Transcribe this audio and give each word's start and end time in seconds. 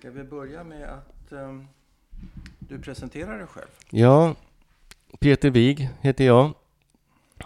Ska 0.00 0.10
vi 0.10 0.24
börja 0.24 0.64
med 0.64 0.88
att 0.88 1.32
um, 1.32 1.66
du 2.58 2.78
presenterar 2.78 3.38
dig 3.38 3.46
själv? 3.46 3.68
Ja, 3.90 4.34
Peter 5.18 5.50
Wig 5.50 5.88
heter 6.00 6.24
jag 6.24 6.52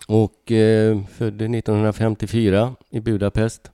och 0.09 0.53
eh, 0.53 1.05
född 1.07 1.43
1954 1.43 2.77
i 2.91 3.01
Budapest. 3.01 3.71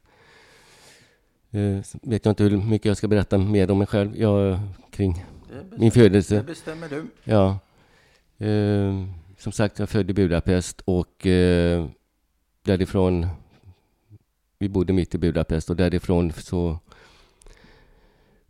Eh, 1.51 1.81
vet 2.03 2.25
jag 2.25 2.33
inte 2.33 2.43
hur 2.43 2.57
mycket 2.57 2.87
jag 2.87 2.97
ska 2.97 3.09
berätta 3.09 3.39
mer 3.39 3.71
om 3.71 3.79
mig 3.79 3.87
själv 3.87 4.17
jag, 4.17 4.61
kring 4.91 5.25
min 5.77 5.91
födelse. 5.91 6.37
Det 6.37 6.43
bestämmer 6.43 6.89
du. 6.89 7.07
Ja. 7.25 7.59
Eh, 8.47 9.05
som 9.39 9.53
sagt, 9.53 9.79
jag 9.79 9.87
är 9.87 9.91
född 9.91 10.11
i 10.11 10.15
Budapest 10.15 10.81
och 10.85 11.27
eh, 11.27 11.87
därifrån, 12.63 13.27
vi 14.59 14.69
bodde 14.69 14.93
mitt 14.93 15.15
i 15.15 15.19
Budapest 15.19 15.71
och 15.71 15.77
därifrån 15.77 16.33
så 16.33 16.79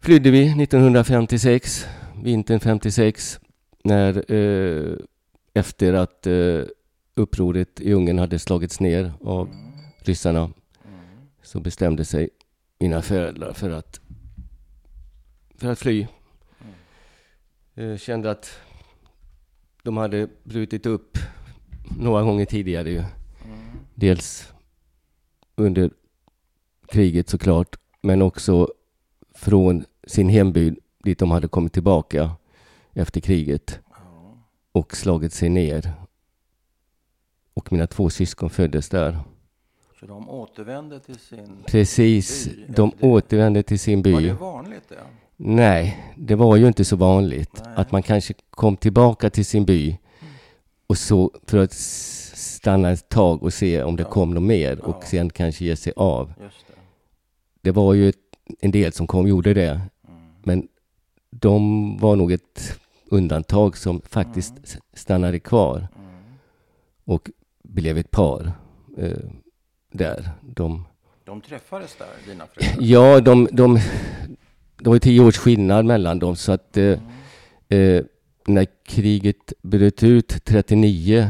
flydde 0.01 0.30
vi 0.30 0.62
1956, 0.62 1.86
vintern 2.22 2.61
56, 2.61 3.40
när 3.85 4.32
eh, 4.32 4.96
efter 5.54 5.93
att 5.93 6.26
eh, 6.26 6.63
upproret 7.14 7.81
i 7.81 7.93
Ungern 7.93 8.18
hade 8.18 8.39
slagits 8.39 8.81
ner 8.81 9.13
av 9.25 9.49
ryssarna 9.99 10.50
så 11.43 11.61
bestämde 11.61 12.04
sig 12.04 12.29
mina 12.79 13.03
föräldrar 13.03 13.53
för 13.53 13.71
att, 13.71 14.00
för 15.57 15.68
att 15.73 15.79
fly. 15.79 16.07
Eh, 17.75 17.96
kände 17.96 18.31
att 18.31 18.61
de 19.82 19.96
hade 19.96 20.29
brutit 20.45 20.87
upp 20.87 21.18
några 21.98 22.23
gånger 22.23 22.45
tidigare 22.45 22.90
ju. 22.90 23.04
Dels 23.95 24.53
under 25.54 25.90
kriget 26.89 27.29
såklart, 27.29 27.76
men 28.01 28.23
också 28.23 28.68
från 29.35 29.85
sin 30.07 30.29
hemby 30.29 30.75
dit 31.04 31.18
de 31.18 31.31
hade 31.31 31.49
kommit 31.49 31.72
tillbaka 31.72 32.31
efter 32.92 33.20
kriget 33.20 33.81
och 34.73 34.97
slagit 34.97 35.33
sig 35.33 35.48
ner. 35.48 35.93
Och 37.55 37.73
mina 37.73 37.87
två 37.87 38.11
syskon 38.11 38.51
föddes 38.51 38.89
där. 38.89 39.19
Så 40.01 40.06
de 40.06 40.31
återvände 40.31 41.01
till 41.01 41.19
sin 41.19 41.56
Precis, 41.67 42.48
by? 42.48 42.65
de 42.69 42.93
återvände 43.01 43.62
till 43.62 43.78
sin 43.78 44.03
by. 44.03 44.12
Var 44.12 44.21
det 44.21 44.33
vanligt 44.33 44.89
det? 44.89 44.98
Nej, 45.37 46.12
det 46.17 46.34
var 46.34 46.56
ju 46.56 46.67
inte 46.67 46.84
så 46.84 46.97
vanligt 46.97 47.62
Nej. 47.65 47.75
att 47.77 47.93
man 47.93 48.03
kanske 48.03 48.34
kom 48.51 48.77
tillbaka 48.77 49.31
till 49.31 49.45
sin 49.45 49.65
by 49.65 49.98
och 50.87 50.98
så 50.98 51.31
för 51.47 51.59
att 51.59 51.73
stanna 51.73 52.91
ett 52.91 53.09
tag 53.09 53.43
och 53.43 53.55
se 53.55 53.83
om 53.83 53.97
det 53.97 54.03
ja. 54.03 54.11
kom 54.11 54.34
något 54.34 54.43
mer 54.43 54.78
ja. 54.83 54.89
och 54.89 55.05
sen 55.05 55.31
kanske 55.31 55.65
ge 55.65 55.77
sig 55.77 55.93
av. 55.97 56.33
Det. 56.39 56.51
det. 57.61 57.71
var 57.71 57.95
ju 57.95 58.12
en 58.61 58.70
del 58.70 58.93
som 58.93 59.06
kom 59.06 59.29
gjorde 59.29 59.55
det. 59.55 59.70
Mm. 59.70 60.20
Men 60.43 60.69
de 61.31 61.97
var 61.98 62.17
nog 62.17 62.33
ett 62.33 62.81
undantag 63.11 63.77
som 63.77 64.01
faktiskt 64.01 64.53
mm. 64.53 64.83
stannade 64.93 65.39
kvar 65.39 65.77
mm. 65.77 66.11
och 67.05 67.31
blev 67.62 67.98
ett 67.98 68.11
par 68.11 68.53
eh, 68.97 69.19
där. 69.93 70.31
De, 70.41 70.87
de 71.25 71.41
träffades 71.41 71.97
där, 71.97 72.33
dina 72.33 72.47
föräldrar? 72.47 72.83
Ja, 72.87 73.21
de, 73.21 73.48
de, 73.53 73.78
det 74.78 74.91
var 74.91 74.98
tio 74.98 75.21
års 75.21 75.39
skillnad 75.39 75.84
mellan 75.84 76.19
dem 76.19 76.37
så 76.37 76.53
att 76.53 76.77
eh, 76.77 76.98
eh, 77.69 78.05
när 78.47 78.67
kriget 78.83 79.53
bröt 79.62 80.03
ut 80.03 80.45
39 80.45 81.28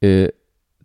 eh, 0.00 0.28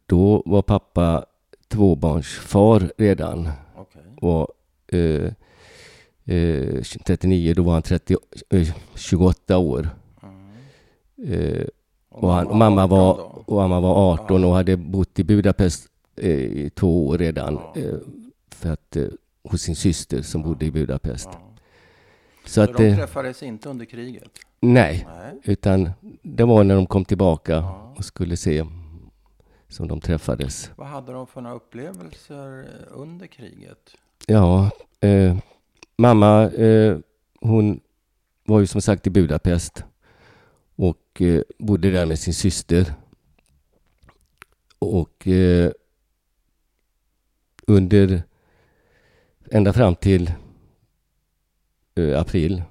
då 0.06 0.44
var 0.46 0.62
pappa 0.62 1.26
tvåbarnsfar 1.68 2.92
redan. 2.98 3.50
Okay. 3.78 4.30
Och, 4.30 4.48
eh, 6.26 6.82
39, 7.06 7.50
eh, 7.50 7.56
då 7.56 7.64
var 7.64 7.74
han 7.74 7.82
30, 7.82 8.16
28 8.96 9.54
eh, 9.54 9.60
år. 9.60 9.90
Mm. 10.24 11.34
Eh, 11.34 11.68
och, 12.10 12.32
han, 12.32 12.48
och, 12.48 12.56
mamma 12.56 12.88
var, 12.88 13.14
och 13.50 13.56
mamma 13.56 13.80
var 13.80 14.14
18 14.14 14.42
ja. 14.42 14.48
och 14.48 14.56
hade 14.56 14.78
bott 14.78 15.20
i 15.20 15.24
Budapest 15.24 15.88
i 16.22 16.70
två 16.70 17.08
år 17.08 17.18
redan. 17.18 17.60
För 18.50 18.70
att, 18.70 18.98
hos 19.44 19.62
sin 19.62 19.76
syster 19.76 20.22
som 20.22 20.42
bodde 20.42 20.66
i 20.66 20.72
Budapest. 20.72 21.30
Så, 21.32 22.50
Så 22.50 22.62
att, 22.62 22.78
de 22.78 22.96
träffades 22.96 23.44
inte 23.44 23.70
under 23.70 23.86
kriget? 23.86 24.30
Nej, 24.60 25.08
nej, 25.18 25.40
utan 25.44 25.90
det 26.22 26.44
var 26.44 26.64
när 26.64 26.76
de 26.76 26.88
kom 26.88 27.06
tillbaka 27.06 27.66
och 27.98 28.06
skulle 28.06 28.38
se 28.38 28.66
som 29.68 29.88
de 29.88 30.02
träffades. 30.02 30.72
Vad 30.76 30.88
hade 30.88 31.12
de 31.12 31.28
för 31.28 31.42
några 31.42 31.56
upplevelser 31.56 32.68
under 32.92 33.28
kriget? 33.28 33.96
Ja, 34.28 34.70
eh, 35.00 35.38
mamma, 35.98 36.44
eh, 36.52 36.98
hon 37.40 37.80
var 38.46 38.60
ju 38.60 38.68
som 38.68 38.82
sagt 38.82 39.08
i 39.08 39.10
Budapest 39.10 39.84
och 40.76 41.22
eh, 41.22 41.42
bodde 41.60 41.92
där 41.92 42.06
med 42.06 42.20
sin 42.20 42.34
syster. 42.34 42.94
Och 44.80 45.28
eh, 45.28 45.72
under 47.68 48.24
ända 49.52 49.74
fram 49.74 49.96
till 49.96 50.32
eh, 51.96 52.20
april, 52.20 52.64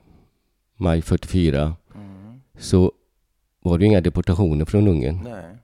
maj 0.77 1.03
44, 1.03 1.77
mm. 1.95 2.41
så 2.59 2.93
var 3.61 3.79
det 3.79 3.85
inga 3.85 4.01
deportationer 4.01 4.65
från 4.65 4.89
Ungern. 4.89 5.21
Nej. 5.25 5.57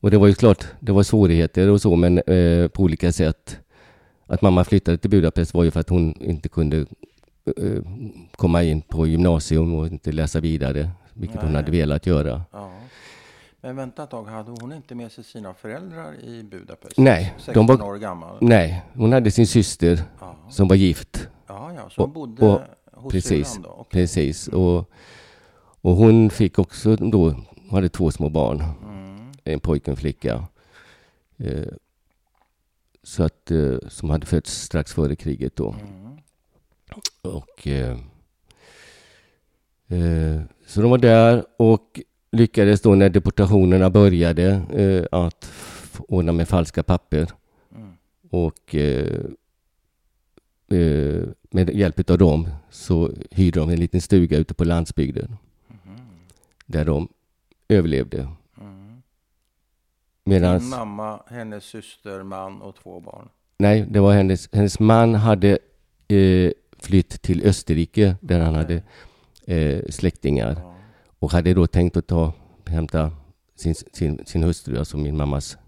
Och 0.00 0.10
det 0.10 0.18
var 0.18 0.26
ju 0.26 0.34
klart, 0.34 0.66
det 0.80 0.92
var 0.92 1.02
svårigheter 1.02 1.68
och 1.68 1.80
så, 1.80 1.96
men 1.96 2.18
eh, 2.18 2.68
på 2.68 2.82
olika 2.82 3.12
sätt 3.12 3.60
att 4.28 4.42
mamma 4.42 4.64
flyttade 4.64 4.98
till 4.98 5.10
Budapest 5.10 5.54
var 5.54 5.64
ju 5.64 5.70
för 5.70 5.80
att 5.80 5.88
hon 5.88 6.14
inte 6.20 6.48
kunde 6.48 6.86
uh, 7.60 7.82
komma 8.36 8.62
in 8.62 8.80
på 8.80 9.06
gymnasium 9.06 9.74
och 9.74 9.86
inte 9.86 10.12
läsa 10.12 10.40
vidare, 10.40 10.90
vilket 11.14 11.36
Nej. 11.36 11.44
hon 11.44 11.54
hade 11.54 11.70
velat 11.70 12.06
göra. 12.06 12.42
Ja. 12.52 12.72
Men 13.60 13.76
vänta 13.76 14.02
ett 14.02 14.10
tag, 14.10 14.24
hade 14.24 14.50
hon 14.50 14.72
inte 14.72 14.94
med 14.94 15.12
sig 15.12 15.24
sina 15.24 15.54
föräldrar 15.54 16.14
i 16.24 16.42
Budapest? 16.42 16.98
Nej, 16.98 17.34
16 17.36 17.54
de 17.54 17.76
var, 17.76 17.86
år 17.86 17.96
gammal? 17.96 18.36
Nej, 18.40 18.82
hon 18.94 19.12
hade 19.12 19.30
sin 19.30 19.46
syster 19.46 20.02
ja. 20.20 20.36
som 20.50 20.68
var 20.68 20.76
gift. 20.76 21.28
Ja, 21.46 21.72
ja, 21.76 21.90
så 21.90 22.02
hon 22.02 22.12
bodde 22.12 22.46
och, 22.46 22.60
hos 22.92 23.12
precis, 23.12 23.48
syrran 23.48 23.62
då? 23.62 23.70
Okay. 23.70 24.00
Precis, 24.00 24.48
och, 24.48 24.90
och 25.80 25.92
hon 25.96 26.30
fick 26.30 26.58
också 26.58 26.96
då, 26.96 27.30
hon 27.68 27.70
hade 27.70 27.88
två 27.88 28.10
små 28.10 28.28
barn, 28.28 28.62
mm. 28.84 29.32
en 29.44 29.60
pojke 29.60 29.90
och 29.90 29.96
en 29.96 30.00
flicka. 30.00 30.44
Så 33.08 33.22
att, 33.22 33.50
eh, 33.50 33.78
som 33.88 34.10
hade 34.10 34.26
fötts 34.26 34.62
strax 34.62 34.92
före 34.92 35.16
kriget 35.16 35.56
då. 35.56 35.72
Mm. 35.72 36.18
Och, 37.22 37.66
eh, 37.66 37.98
eh, 39.88 40.42
så 40.66 40.82
de 40.82 40.90
var 40.90 40.98
där 40.98 41.44
och 41.56 42.00
lyckades 42.32 42.80
då 42.80 42.94
när 42.94 43.10
deportationerna 43.10 43.90
började 43.90 44.46
eh, 44.72 45.20
att 45.20 45.52
ordna 46.08 46.32
med 46.32 46.48
falska 46.48 46.82
papper. 46.82 47.26
Mm. 47.76 47.92
Och 48.30 48.74
eh, 48.74 49.24
eh, 50.68 51.22
med 51.50 51.70
hjälp 51.70 52.10
av 52.10 52.18
dem 52.18 52.48
så 52.70 53.12
hyrde 53.30 53.60
de 53.60 53.70
en 53.70 53.80
liten 53.80 54.00
stuga 54.00 54.38
ute 54.38 54.54
på 54.54 54.64
landsbygden. 54.64 55.36
Mm. 55.86 56.00
Där 56.66 56.84
de 56.84 57.08
överlevde 57.68 58.28
Medans, 60.28 60.62
Din 60.62 60.70
mamma, 60.70 61.22
hennes 61.26 61.64
syster, 61.64 62.22
man 62.22 62.62
och 62.62 62.74
två 62.74 63.00
barn? 63.00 63.28
Nej, 63.58 63.86
det 63.90 64.00
var 64.00 64.12
hennes, 64.12 64.48
hennes 64.52 64.80
man 64.80 65.14
hade 65.14 65.58
eh, 66.08 66.50
flytt 66.78 67.22
till 67.22 67.46
Österrike 67.46 68.16
där 68.20 68.40
han 68.40 68.54
hade 68.54 68.82
eh, 69.46 69.84
släktingar 69.90 70.56
ja. 70.60 70.74
och 71.18 71.32
hade 71.32 71.54
då 71.54 71.66
tänkt 71.66 71.96
att 71.96 72.06
ta, 72.06 72.32
hämta 72.66 73.12
sin, 73.56 73.74
sin, 73.74 74.26
sin 74.26 74.42
hustru, 74.42 74.78
alltså 74.78 74.96
min 74.96 75.16
mammas 75.16 75.58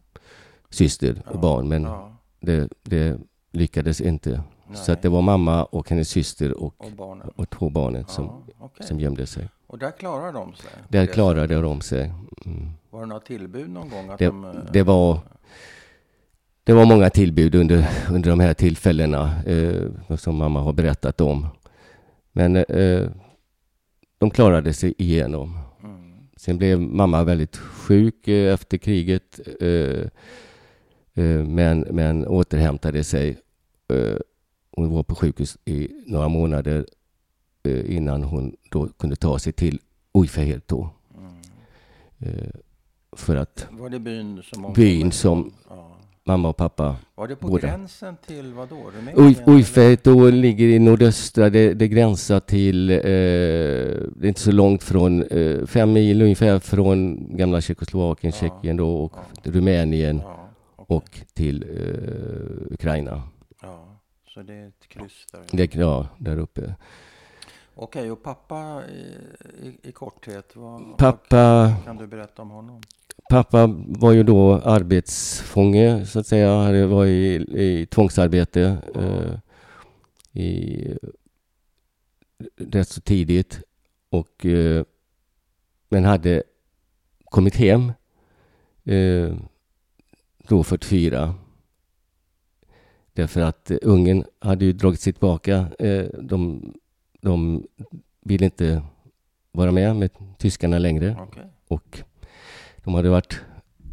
syster 0.71 1.23
och 1.27 1.37
ja. 1.37 1.41
barn, 1.41 1.69
men 1.69 1.83
ja. 1.83 2.17
det, 2.41 2.69
det 2.83 3.19
lyckades 3.53 4.01
inte. 4.01 4.31
Nej. 4.31 4.77
Så 4.77 4.93
att 4.93 5.03
det 5.03 5.09
var 5.09 5.23
mamma 5.23 5.65
och 5.65 5.91
hennes 5.91 6.09
syster 6.09 6.53
och, 6.53 6.75
och, 6.79 7.19
och 7.37 7.51
två 7.51 7.71
barnen 7.71 8.05
som, 8.09 8.45
okay. 8.61 8.87
som 8.87 9.01
gömde 9.01 9.27
sig. 9.27 9.49
Och 9.67 9.79
där 9.79 9.91
klarade 9.91 10.33
de 10.33 10.55
sig? 10.55 10.71
Där 10.89 11.07
klarade 11.07 11.61
de 11.61 11.81
sig. 11.81 12.13
Var 13.01 13.07
det 13.07 13.09
några 13.09 13.21
tillbud 13.21 13.71
någon 13.71 13.89
gång? 13.89 14.11
Att 14.11 14.19
det, 14.19 14.27
de, 14.27 14.67
det, 14.73 14.83
var, 14.83 15.19
det 16.65 16.73
var 16.73 16.85
många 16.85 17.11
tillbud 17.11 17.55
under, 17.55 17.89
under 18.11 18.31
de 18.31 18.41
här 18.41 18.55
tillfällena 18.55 19.43
eh, 19.47 20.17
som 20.17 20.37
mamma 20.37 20.61
har 20.61 20.73
berättat 20.73 21.21
om. 21.21 21.47
Men 22.33 22.57
eh, 22.57 23.11
de 24.19 24.31
klarade 24.31 24.73
sig 24.73 24.95
igenom. 24.99 25.59
Mm. 25.85 26.13
Sen 26.37 26.59
blev 26.59 26.81
mamma 26.81 27.25
väldigt 27.25 27.57
sjuk 27.57 28.29
eh, 28.29 28.55
efter 28.55 28.79
kriget. 28.79 29.41
Eh, 29.61 30.01
eh, 31.15 31.45
men, 31.45 31.81
men 31.81 32.27
återhämtade 32.27 33.05
sig. 33.05 33.39
Eh, 33.93 34.17
hon 34.71 34.91
var 34.91 35.03
på 35.03 35.15
sjukhus 35.15 35.59
i 35.65 35.89
några 36.07 36.29
månader 36.29 36.87
innan 37.87 38.23
hon 38.23 38.57
då 38.71 38.89
kunde 38.89 39.17
ta 39.17 39.39
sig 39.39 39.53
till 39.53 39.81
Ujfeherto. 40.15 40.89
Mm. 41.19 42.51
För 43.13 43.37
att 43.37 43.67
var 43.71 43.89
det 43.89 43.99
byn 43.99 44.43
som, 44.43 44.73
byn 44.73 45.13
som 45.13 45.53
ja. 45.69 45.97
mamma 46.25 46.49
och 46.49 46.57
pappa. 46.57 46.97
Var 47.15 47.29
det 47.29 47.37
på 47.37 47.49
Båda. 47.49 47.69
gränsen 47.69 48.17
till 48.27 48.53
vad 48.55 48.69
då? 48.69 48.91
Då 50.03 50.31
ligger 50.31 50.67
i 50.67 50.79
nordöstra, 50.79 51.51
det, 51.51 51.75
det 51.75 51.89
gränsar 51.89 52.41
till, 52.41 52.91
eh, 52.91 52.97
det 53.03 54.23
är 54.23 54.27
inte 54.27 54.41
så 54.41 54.53
långt 54.53 54.83
från, 54.83 55.23
eh, 55.23 55.67
fem 55.67 55.93
mil 55.93 56.23
ungefär 56.23 56.59
från 56.59 57.27
gamla 57.37 57.61
Tjeckoslovakien, 57.61 58.33
Ja. 58.41 58.41
Tjeckien 58.49 58.77
då 58.77 58.97
och 59.05 59.13
Ja. 59.43 59.51
Rumänien 59.53 60.17
Ja, 60.25 60.49
okej. 60.77 60.97
och 60.97 61.21
till 61.35 61.63
eh, 61.63 62.73
Ukraina. 62.75 63.23
ja, 63.63 64.01
så 64.35 64.43
det 64.43 64.55
är 64.55 64.69
ett 64.69 64.89
kryss 64.89 65.27
där. 65.33 65.41
Det, 65.53 65.75
ja, 65.75 66.07
där 66.19 66.39
uppe. 66.39 66.75
Okej, 67.83 68.11
och 68.11 68.23
pappa 68.23 68.83
i, 68.89 69.17
i, 69.67 69.89
i 69.89 69.93
korthet, 69.93 70.57
vad, 70.57 70.99
Pappa, 70.99 71.63
vad 71.63 71.85
kan 71.85 71.97
du 71.97 72.07
berätta 72.07 72.43
om 72.43 72.51
honom? 72.51 72.81
pappa 73.31 73.67
var 73.89 74.13
ju 74.13 74.23
då 74.23 74.55
arbetsfånge 74.55 76.07
så 76.07 76.19
att 76.19 76.27
säga. 76.27 76.57
Han 76.57 76.91
var 76.91 77.07
i, 77.07 77.35
i 77.63 77.87
tvångsarbete 77.87 78.79
eh, 78.95 79.39
i, 80.43 80.99
rätt 82.57 82.89
så 82.89 83.01
tidigt. 83.01 83.61
Och, 84.11 84.47
eh, 84.47 84.85
men 85.89 86.05
hade 86.05 86.43
kommit 87.25 87.57
hem 87.57 87.93
eh, 88.85 89.35
då 90.49 90.65
44. 90.65 91.35
Därför 93.13 93.41
att 93.41 93.71
Ungern 93.71 94.25
hade 94.39 94.65
ju 94.65 94.73
dragit 94.73 95.01
sig 95.01 95.13
tillbaka. 95.13 95.67
Eh, 95.79 96.07
de, 96.23 96.73
de 97.21 97.67
ville 98.21 98.45
inte 98.45 98.83
vara 99.53 99.73
med 99.73 99.97
med 99.97 100.11
tyskarna 100.39 100.79
längre. 100.79 101.17
Okej. 101.21 101.45
Och 101.69 102.03
de 102.85 102.95
hade 102.95 103.11
varit 103.11 103.41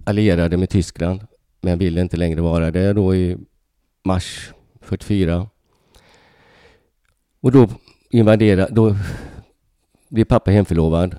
allierade 0.05 0.57
med 0.57 0.69
Tyskland 0.69 1.27
men 1.61 1.77
ville 1.79 2.01
inte 2.01 2.17
längre 2.17 2.41
vara 2.41 2.71
det 2.71 2.93
då 2.93 3.15
i 3.15 3.37
mars 4.03 4.53
44. 4.81 5.49
Och 7.39 7.51
då 7.51 7.67
invaderade, 8.09 8.73
då 8.73 8.95
blev 10.09 10.25
pappa 10.25 10.51
hemförlovad 10.51 11.15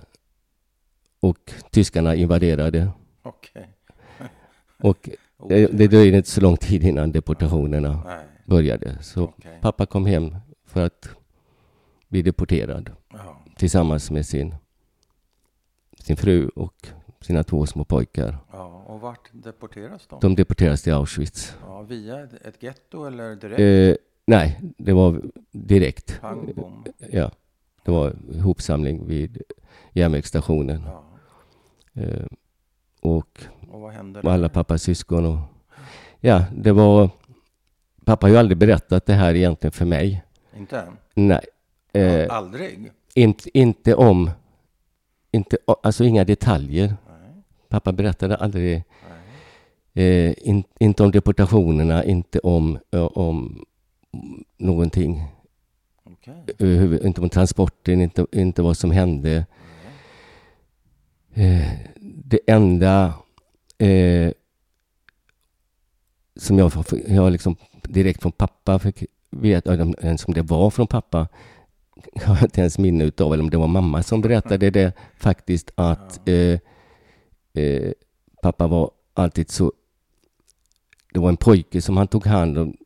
och 1.20 1.52
tyskarna 1.70 2.14
invaderade. 2.14 2.90
Okej. 3.22 3.68
Och 4.78 5.08
det, 5.48 5.66
det 5.66 5.88
dröjde 5.88 6.16
inte 6.16 6.30
så 6.30 6.40
lång 6.40 6.56
tid 6.56 6.84
innan 6.84 7.12
deportationerna 7.12 8.02
Nej, 8.06 8.26
började. 8.44 9.02
Så 9.02 9.22
okej. 9.24 9.58
pappa 9.60 9.86
kom 9.86 10.06
hem 10.06 10.36
för 10.64 10.86
att 10.86 11.08
bli 12.08 12.22
deporterad 12.22 12.90
Ja, 13.12 13.36
tillsammans 13.56 14.10
med 14.10 14.26
sin, 14.26 14.54
sin 15.98 16.16
fru 16.16 16.48
och 16.48 16.88
sina 17.20 17.44
två 17.44 17.66
små 17.66 17.84
pojkar. 17.84 18.38
ja, 18.52 18.64
och 18.86 19.00
vart 19.00 19.28
deporteras 19.32 20.06
de? 20.06 20.20
De 20.20 20.34
deporterades 20.34 20.82
till 20.82 20.92
Auschwitz. 20.92 21.56
Ja, 21.66 21.82
via 21.82 22.24
ett, 22.24 22.32
ett 22.32 22.62
getto 22.62 23.04
eller 23.04 23.36
direkt? 23.36 23.60
Eh, 23.60 24.04
nej, 24.26 24.60
det 24.78 24.92
var 24.92 25.22
direkt. 25.52 26.20
Pang, 26.20 26.52
bom. 26.56 26.84
Ja, 27.12 27.30
det 27.84 27.90
var 27.90 28.16
ihopsamling 28.32 29.06
vid 29.06 29.42
järnvägsstationen. 29.92 30.82
Ja. 30.86 31.04
Eh, 32.02 32.26
och 33.00 33.40
Och 33.70 33.80
vad 33.80 33.92
hände 33.92 34.22
med 34.22 34.32
alla 34.32 34.48
pappas 34.48 34.82
syskon. 34.82 35.26
Och, 35.26 35.38
ja, 36.20 36.44
det 36.56 36.72
var... 36.72 37.10
Pappa 38.04 38.26
har 38.26 38.30
ju 38.32 38.36
aldrig 38.36 38.58
berättat 38.58 39.06
det 39.06 39.12
här 39.14 39.34
egentligen 39.34 39.72
för 39.72 39.84
mig. 39.84 40.24
Inte 40.56 40.80
än? 40.80 40.96
Nej. 41.14 41.40
Eh, 41.92 42.26
Aldrig? 42.30 42.92
inte, 43.14 43.58
inte 43.58 43.94
om... 43.94 44.30
Inte, 45.30 45.56
alltså 45.82 46.04
inga 46.04 46.24
detaljer. 46.24 46.86
Nej, 47.08 47.42
Pappa 47.68 47.92
berättade 47.92 48.36
aldrig. 48.36 48.82
Eh, 49.94 50.34
in, 50.48 50.64
inte 50.80 51.02
om 51.02 51.10
deportationerna, 51.10 52.04
inte 52.04 52.38
om, 52.38 52.78
om 53.14 53.64
någonting. 54.56 55.24
Överhuvud- 56.58 57.04
inte 57.06 57.20
om 57.20 57.28
transporten, 57.28 58.00
inte, 58.00 58.26
inte 58.32 58.62
vad 58.62 58.76
som 58.76 58.90
hände. 58.90 59.46
Eh, 61.34 61.68
det 62.24 62.40
enda 62.46 63.14
eh, 63.78 64.32
som 66.36 66.58
jag, 66.58 66.72
jag 67.06 67.32
liksom 67.32 67.56
direkt 67.82 68.22
från 68.22 68.32
pappa 68.32 68.78
fick 68.78 69.04
veta, 69.30 69.72
eller 69.72 70.04
ens 70.04 70.24
om 70.24 70.34
det 70.34 70.42
var 70.42 70.70
från 70.70 70.86
pappa, 70.86 71.28
jag 72.14 72.22
har 72.22 72.42
inte 72.44 72.60
ens 72.60 72.78
minne 72.78 73.04
utav, 73.04 73.32
eller 73.32 73.44
om 73.44 73.50
det 73.50 73.56
var 73.56 73.66
mamma 73.66 74.02
som 74.02 74.20
berättade 74.20 74.70
det 74.70 74.92
faktiskt, 75.16 75.70
att 75.74 76.28
eh, 76.28 76.58
eh, 77.64 77.92
pappa 78.42 78.66
var 78.66 78.90
alltid 79.14 79.50
så... 79.50 79.72
Det 81.12 81.18
var 81.20 81.28
en 81.28 81.36
pojke 81.36 81.82
som 81.82 81.96
han 81.96 82.06
tog 82.08 82.26
hand 82.26 82.58
om 82.58 82.76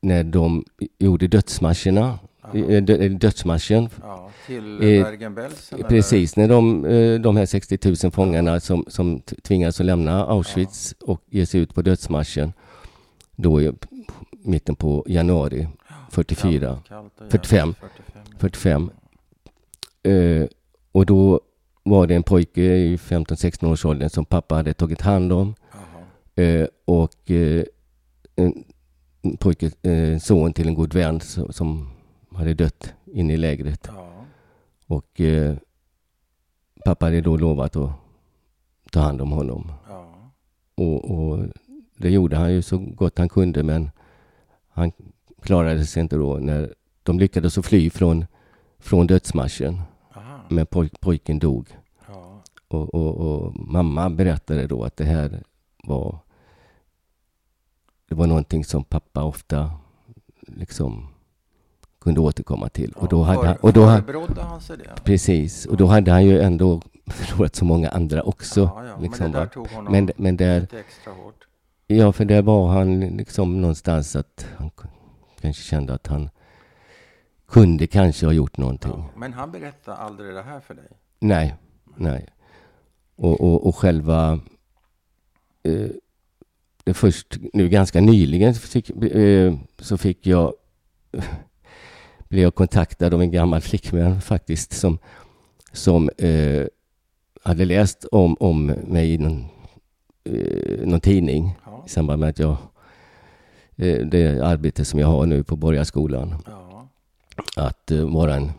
när 0.00 0.24
de 0.24 0.64
gjorde 0.98 1.26
dödsmarscherna, 1.28 2.18
eh, 2.54 2.82
dö- 2.82 3.08
dödsmarschen. 3.08 3.88
Ja, 4.02 4.30
till 4.46 4.74
Eh, 4.74 5.04
Bergen-Belsen? 5.04 5.82
Precis, 5.88 6.36
när 6.36 6.48
de, 6.48 6.84
eh, 6.84 7.20
de 7.20 7.36
här 7.36 7.46
60 7.46 7.78
000 8.04 8.12
fångarna 8.12 8.60
som, 8.60 8.84
som 8.88 9.20
tvingas 9.20 9.80
att 9.80 9.86
lämna 9.86 10.24
Auschwitz 10.26 10.94
och 11.00 11.20
ge 11.30 11.46
sig 11.46 11.60
ut 11.60 11.74
på 11.74 11.82
dödsmarschen 11.82 12.52
då 13.36 13.62
i 13.62 13.72
mitten 14.44 14.76
på 14.76 15.04
januari 15.08 15.68
44, 16.14 16.60
Kallt, 16.60 16.88
kallt 16.88 17.20
och 17.20 17.30
45. 17.30 17.58
jävligt, 17.58 17.78
45. 18.38 18.38
45. 18.38 18.90
Eh, 20.02 20.46
och 20.92 21.06
då 21.06 21.40
var 21.82 22.06
det 22.06 22.14
en 22.14 22.22
pojke 22.22 22.62
i 22.62 22.96
15-16 22.96 23.66
års 23.72 23.84
åldern 23.84 24.10
som 24.10 24.24
pappa 24.24 24.54
hade 24.54 24.74
tagit 24.74 25.00
hand 25.00 25.32
om 25.32 25.54
Jaha. 25.72 26.44
eh, 26.46 26.68
och 26.84 27.30
eh, 27.30 27.64
en 28.36 28.64
pojke, 29.38 29.70
eh, 29.82 30.18
son 30.18 30.52
till 30.52 30.68
en 30.68 30.74
god 30.74 30.94
vän 30.94 31.20
som, 31.20 31.52
som 31.52 31.90
hade 32.32 32.54
dött 32.54 32.92
inne 33.06 33.32
i 33.32 33.36
lägret. 33.36 33.88
Ja. 33.94 34.24
Och 34.86 35.20
eh, 35.20 35.56
pappa 36.84 37.06
hade 37.06 37.20
då 37.20 37.36
lovat 37.36 37.76
att 37.76 37.90
ta 38.92 39.00
hand 39.00 39.20
om 39.22 39.32
honom. 39.32 39.72
Och, 40.74 41.10
och 41.10 41.46
det 41.96 42.10
gjorde 42.10 42.36
han 42.36 42.52
ju 42.52 42.62
så 42.62 42.78
gott 42.78 43.18
han 43.18 43.28
kunde 43.28 43.62
men 43.62 43.90
han 44.68 44.92
klarade 45.44 45.86
sig 45.86 46.02
inte 46.02 46.16
då 46.16 46.38
när 46.38 46.74
de 47.02 47.18
lyckades 47.18 47.58
att 47.58 47.66
fly 47.66 47.90
från, 47.90 48.26
från 48.78 49.06
dödsmarschen. 49.06 49.80
Aha. 50.14 50.40
Men 50.48 50.66
poj, 50.66 50.90
pojken 51.00 51.38
dog. 51.38 51.68
Ja. 52.08 52.42
Och, 52.68 52.94
och, 52.94 53.16
och 53.16 53.56
mamma 53.56 54.10
berättade 54.10 54.66
då 54.66 54.84
att 54.84 54.96
det 54.96 55.04
här 55.04 55.42
var 55.84 56.18
det 58.08 58.14
var 58.14 58.26
någonting 58.26 58.64
som 58.64 58.84
pappa 58.84 59.22
ofta 59.22 59.70
liksom 60.40 61.08
kunde 62.00 62.20
återkomma 62.20 62.68
till. 62.68 62.92
Och 62.92 63.08
då 63.08 63.22
hade 63.22 63.46
han, 63.46 63.56
och 63.56 63.72
då, 63.72 63.84
han 63.84 64.60
sig 64.60 64.76
det? 64.76 65.04
Precis, 65.04 65.66
och 65.66 65.76
då 65.76 65.86
hade 65.86 66.10
han 66.10 66.26
ju 66.26 66.40
ändå 66.40 66.82
förlorat 67.06 67.56
så 67.56 67.64
många 67.64 67.88
andra 67.88 68.22
också. 68.22 68.60
ja, 68.60 68.86
ja. 68.86 68.96
liksom, 69.00 69.24
men 69.24 69.32
det 69.32 69.38
där 69.38 69.44
va? 69.44 69.50
tog 69.50 69.68
honom 69.68 69.92
men, 69.92 70.10
men 70.16 70.36
där, 70.36 70.60
lite 70.60 70.78
extra 70.78 71.12
hårt. 71.12 71.46
ja 71.86 72.12
för 72.12 72.24
där 72.24 72.42
var 72.42 72.68
han 72.68 73.00
liksom 73.00 73.60
någonstans 73.60 74.16
att 74.16 74.46
han 74.56 74.70
kanske 75.44 75.62
kände 75.62 75.94
att 75.94 76.06
han 76.06 76.30
kunde 77.48 77.86
kanske 77.86 78.26
ha 78.26 78.32
gjort 78.32 78.56
någonting. 78.56 78.90
Ja. 78.90 79.10
Men 79.16 79.32
han 79.32 79.50
berättade 79.52 79.96
aldrig 79.96 80.34
det 80.34 80.42
här 80.42 80.60
för 80.60 80.74
dig? 80.74 80.88
Nej, 81.20 81.54
nej. 81.96 82.28
Och, 83.16 83.40
och, 83.40 83.66
och 83.66 83.76
själva... 83.76 84.40
Eh, 85.62 85.88
det 86.84 86.94
först 86.94 87.36
nu 87.52 87.68
ganska 87.68 88.00
nyligen 88.00 88.54
fick, 88.54 88.90
eh, 88.90 89.54
så 89.78 89.98
fick 89.98 90.26
jag... 90.26 90.54
blev 92.28 92.42
jag 92.42 92.54
kontaktad 92.54 93.14
av 93.14 93.22
en 93.22 93.30
gammal 93.30 93.60
flickvän 93.60 94.20
faktiskt 94.20 94.72
som, 94.72 94.98
som 95.72 96.10
eh, 96.18 96.66
hade 97.42 97.64
läst 97.64 98.04
om, 98.04 98.36
om 98.40 98.66
mig 98.66 99.14
i 99.14 99.18
någon, 99.18 99.44
eh, 100.24 100.86
någon 100.86 101.00
tidning 101.00 101.58
Ja. 101.64 101.82
i 101.86 101.88
samband 101.88 102.20
med 102.20 102.28
att 102.28 102.38
jag... 102.38 102.56
Eh, 103.76 104.06
det 104.06 104.40
arbete 104.46 104.84
som 104.84 105.00
jag 105.00 105.06
har 105.06 105.26
nu 105.26 105.42
på 105.44 105.56
Borgarskolan 105.56 106.34
Ja. 106.46 106.88
att 107.56 107.90
eh, 107.90 108.04
vara 108.14 108.34
en 108.34 108.52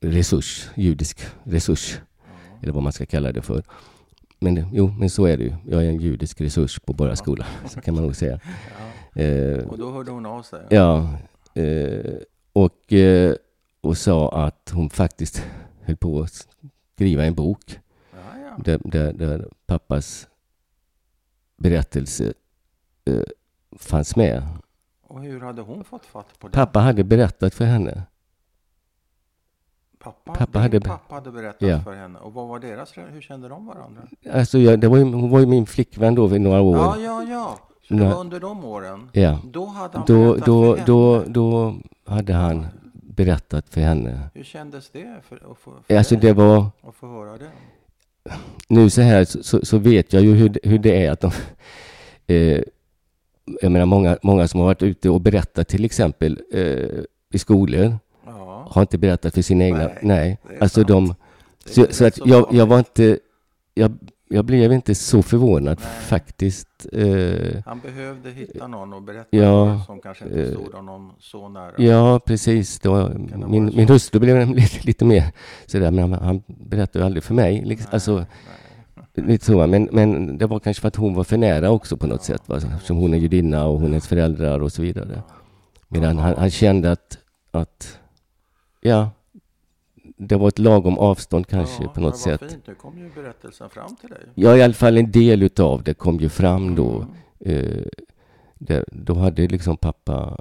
resurs, 0.00 0.70
judisk 0.76 1.18
resurs, 1.44 1.98
ja. 2.18 2.58
eller 2.62 2.72
vad 2.72 2.82
man 2.82 2.92
ska 2.92 3.06
kalla 3.06 3.32
det 3.32 3.42
för. 3.42 3.62
Men 4.38 4.66
jo, 4.72 4.94
men 4.98 5.10
så 5.10 5.24
är 5.26 5.36
det 5.36 5.44
ju. 5.44 5.54
Jag 5.68 5.84
är 5.84 5.88
en 5.88 6.00
judisk 6.00 6.40
resurs 6.40 6.78
på 6.80 6.92
Borgarskolan, 6.92 7.46
så 7.68 7.80
kan 7.80 7.94
man 7.94 8.02
nog 8.04 8.16
säga. 8.16 8.40
ja. 9.14 9.22
Eh, 9.22 9.58
Och 9.68 9.78
då 9.78 9.90
hörde 9.92 10.10
hon 10.10 10.26
av 10.26 10.42
sig? 10.42 10.66
ja, 10.70 11.08
eh, 11.54 12.14
och, 12.52 12.92
eh, 12.92 13.34
och 13.80 13.98
sa 13.98 14.46
att 14.46 14.70
hon 14.74 14.90
faktiskt 14.90 15.42
höll 15.82 15.96
på 15.96 16.20
att 16.20 16.48
skriva 16.94 17.24
en 17.24 17.34
bok 17.34 17.78
Ja, 18.12 18.18
ja. 18.40 18.56
där, 18.64 18.80
där, 18.84 19.12
där 19.12 19.48
pappas 19.66 20.28
berättelse 21.56 22.32
eh, 23.04 23.20
fanns 23.78 24.16
med. 24.16 24.42
Och 25.08 25.20
hur 25.22 25.40
hade 25.40 25.62
hon 25.62 25.84
fått 25.84 26.06
fatt 26.06 26.38
på 26.38 26.48
det? 26.48 26.52
Pappa 26.54 26.80
hade 26.80 27.04
berättat 27.04 27.54
för 27.54 27.64
henne. 27.64 28.02
Pappa, 29.98 30.32
pappa 30.34 30.58
hade- 30.58 30.80
pappa 30.80 31.14
hade 31.14 31.30
berättat 31.32 31.68
Ja. 31.68 31.80
för 31.80 31.94
henne. 31.94 32.18
Och 32.18 32.32
vad 32.34 32.48
var 32.48 32.58
deras 32.58 32.92
Hur 33.12 33.20
kände 33.20 33.48
de 33.48 33.66
varandra? 33.66 34.02
Alltså, 34.32 34.58
jag, 34.58 34.80
det 34.80 34.88
var 34.88 34.96
ju, 34.96 35.04
hon 35.04 35.30
var 35.30 35.40
ju 35.40 35.46
min 35.46 35.66
flickvän 35.66 36.14
då 36.14 36.36
i 36.36 36.38
några 36.38 36.60
år. 36.60 36.76
Ja, 36.76 36.96
ja, 36.98 37.22
ja. 37.22 37.58
Så 37.88 37.94
det 37.94 38.04
var 38.04 38.20
under 38.20 38.40
de 38.40 38.64
åren? 38.64 39.10
Ja. 39.12 39.38
Då 39.44 39.64
hade 39.64 39.98
han 39.98 40.04
Då, 40.06 40.24
berättat 40.32 40.46
då, 40.46 40.62
för 40.62 40.76
henne? 40.76 40.84
då, 40.86 41.24
då 41.26 41.76
hade 42.06 42.32
han 42.32 42.66
berättat 42.92 43.68
för 43.68 43.80
henne. 43.80 44.20
Hur 44.34 44.44
kändes 44.44 44.90
det 44.90 45.20
för, 45.28 45.36
att, 45.52 45.58
få, 45.58 45.72
för 45.86 45.96
Alltså 45.96 46.16
det 46.16 46.32
var, 46.32 46.66
att 46.88 46.94
få 46.94 47.06
höra 47.06 47.38
det? 47.38 47.50
nu 48.68 48.90
så 48.90 49.00
här 49.02 49.24
så, 49.24 49.42
så, 49.42 49.64
så 49.66 49.78
vet 49.78 50.12
jag 50.12 50.22
ju 50.22 50.34
hur, 50.34 50.48
det- 50.48 50.60
hur 50.64 50.78
det 50.78 51.06
är 51.06 51.10
att 51.12 51.20
de, 51.20 51.30
eh, 52.34 52.62
jag 53.62 53.72
menar 53.72 53.86
många, 53.86 54.18
många 54.22 54.48
som 54.48 54.60
har 54.60 54.66
varit 54.66 54.82
ute 54.82 55.10
och 55.10 55.20
berättat 55.20 55.68
till 55.68 55.84
exempel 55.84 56.40
eh, 56.52 56.60
i 57.32 57.38
skolor 57.38 57.98
Ja, 58.26 58.66
har 58.70 58.82
inte 58.82 58.98
berättat 58.98 59.34
för 59.34 59.42
sina 59.42 59.64
egna, 59.64 59.78
Nej, 59.78 59.98
nej. 60.02 60.38
Alltså 60.60 60.80
sant. 60.80 60.88
de, 60.88 61.14
så, 61.66 61.86
så 61.90 62.06
att 62.06 62.14
så 62.14 62.22
jag, 62.26 62.46
jag 62.50 62.66
var 62.66 62.78
inte, 62.78 63.18
jag, 63.74 63.92
jag 64.28 64.44
blev 64.44 64.72
inte 64.72 64.94
så 64.94 65.22
förvånad 65.22 65.78
Nej. 65.82 65.90
faktiskt. 66.02 66.86
Eh, 66.92 67.62
Han 67.66 67.80
behövde 67.80 68.30
hitta 68.30 68.66
någon 68.66 68.92
och 68.92 69.02
berätta 69.02 69.36
Ja, 69.36 69.82
som 69.86 70.00
kanske 70.00 70.24
inte 70.24 70.42
eh, 70.42 70.50
stod 70.50 70.74
honom 70.74 71.12
så 71.18 71.48
nära. 71.48 71.72
Ja, 71.78 72.20
precis. 72.26 72.78
Det 72.80 72.90
min, 73.48 73.64
min 73.76 73.88
hustru 73.88 74.20
blev 74.20 74.48
lite, 74.48 74.80
lite 74.86 75.04
mer 75.04 75.24
sådär, 75.66 75.90
men 75.90 76.12
han, 76.12 76.24
han 76.24 76.42
berättade 76.46 77.04
aldrig 77.04 77.24
för 77.24 77.34
mig. 77.34 77.64
Liksom, 77.64 77.86
Nej, 77.90 77.94
alltså, 77.94 78.14
nej. 78.14 78.26
Lite 79.14 79.44
så, 79.44 79.66
men, 79.66 79.88
men 79.92 80.38
det 80.38 80.46
var 80.46 80.58
kanske 80.60 80.80
för 80.80 80.88
att 80.88 80.96
hon 80.96 81.14
var 81.14 81.24
för 81.24 81.36
nära 81.36 81.70
också 81.70 81.96
på 81.96 82.06
något 82.06 82.22
sätt. 82.24 82.42
Va? 82.48 82.56
Eftersom 82.56 82.96
hon 82.96 83.14
är 83.14 83.18
judinna 83.18 83.66
och 83.66 83.80
hennes 83.80 84.06
föräldrar 84.08 84.60
och 84.60 84.72
så 84.72 84.82
vidare. 84.82 85.22
Medan 85.88 86.18
han, 86.18 86.34
han 86.38 86.50
kände 86.50 86.92
att, 86.92 87.18
att, 87.50 87.98
ja, 88.80 89.10
det 90.16 90.36
var 90.36 90.48
ett 90.48 90.58
lagom 90.58 90.98
avstånd 90.98 91.46
kanske 91.46 91.82
Ja, 91.82 91.88
på 91.88 92.00
något 92.00 92.16
sätt. 92.16 92.40
Fint. 92.52 92.66
Nu 92.66 92.74
kom 92.74 92.98
ju 92.98 93.10
berättelsen 93.14 93.70
fram 93.70 93.96
till 93.96 94.08
dig. 94.10 94.20
Ja, 94.34 94.56
i 94.56 94.62
alla 94.62 94.74
fall 94.74 94.96
en 94.98 95.10
del 95.10 95.42
utav 95.42 95.82
det 95.82 95.94
kom 95.94 96.16
ju 96.20 96.28
fram 96.28 96.74
då. 96.74 97.06
Mm. 97.40 97.64
Eh, 97.64 97.86
det, 98.58 98.84
då 98.92 99.14
hade 99.14 99.46
liksom 99.48 99.76
pappa 99.76 100.36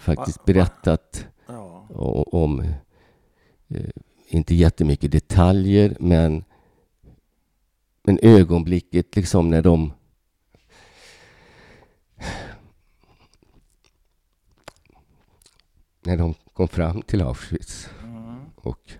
faktiskt 0.00 0.38
Va- 0.38 0.42
va- 0.46 0.52
berättat 0.52 1.26
Ja. 1.48 1.84
om, 2.32 2.60
eh, 3.68 3.80
inte 4.28 4.54
jättemycket 4.54 5.12
detaljer, 5.12 5.96
men, 6.00 6.44
men 8.08 8.18
ögonblicket 8.22 9.16
liksom 9.16 9.50
när 9.50 9.62
de 9.62 9.92
när 16.00 16.16
de 16.16 16.34
kom 16.52 16.68
fram 16.68 17.02
till 17.02 17.22
Auschwitz 17.22 17.88
Mm. 18.02 18.40
och, 18.56 18.92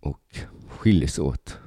och 0.00 0.36
skildes 0.68 1.18
åt. 1.18 1.58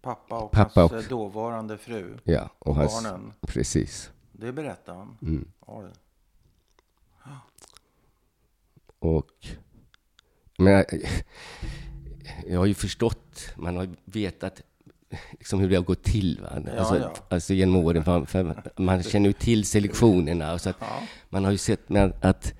Pappa 0.00 0.38
och 0.38 0.50
Pappa 0.52 0.80
hans 0.80 0.92
och- 0.92 1.04
dåvarande 1.10 1.78
fru. 1.78 2.18
Ja, 2.24 2.50
och 2.58 2.74
hans, 2.74 3.02
Barnen. 3.04 3.32
precis. 3.40 4.10
Det 4.32 4.52
berättade 4.52 4.98
han. 4.98 5.18
Mm. 5.22 5.52
Oj. 5.60 5.90
Och 8.98 9.46
men 10.58 10.84
jag, 12.48 12.58
har 12.58 12.66
ju 12.66 12.74
förstått, 12.74 13.52
man 13.56 13.76
har 13.76 13.88
vetat 14.04 14.62
liksom 15.30 15.60
hur 15.60 15.70
det 15.70 15.76
har 15.76 15.82
gått 15.82 16.02
till. 16.02 16.40
Va? 16.42 16.62
Ja, 16.66 16.78
alltså, 16.78 16.98
ja. 16.98 17.14
alltså 17.28 17.54
genom 17.54 17.76
åren, 17.76 18.04
för, 18.04 18.24
för 18.24 18.54
man 18.76 19.02
känner 19.02 19.26
ju 19.26 19.32
till 19.32 19.64
selektionerna. 19.64 20.52
Och 20.52 20.60
så 20.60 20.72
Ja, 20.80 21.02
man 21.28 21.44
har 21.44 21.52
ju 21.52 21.58
sett 21.58 21.88
med 21.88 22.12
att 22.20 22.54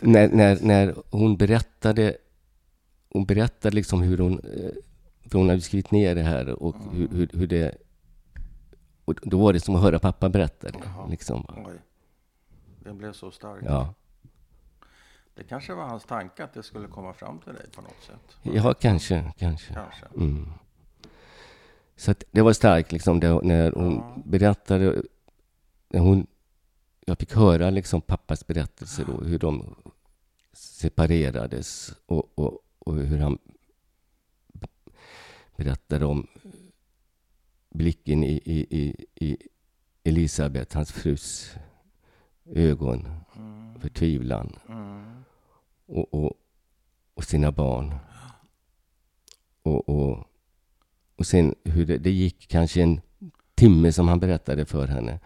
när, 0.00 0.28
när, 0.28 0.58
när 0.62 0.94
hon 1.10 1.36
berättade, 1.36 2.16
hon 3.08 3.24
berättade 3.24 3.74
liksom 3.76 4.02
hur 4.02 4.18
hon, 4.18 4.38
eh, 4.38 4.70
för 5.30 5.38
hon 5.38 5.48
hade 5.48 5.60
skrivit 5.60 5.90
ner 5.90 6.14
det 6.14 6.22
här 6.22 6.62
och 6.62 6.76
hur, 6.92 7.08
hur, 7.08 7.28
hur 7.32 7.46
det, 7.46 7.74
och 9.04 9.14
då 9.22 9.38
var 9.38 9.52
det 9.52 9.60
som 9.60 9.74
att 9.74 9.82
höra 9.82 9.98
pappa 9.98 10.28
berätta 10.28 10.70
det. 10.70 10.78
Liksom. 11.10 11.46
Oj. 11.66 11.74
Det 12.84 12.92
blev 12.92 13.12
så 13.12 13.30
starkt. 13.30 13.64
Ja. 13.66 13.94
Det 15.40 15.44
kanske 15.46 15.74
var 15.74 15.84
hans 15.84 16.04
tanke 16.04 16.44
att 16.44 16.52
det 16.52 16.62
skulle 16.62 16.88
komma 16.88 17.12
fram 17.12 17.38
till 17.38 17.52
dig 17.54 17.70
på 17.70 17.82
något 17.82 18.02
sätt. 18.06 18.36
ja, 18.42 18.74
kanske, 18.74 19.32
kanske. 19.38 19.74
Kanske. 19.74 20.06
Mm. 20.16 20.50
Så 21.96 22.14
det 22.30 22.42
var 22.42 22.52
starkt 22.52 22.92
liksom 22.92 23.20
det, 23.20 23.40
när 23.42 23.72
hon 23.72 23.94
Ja. 23.94 24.16
berättade, 24.24 25.02
när 25.88 26.00
hon, 26.00 26.26
jag 27.06 27.18
fick 27.18 27.34
höra 27.34 27.70
liksom 27.70 28.00
pappas 28.00 28.46
berättelse 28.46 29.04
då, 29.04 29.24
hur 29.24 29.38
de 29.38 29.74
separerades 30.52 31.92
och, 32.06 32.38
och, 32.38 32.58
och 32.78 32.94
hur 32.96 33.18
han 33.18 33.38
berättade 35.56 36.04
om 36.04 36.26
blicken 37.68 38.24
i, 38.24 38.32
i, 38.44 38.66
i, 38.70 39.06
i 39.14 39.36
Elisabeth, 40.04 40.76
hans 40.76 40.92
frus 40.92 41.54
ögon, 42.54 43.08
Mm. 43.36 43.80
förtvivlan 43.80 44.58
Mm. 44.68 45.24
Och, 45.90 46.14
och, 46.14 46.32
och 47.14 47.24
sina 47.24 47.52
barn. 47.52 47.94
Och, 49.62 49.88
och, 49.88 50.26
och 51.16 51.26
sen 51.26 51.54
hur 51.64 51.86
det, 51.86 51.98
det 51.98 52.10
gick 52.10 52.48
kanske 52.48 52.82
en 52.82 53.00
timme 53.54 53.92
som 53.92 54.08
han 54.08 54.20
berättade 54.20 54.64
för 54.64 54.86
henne, 54.86 55.20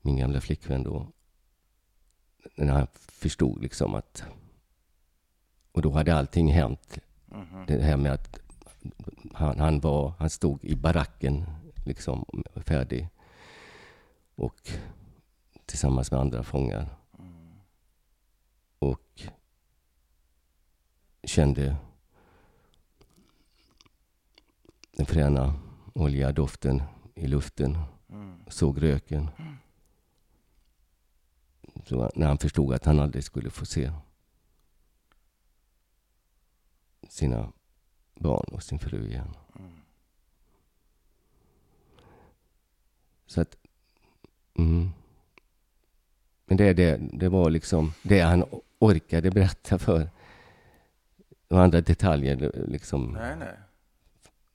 min 0.00 0.16
gamla 0.16 0.40
flickvän 0.40 0.82
då, 0.82 1.06
när 2.54 2.72
han 2.72 2.86
förstod 2.94 3.62
liksom 3.62 3.94
att... 3.94 4.24
Och 5.72 5.82
då 5.82 5.90
hade 5.90 6.14
allting 6.14 6.52
hänt. 6.52 6.98
Mhm. 7.26 7.66
Det 7.66 7.82
här 7.82 7.96
med 7.96 8.12
att 8.12 8.38
han, 9.32 9.58
han 9.58 9.80
var, 9.80 10.12
han 10.18 10.30
stod 10.30 10.64
i 10.64 10.76
baracken 10.76 11.44
liksom 11.84 12.24
färdig 12.56 13.08
och 14.34 14.70
tillsammans 15.66 16.10
med 16.10 16.20
andra 16.20 16.42
fångar 16.42 16.78
Mm. 16.78 17.01
Och 18.82 19.22
kände 21.24 21.76
den 24.92 25.06
fräna 25.06 25.54
olja-doften 25.94 26.82
i 27.14 27.26
luften, 27.26 27.78
Mm. 28.08 28.44
såg 28.48 28.82
röken. 28.82 29.30
Så 31.84 32.10
när 32.14 32.26
han 32.26 32.38
förstod 32.38 32.74
att 32.74 32.84
han 32.84 33.00
aldrig 33.00 33.24
skulle 33.24 33.50
få 33.50 33.66
se 33.66 33.92
sina 37.08 37.52
barn 38.14 38.54
och 38.54 38.62
sin 38.62 38.78
fru 38.78 39.06
igen. 39.06 39.36
Mm. 39.58 39.80
Så 43.26 43.40
att... 43.40 43.56
Mm. 44.54 44.90
Men 46.46 46.56
det, 46.56 46.72
det, 46.72 47.00
det 47.12 47.28
var 47.28 47.50
liksom 47.50 47.92
det 48.02 48.20
han 48.20 48.44
orkade 48.82 49.30
berätta 49.30 49.78
för. 49.78 50.10
Och 51.48 51.60
andra 51.60 51.80
detaljer, 51.80 52.36
det- 52.36 52.66
liksom, 52.66 53.12
Nej, 53.12 53.36
nej. 53.36 53.56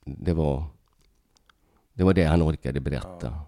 det 0.04 0.34
var... 0.34 0.64
Det 1.92 2.04
var 2.04 2.14
det 2.14 2.24
han 2.24 2.42
orkade 2.42 2.80
berätta. 2.80 3.40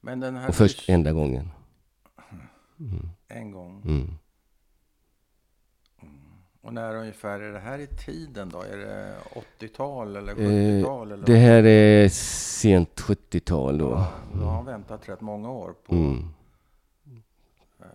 Men 0.00 0.20
den 0.20 0.36
här... 0.36 0.48
Och 0.48 0.54
först 0.54 0.88
enda 0.88 1.12
gången. 1.12 1.48
Mm. 2.80 3.08
En 3.28 3.50
gång. 3.50 3.82
Mm. 3.84 4.14
Och 6.62 6.74
när 6.74 6.94
ungefär 6.94 7.40
är 7.40 7.52
det 7.52 7.58
här 7.60 7.78
i 7.78 7.86
tiden 7.86 8.48
då? 8.48 8.62
Är 8.62 8.76
det 8.76 9.14
80-tal 9.60 10.16
eller 10.16 10.32
Eh, 10.32 10.36
70-tal? 10.36 11.12
eller 11.12 11.26
Det 11.26 11.36
här 11.36 11.64
är 11.66 12.08
sent 12.08 13.00
70-tal 13.00 13.78
då. 13.78 13.90
Ja, 13.90 14.12
då 14.34 14.44
har 14.44 14.52
han 14.54 14.64
väntat 14.64 15.08
rätt 15.08 15.20
många 15.20 15.50
år 15.50 15.74
på 15.86 15.94
Mm. 15.94 16.28
att 17.60 17.86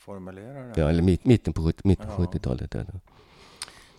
formulera 0.00 0.62
det. 0.62 0.80
Ja, 0.80 0.88
eller 0.88 1.02
mitt, 1.02 1.24
mitten 1.24 1.52
på, 1.52 1.62
70 1.66 1.80
mitten 1.88 2.06
på 2.16 2.22
Ja. 2.22 2.26
70-talet. 2.26 2.70
Där. 2.70 2.86
då. 2.92 3.00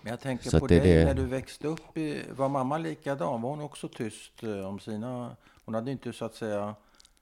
Men 0.01 0.11
jag 0.11 0.19
tänker 0.19 0.49
Så 0.49 0.59
på 0.59 0.67
det 0.67 0.79
dig 0.79 0.93
det- 0.97 1.05
när 1.05 1.13
du 1.13 1.25
växte 1.25 1.67
upp. 1.67 1.97
I, 1.97 2.21
var 2.35 2.49
mamma 2.49 2.77
likadan? 2.77 3.41
Var 3.41 3.49
hon 3.49 3.61
också 3.61 3.87
tyst 3.87 4.43
eh, 4.43 4.67
om 4.67 4.79
sina... 4.79 5.35
Hon 5.65 5.75
hade 5.75 5.91
inte 5.91 6.13
så 6.13 6.25
att 6.25 6.35
säga 6.35 6.75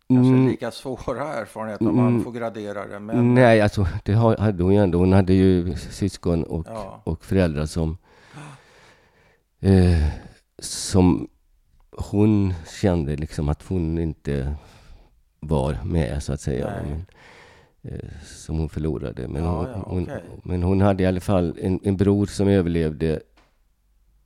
kanske 0.07 0.33
Mm. 0.33 0.47
lika 0.47 0.71
svåra 0.71 1.33
erfarenheter 1.33 1.87
om 1.89 1.95
man 1.95 2.07
Mm. 2.07 2.23
får 2.23 2.31
gradera 2.31 2.87
det. 2.87 2.99
Men 2.99 3.33
Nej, 3.33 3.61
alltså 3.61 3.87
det 4.05 4.13
har- 4.13 4.37
hade 4.37 4.63
hon 4.63 4.73
ju 4.73 4.79
ändå. 4.79 4.97
Hon 4.97 5.13
hade 5.13 5.33
ju 5.33 5.75
syskon 5.75 6.43
och, 6.43 6.65
Ja. 6.67 7.01
och 7.03 7.25
föräldrar 7.25 7.65
som... 7.65 7.97
Eh, 9.59 10.07
som 10.59 11.27
hon 11.91 12.53
kände 12.81 13.15
liksom 13.15 13.49
att 13.49 13.63
hon 13.63 13.97
inte 13.97 14.55
var 15.39 15.77
med, 15.85 16.23
så 16.23 16.33
att 16.33 16.41
säga. 16.41 16.73
Nej. 16.83 17.05
Eh, 17.81 18.09
som 18.25 18.57
hon 18.59 18.69
förlorade. 18.69 19.27
Men, 19.27 19.43
Ja, 19.43 19.57
hon, 19.57 19.67
ja, 19.71 19.83
hon, 19.87 20.03
okej. 20.03 20.23
men 20.43 20.63
hon 20.63 20.81
hade 20.81 21.03
i 21.03 21.05
alla 21.05 21.19
fall 21.21 21.57
en, 21.61 21.79
en 21.83 21.97
bror 21.97 22.25
som 22.25 22.47
överlevde, 22.47 23.21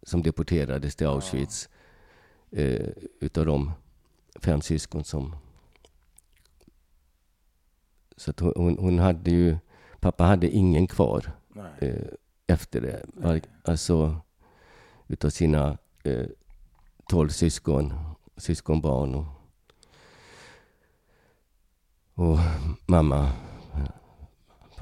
som 0.04 0.22
deporterades 0.24 0.96
till 0.96 1.08
Auschwitz. 1.08 1.70
Eh, 2.52 2.88
utav 3.20 3.46
de 3.46 3.72
fem 4.42 4.62
syskon 4.62 5.04
som... 5.04 5.36
Så 8.18 8.32
att 8.32 8.40
hon, 8.40 8.54
hon, 8.56 8.78
hon 8.78 9.00
hade 9.00 9.32
ju... 9.32 9.58
Pappa 10.00 10.24
hade 10.24 10.50
ingen 10.50 10.88
kvar 10.88 11.32
nej. 11.54 11.72
eh, 11.82 12.08
efter 12.48 12.82
det. 12.82 13.06
Var- 13.14 13.42
Alltså 13.64 14.16
utav 15.08 15.30
sina 15.30 15.78
eh, 16.04 16.26
tolv 17.10 17.30
syskon, 17.30 17.94
syskonbarn 18.38 19.16
och 19.16 19.26
Och 22.16 22.38
mamma, 22.86 23.32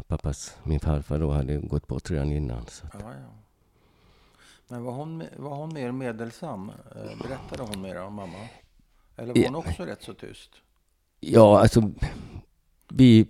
pappas, 0.07 0.57
min 0.63 0.79
farfar 0.79 1.19
då, 1.19 1.31
hade 1.31 1.57
gått 1.57 1.88
bort 1.88 2.11
redan 2.11 2.31
innan. 2.31 2.65
Så. 2.65 2.85
Ja, 2.93 3.00
ja. 3.00 3.33
Men 4.67 4.83
var 4.83 4.91
hon, 4.91 5.23
var 5.38 5.55
hon 5.55 5.73
mer 5.73 5.91
meddelsam? 5.91 6.69
Eh, 6.69 7.17
berättade 7.17 7.63
hon 7.63 7.81
mer 7.81 8.01
om 8.01 8.13
mamma? 8.13 8.38
Eller 9.17 9.33
var 9.33 9.45
hon 9.45 9.55
också 9.55 9.83
rätt 9.83 10.03
så 10.03 10.13
tyst? 10.13 10.51
Ja, 11.19 11.59
alltså 11.59 11.91
vi 12.88 13.27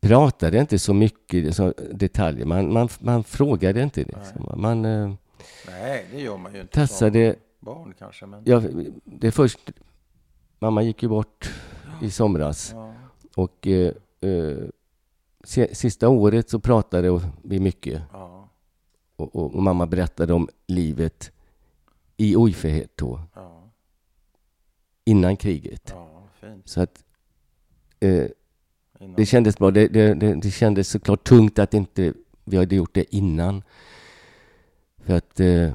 pratade 0.00 0.58
inte 0.58 0.78
så 0.78 0.94
mycket 0.94 1.56
så 1.56 1.74
detaljer. 1.92 2.46
Man, 2.46 2.72
man, 2.72 2.88
man 3.00 3.24
frågade 3.24 3.82
inte. 3.82 4.00
Liksom. 4.00 4.60
Man, 4.60 4.84
eh, 4.84 5.12
Nej, 5.68 6.06
det 6.12 6.20
gör 6.20 6.36
man 6.36 6.54
ju 6.54 6.60
inte 6.60 6.72
tassade, 6.74 7.32
som 7.32 7.40
barn 7.60 7.94
kanske. 7.98 8.26
Men... 8.26 8.42
Ja, 8.44 8.62
det 9.04 9.30
först... 9.30 9.58
Mamma 10.58 10.82
gick 10.82 11.02
ju 11.02 11.08
bort 11.08 11.50
i 12.02 12.10
somras. 12.10 12.72
Ja. 12.74 12.94
Och 13.36 13.66
eh, 13.66 13.92
eh, 14.20 14.68
si- 15.44 15.74
sista 15.74 16.08
året 16.08 16.50
så 16.50 16.60
pratade 16.60 17.20
vi 17.42 17.60
mycket. 17.60 18.02
Ja, 18.12 18.48
Och, 19.16 19.36
och, 19.36 19.54
och 19.54 19.62
mamma 19.62 19.86
berättade 19.86 20.32
om 20.32 20.48
livet 20.66 21.32
i 22.16 22.36
Ojfehetå 22.36 23.20
ja, 23.34 23.62
innan 25.04 25.36
kriget. 25.36 25.82
ja. 25.94 26.28
Så 26.64 26.80
att 26.80 27.04
eh, 28.00 28.24
det 29.16 29.26
kändes 29.26 29.58
bra. 29.58 29.70
Det, 29.70 29.88
det, 29.88 30.14
det, 30.14 30.34
det 30.34 30.50
kändes 30.50 30.88
såklart 30.88 31.24
tungt 31.24 31.58
att 31.58 31.74
inte 31.74 32.12
vi 32.44 32.56
hade 32.56 32.76
gjort 32.76 32.94
det 32.94 33.14
innan. 33.16 33.62
För 35.04 35.14
att 35.14 35.40
eh, 35.40 35.70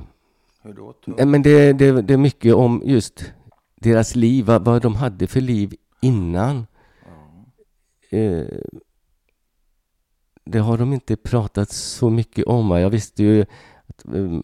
Hur 0.62 0.74
då? 0.74 0.94
Tungt? 0.94 1.26
Men 1.28 1.42
det, 1.42 1.74
det, 1.74 2.02
det 2.02 2.14
är 2.14 2.18
mycket 2.18 2.54
om 2.54 2.82
just 2.86 3.34
deras 3.76 4.16
liv, 4.16 4.46
vad, 4.46 4.66
vad 4.66 4.82
de 4.82 4.96
hade 4.96 5.28
för 5.28 5.42
liv 5.42 5.76
innan. 6.02 6.68
Eh, 8.12 8.46
det 10.46 10.60
har 10.60 10.78
de 10.78 10.94
inte 10.94 11.16
pratat 11.16 11.72
så 11.72 12.10
mycket 12.10 12.46
om. 12.46 12.70
va. 12.70 12.80
Jag 12.80 12.90
visste 12.90 13.24
ju 13.24 13.46
att 13.88 14.16
eh, 14.16 14.42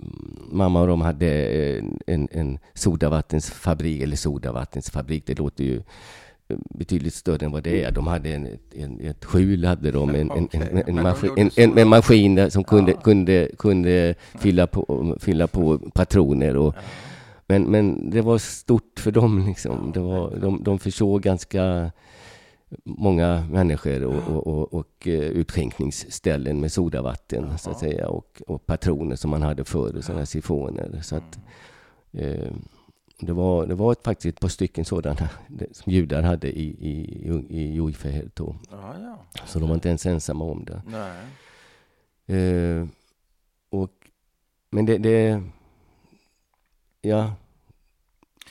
mamma 0.51 0.81
och 0.81 0.87
de 0.87 1.01
hade 1.01 1.27
eh, 1.27 1.83
en, 2.07 2.27
en 2.31 2.59
sodavattensfabrik, 2.73 4.01
eller 4.01 4.15
sodavattensfabrik, 4.15 5.25
det 5.25 5.39
låter 5.39 5.63
ju 5.63 5.77
eh, 6.47 6.57
betydligt 6.69 7.13
större 7.13 7.45
än 7.45 7.51
vad 7.51 7.63
det 7.63 7.83
är. 7.83 7.91
De 7.91 8.07
hade 8.07 8.29
en, 8.29 8.47
en, 8.75 8.99
ett 9.01 9.25
skjul, 9.25 9.65
hade 9.65 9.91
de, 9.91 10.15
en, 10.15 10.31
en, 10.31 10.49
en, 10.51 10.83
en, 10.87 11.03
maskin, 11.03 11.49
en, 11.55 11.87
maskin 11.87 12.51
som 12.51 12.63
kunde, 12.63 12.93
kunde, 12.93 13.49
kunde 13.57 14.15
fylla, 14.39 14.67
på, 14.67 15.15
fylla 15.19 15.47
på 15.47 15.77
patroner. 15.77 16.57
Och, 16.57 16.75
men, 17.47 17.63
men 17.63 18.09
det 18.09 18.21
var 18.21 18.37
stort 18.37 18.99
för 18.99 19.11
dem. 19.11 19.45
Liksom. 19.47 19.91
Det 19.91 19.99
var, 19.99 20.35
de, 20.35 20.63
de 20.63 20.79
försåg 20.79 21.21
ganska 21.21 21.91
många 22.83 23.47
människor 23.51 24.03
och, 24.03 24.35
och, 24.35 24.47
och, 24.47 24.73
och 24.73 25.07
eh, 25.07 25.19
utskänkningsställen 25.19 26.59
med 26.59 26.71
sodavatten 26.71 27.57
så 27.57 27.69
att 27.69 27.79
säga 27.79 28.07
och, 28.09 28.41
och 28.47 28.65
patroner 28.65 29.15
som 29.15 29.29
man 29.29 29.41
hade 29.41 29.63
förr, 29.63 30.01
sådana 30.01 30.19
här 30.19 30.25
sifoner. 30.25 30.99
Så 31.03 31.15
att, 31.15 31.39
eh, 32.11 32.51
det 33.19 33.33
var, 33.33 33.65
det 33.65 33.75
var 33.75 33.91
ett, 33.91 34.03
faktiskt 34.03 34.35
ett 34.35 34.41
par 34.41 34.47
stycken 34.47 34.85
sådana 34.85 35.29
som 35.71 35.91
judar 35.91 36.21
hade 36.21 36.59
i, 36.59 36.63
i, 36.63 37.29
i 37.49 37.73
Jojfehet. 37.75 38.39
Ja, 38.39 38.55
ja. 38.71 39.19
Så 39.45 39.59
de 39.59 39.69
var 39.69 39.75
inte 39.75 39.89
ens 39.89 40.05
ensamma 40.05 40.45
om 40.45 40.65
det. 40.65 40.81
Eh, 42.35 42.87
och, 43.69 43.91
men 44.69 44.85
det, 44.85 44.97
det... 44.97 45.43
Ja. 47.01 47.33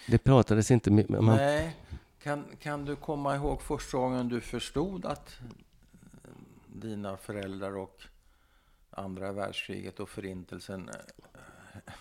Det 0.09 0.19
pratades 0.19 0.71
inte 0.71 0.91
mycket. 0.91 1.21
Man, 1.21 1.37
Nej. 1.37 1.77
Kan, 2.27 2.45
kan 2.61 2.85
du 2.85 2.97
komma 2.97 3.37
ihåg 3.37 3.63
första 3.63 3.99
gången 3.99 4.29
du 4.29 4.41
förstod 4.41 5.07
att 5.07 5.39
eh, 5.41 6.31
dina 6.67 7.17
föräldrar 7.17 7.77
och 7.77 8.03
andra 8.91 9.33
världskriget 9.33 10.01
och 10.01 10.09
förintelsen 10.09 10.91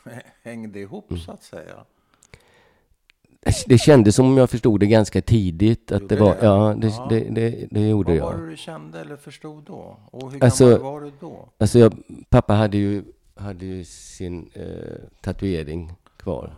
eh, 0.05 0.11
hängde 0.43 0.79
ihop 0.79 1.11
Mm. 1.11 1.21
så 1.23 1.31
att 1.31 1.43
säga? 1.43 1.85
det 3.67 3.77
kändes 3.77 4.15
som 4.15 4.25
om 4.25 4.37
jag 4.37 4.49
förstod 4.49 4.79
det 4.79 4.85
ganska 4.87 5.21
tidigt. 5.21 5.91
Att 5.91 6.09
det 6.09 6.15
var, 6.15 6.35
det? 6.35 6.45
ja, 6.45 6.75
det, 6.77 6.87
Ja. 6.87 7.07
Det, 7.09 7.19
det, 7.19 7.67
det 7.71 7.87
gjorde 7.89 8.11
Vad 8.11 8.21
var 8.21 8.31
jag. 8.31 8.41
det 8.41 8.49
du 8.49 8.57
kände 8.57 9.01
eller 9.01 9.15
förstod 9.17 9.63
då? 9.63 9.97
Och 10.11 10.31
hur 10.31 10.43
Alltså- 10.43 10.65
gammal 10.65 10.81
var 10.81 11.01
du 11.01 11.11
då? 11.19 11.49
Alltså 11.57 11.79
jag, 11.79 11.93
pappa 12.29 12.53
hade 12.53 12.77
ju, 12.77 13.03
hade 13.35 13.65
ju 13.65 13.83
sin 13.85 14.49
eh, 14.53 14.95
tatuering 15.21 15.93
kvar. 16.17 16.55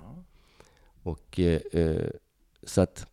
Och 1.03 1.39
eh, 1.39 1.61
eh, 1.81 2.09
så 2.63 2.81
att... 2.81 3.07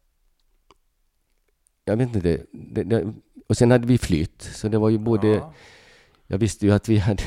Jag 1.85 1.97
vet 1.97 2.15
inte. 2.15 2.41
Det, 2.53 2.83
det, 2.83 3.13
och 3.47 3.57
sen 3.57 3.71
hade 3.71 3.87
vi 3.87 3.99
flytt. 3.99 4.43
Så 4.43 4.69
det 4.69 4.79
var 4.79 4.89
ju 4.91 4.99
både... 4.99 5.29
Ja, 5.29 5.53
Jag 6.27 6.39
visste 6.39 6.67
ju 6.67 6.73
att 6.73 6.89
vi 6.89 6.99
hade... 6.99 7.23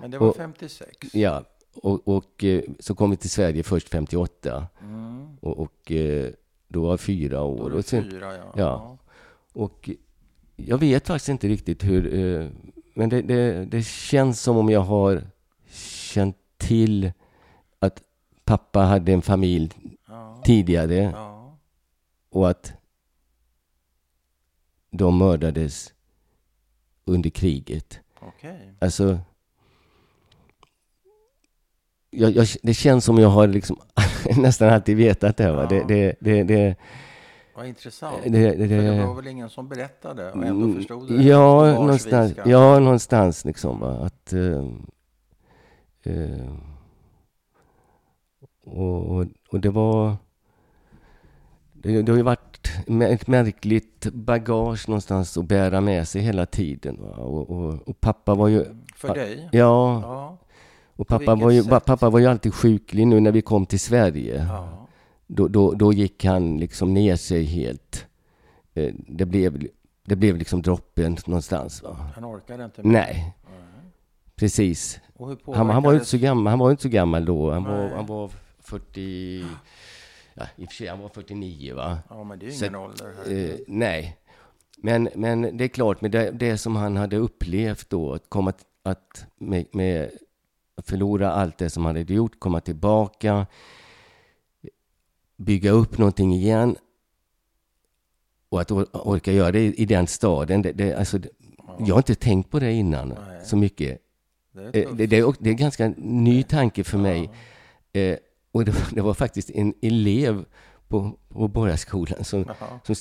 men 0.00 0.10
det 0.10 0.18
var 0.18 0.28
och- 0.28 0.36
56. 0.36 0.90
Ja, 1.12 1.44
och, 1.74 2.08
och 2.08 2.44
eh, 2.44 2.62
så 2.78 2.94
kom 2.94 3.10
vi 3.10 3.16
till 3.16 3.30
Sverige 3.30 3.62
först 3.62 3.88
58. 3.88 4.66
Mm. 4.82 5.36
Och, 5.40 5.58
och 5.58 5.92
eh, 5.92 6.30
då 6.68 6.82
var 6.82 6.90
jag 6.90 7.00
fyra 7.00 7.38
Då 7.38 7.44
år. 7.44 7.58
var 7.62 7.70
du 7.70 7.76
Och, 7.76 7.84
sen, 7.84 8.10
fyra, 8.10 8.36
ja. 8.36 8.52
ja. 8.56 8.98
och 9.52 9.90
jag 10.56 10.78
vet 10.78 11.06
faktiskt 11.06 11.28
inte 11.28 11.48
riktigt 11.48 11.84
hur... 11.84 12.14
Eh, 12.14 12.48
men 12.94 13.08
det, 13.08 13.22
det, 13.22 13.64
det 13.64 13.82
känns 13.86 14.40
som 14.42 14.56
om 14.56 14.68
jag 14.70 14.80
har 14.80 15.22
känt 16.12 16.36
till 16.58 17.12
att 17.78 18.02
pappa 18.44 18.80
hade 18.80 19.12
en 19.12 19.22
familj 19.22 19.70
Ja. 20.08 20.42
tidigare 20.44 20.94
ja. 21.14 21.58
och 22.30 22.50
att 22.50 22.72
de 24.92 25.18
mördades 25.18 25.94
under 27.04 27.30
kriget. 27.30 28.00
Okej. 28.20 28.74
Alltså... 28.78 29.18
Jag, 32.10 32.30
jag, 32.30 32.46
det 32.62 32.74
känns 32.74 33.04
som 33.04 33.18
jag 33.18 33.28
har 33.28 33.46
liksom 33.46 33.76
nästan 34.36 34.68
alltid 34.68 34.96
vetat 34.96 35.36
det. 35.36 35.52
Va? 35.52 35.62
Ja. 35.62 35.68
Det, 35.68 35.84
det, 35.88 36.14
det, 36.20 36.42
det, 36.42 36.76
Vad 37.56 37.66
intressant. 37.66 38.22
det, 38.24 38.30
det, 38.30 38.56
För 38.56 38.66
det 38.66 38.96
det, 38.96 39.06
var 39.06 39.14
väl 39.14 39.26
ingen 39.26 39.50
som 39.50 39.68
berättade 39.68 40.32
och 40.32 40.44
ändå 40.44 40.64
Mm, 40.64 40.76
förstod 40.76 41.08
det? 41.08 41.22
Ja, 41.22 41.56
Varsvis 41.56 41.78
någonstans, 41.78 42.34
ja, 42.44 42.78
någonstans 42.78 43.44
liksom. 43.44 43.80
Va? 43.80 43.90
Att, 44.06 44.32
eh, 44.32 44.66
och, 48.64 49.06
och, 49.06 49.26
och 49.48 49.60
det 49.60 49.70
var... 49.70 50.16
Det, 51.72 52.02
det 52.02 52.12
har 52.12 52.16
ju 52.16 52.22
varit 52.22 52.51
med 52.86 53.10
ett 53.12 53.26
märkligt 53.26 54.06
bagage 54.12 54.88
någonstans 54.88 55.36
att 55.38 55.44
bära 55.44 55.80
med 55.80 56.08
sig 56.08 56.22
hela 56.22 56.46
tiden. 56.46 56.98
Och, 56.98 57.50
och, 57.50 57.88
och 57.88 58.00
pappa 58.00 58.34
var 58.34 58.48
ju... 58.48 58.64
För 58.96 59.14
dig? 59.14 59.48
Ja, 59.52 60.00
Ja. 60.02 60.38
och 60.96 61.08
pappa 61.08 61.34
var, 61.34 61.50
ju, 61.50 61.62
sätt? 61.62 61.84
pappa 61.84 62.10
var 62.10 62.18
ju 62.18 62.26
alltid 62.26 62.54
sjuklig 62.54 63.06
nu 63.06 63.20
när 63.20 63.32
vi 63.32 63.42
kom 63.42 63.66
till 63.66 63.80
Sverige. 63.80 64.46
ja. 64.48 64.78
Då, 65.26 65.48
då, 65.48 65.72
då 65.72 65.92
gick 65.92 66.24
han 66.24 66.58
liksom 66.58 66.94
ner 66.94 67.16
sig 67.16 67.44
helt. 67.44 68.06
Eh, 68.74 68.94
Det 69.08 69.26
blev, 69.26 69.66
det 70.04 70.16
blev 70.16 70.36
liksom 70.36 70.62
droppen 70.62 71.16
någonstans. 71.26 71.82
Va? 71.82 71.96
Han 72.14 72.24
orkade 72.24 72.64
inte 72.64 72.82
mer. 72.82 72.92
Nej, 72.92 73.34
precis. 74.36 75.00
Och 75.16 75.28
hur 75.28 75.54
Han, 75.54 75.70
han 75.70 75.82
var 75.82 75.92
ju 75.92 75.96
inte 75.98 76.08
så 76.10 76.18
gammal, 76.18 76.50
han 76.50 76.58
var 76.58 76.70
inte 76.70 76.82
så 76.82 76.88
gammal 76.88 77.24
då. 77.24 77.50
Han 77.50 77.64
var, 77.64 77.88
han 77.88 78.06
var 78.06 78.30
40... 78.60 79.44
Ja, 80.34 80.46
i 80.56 80.64
och 80.64 80.68
för 80.68 80.74
sig, 80.74 80.86
han 80.86 81.00
var 81.00 81.08
49 81.08 81.74
va? 81.74 81.98
Ja, 82.08 82.24
men 82.24 82.38
det 82.38 82.46
är 82.46 82.50
ju 82.50 82.56
Så 82.56 82.64
ingen 82.64 82.74
att, 82.74 82.90
ålder. 82.90 83.14
Här. 83.16 83.50
Eh, 83.50 83.56
nej. 83.66 84.16
Men, 84.76 85.08
men 85.14 85.56
det 85.56 85.64
är 85.64 85.68
klart, 85.68 86.00
med 86.00 86.10
det, 86.10 86.30
det 86.30 86.58
som 86.58 86.76
han 86.76 86.96
hade 86.96 87.16
upplevt 87.16 87.90
då, 87.90 88.14
att 88.14 88.28
komma 88.30 88.52
att 88.82 89.26
med, 89.38 89.66
med 89.72 90.10
förlora 90.82 91.32
allt 91.32 91.58
det 91.58 91.70
som 91.70 91.84
han 91.84 91.96
hade 91.96 92.14
gjort, 92.14 92.40
komma 92.40 92.60
tillbaka, 92.60 93.46
bygga 95.36 95.70
upp 95.70 95.98
någonting 95.98 96.34
igen 96.34 96.76
och 98.48 98.60
att 98.60 98.70
or, 98.70 98.86
orka 98.92 99.32
göra 99.32 99.52
det 99.52 99.60
i, 99.60 99.74
i 99.74 99.86
den 99.86 100.06
staden. 100.06 100.62
Det, 100.62 100.72
det, 100.72 100.94
alltså, 100.94 101.18
jag 101.78 101.94
har 101.94 101.98
inte 101.98 102.14
tänkt 102.14 102.50
på 102.50 102.58
det 102.58 102.72
innan 102.72 103.08
Nej. 103.08 103.44
så 103.44 103.56
mycket. 103.56 103.98
Det 104.52 104.60
är 104.60 104.86
Eh. 104.86 104.94
Det, 104.94 105.06
det, 105.06 105.18
är, 105.18 105.34
det 105.38 105.48
är 105.48 105.52
en 105.52 105.56
ganska 105.56 105.94
ny 105.96 106.42
tanke 106.42 106.84
för 106.84 106.98
mig. 106.98 107.30
Eh, 107.92 108.16
och 108.52 108.64
det, 108.64 108.72
var- 108.72 108.94
det 108.94 109.00
var 109.00 109.14
faktiskt 109.14 109.50
en 109.50 109.74
elev 109.82 110.44
på, 110.88 111.18
på 111.28 111.48
Borgarskolan 111.48 112.24
som, 112.24 112.44
Jaha. 112.48 112.80
som, 112.84 112.94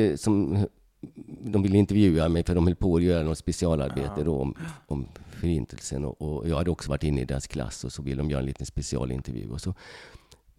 eh, 0.00 0.16
som 0.16 0.66
de 1.40 1.62
ville 1.62 1.78
intervjua 1.78 2.28
mig 2.28 2.44
för 2.44 2.54
de 2.54 2.66
höll 2.66 2.76
på 2.76 2.96
att 2.96 3.02
göra 3.02 3.22
något 3.22 3.38
specialarbete 3.38 4.22
då 4.24 4.40
om, 4.40 4.54
om 4.86 5.06
förintelsen 5.30 6.04
och, 6.04 6.22
och 6.22 6.48
jag 6.48 6.56
hade 6.56 6.70
också 6.70 6.90
varit 6.90 7.04
inne 7.04 7.20
i 7.20 7.24
deras 7.24 7.46
klass 7.46 7.84
och 7.84 7.92
så 7.92 8.02
ville 8.02 8.16
de 8.16 8.30
göra 8.30 8.40
en 8.40 8.46
liten 8.46 8.66
specialintervju. 8.66 9.50
Och 9.50 9.60
så, 9.60 9.74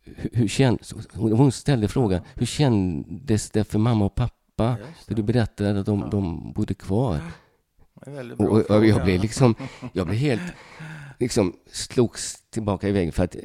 hur, 0.04 0.30
hur 0.34 0.48
känd, 0.48 0.80
så 0.82 0.96
hon 1.14 1.52
ställde 1.52 1.88
frågan, 1.88 2.22
hur 2.36 2.46
kändes 2.46 3.50
det 3.50 3.64
för 3.64 3.80
mamma 3.80 4.06
och 4.06 4.16
pappa? 4.16 4.78
För 5.08 5.16
du 5.16 5.24
berättade 5.24 5.80
att 5.80 5.86
de, 5.86 6.10
de 6.10 6.54
bodde 6.54 6.74
kvar. 6.74 7.20
Och, 8.38 8.46
och, 8.52 8.72
och 8.78 8.86
jag 8.86 9.04
blev 9.04 9.22
liksom, 9.22 9.56
jag 9.94 10.08
blev 10.08 10.20
helt, 10.28 10.42
liksom 11.20 11.54
slogs 11.72 12.42
tillbaka 12.50 12.88
i 12.90 12.92
väggen 12.92 13.12
för 13.12 13.24
att, 13.24 13.36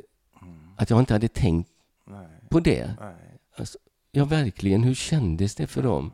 att 0.77 0.91
jag 0.91 0.99
inte 0.99 1.13
hade 1.15 1.29
tänkt 1.29 1.71
Nej, 2.07 2.27
på 2.51 2.61
det. 2.61 2.95
nej. 3.01 3.15
Alltså, 3.57 3.79
ja, 4.13 4.25
verkligen, 4.25 4.83
hur 4.85 4.95
kändes 4.95 5.55
det 5.55 5.67
för 5.67 5.83
dem? 5.83 6.13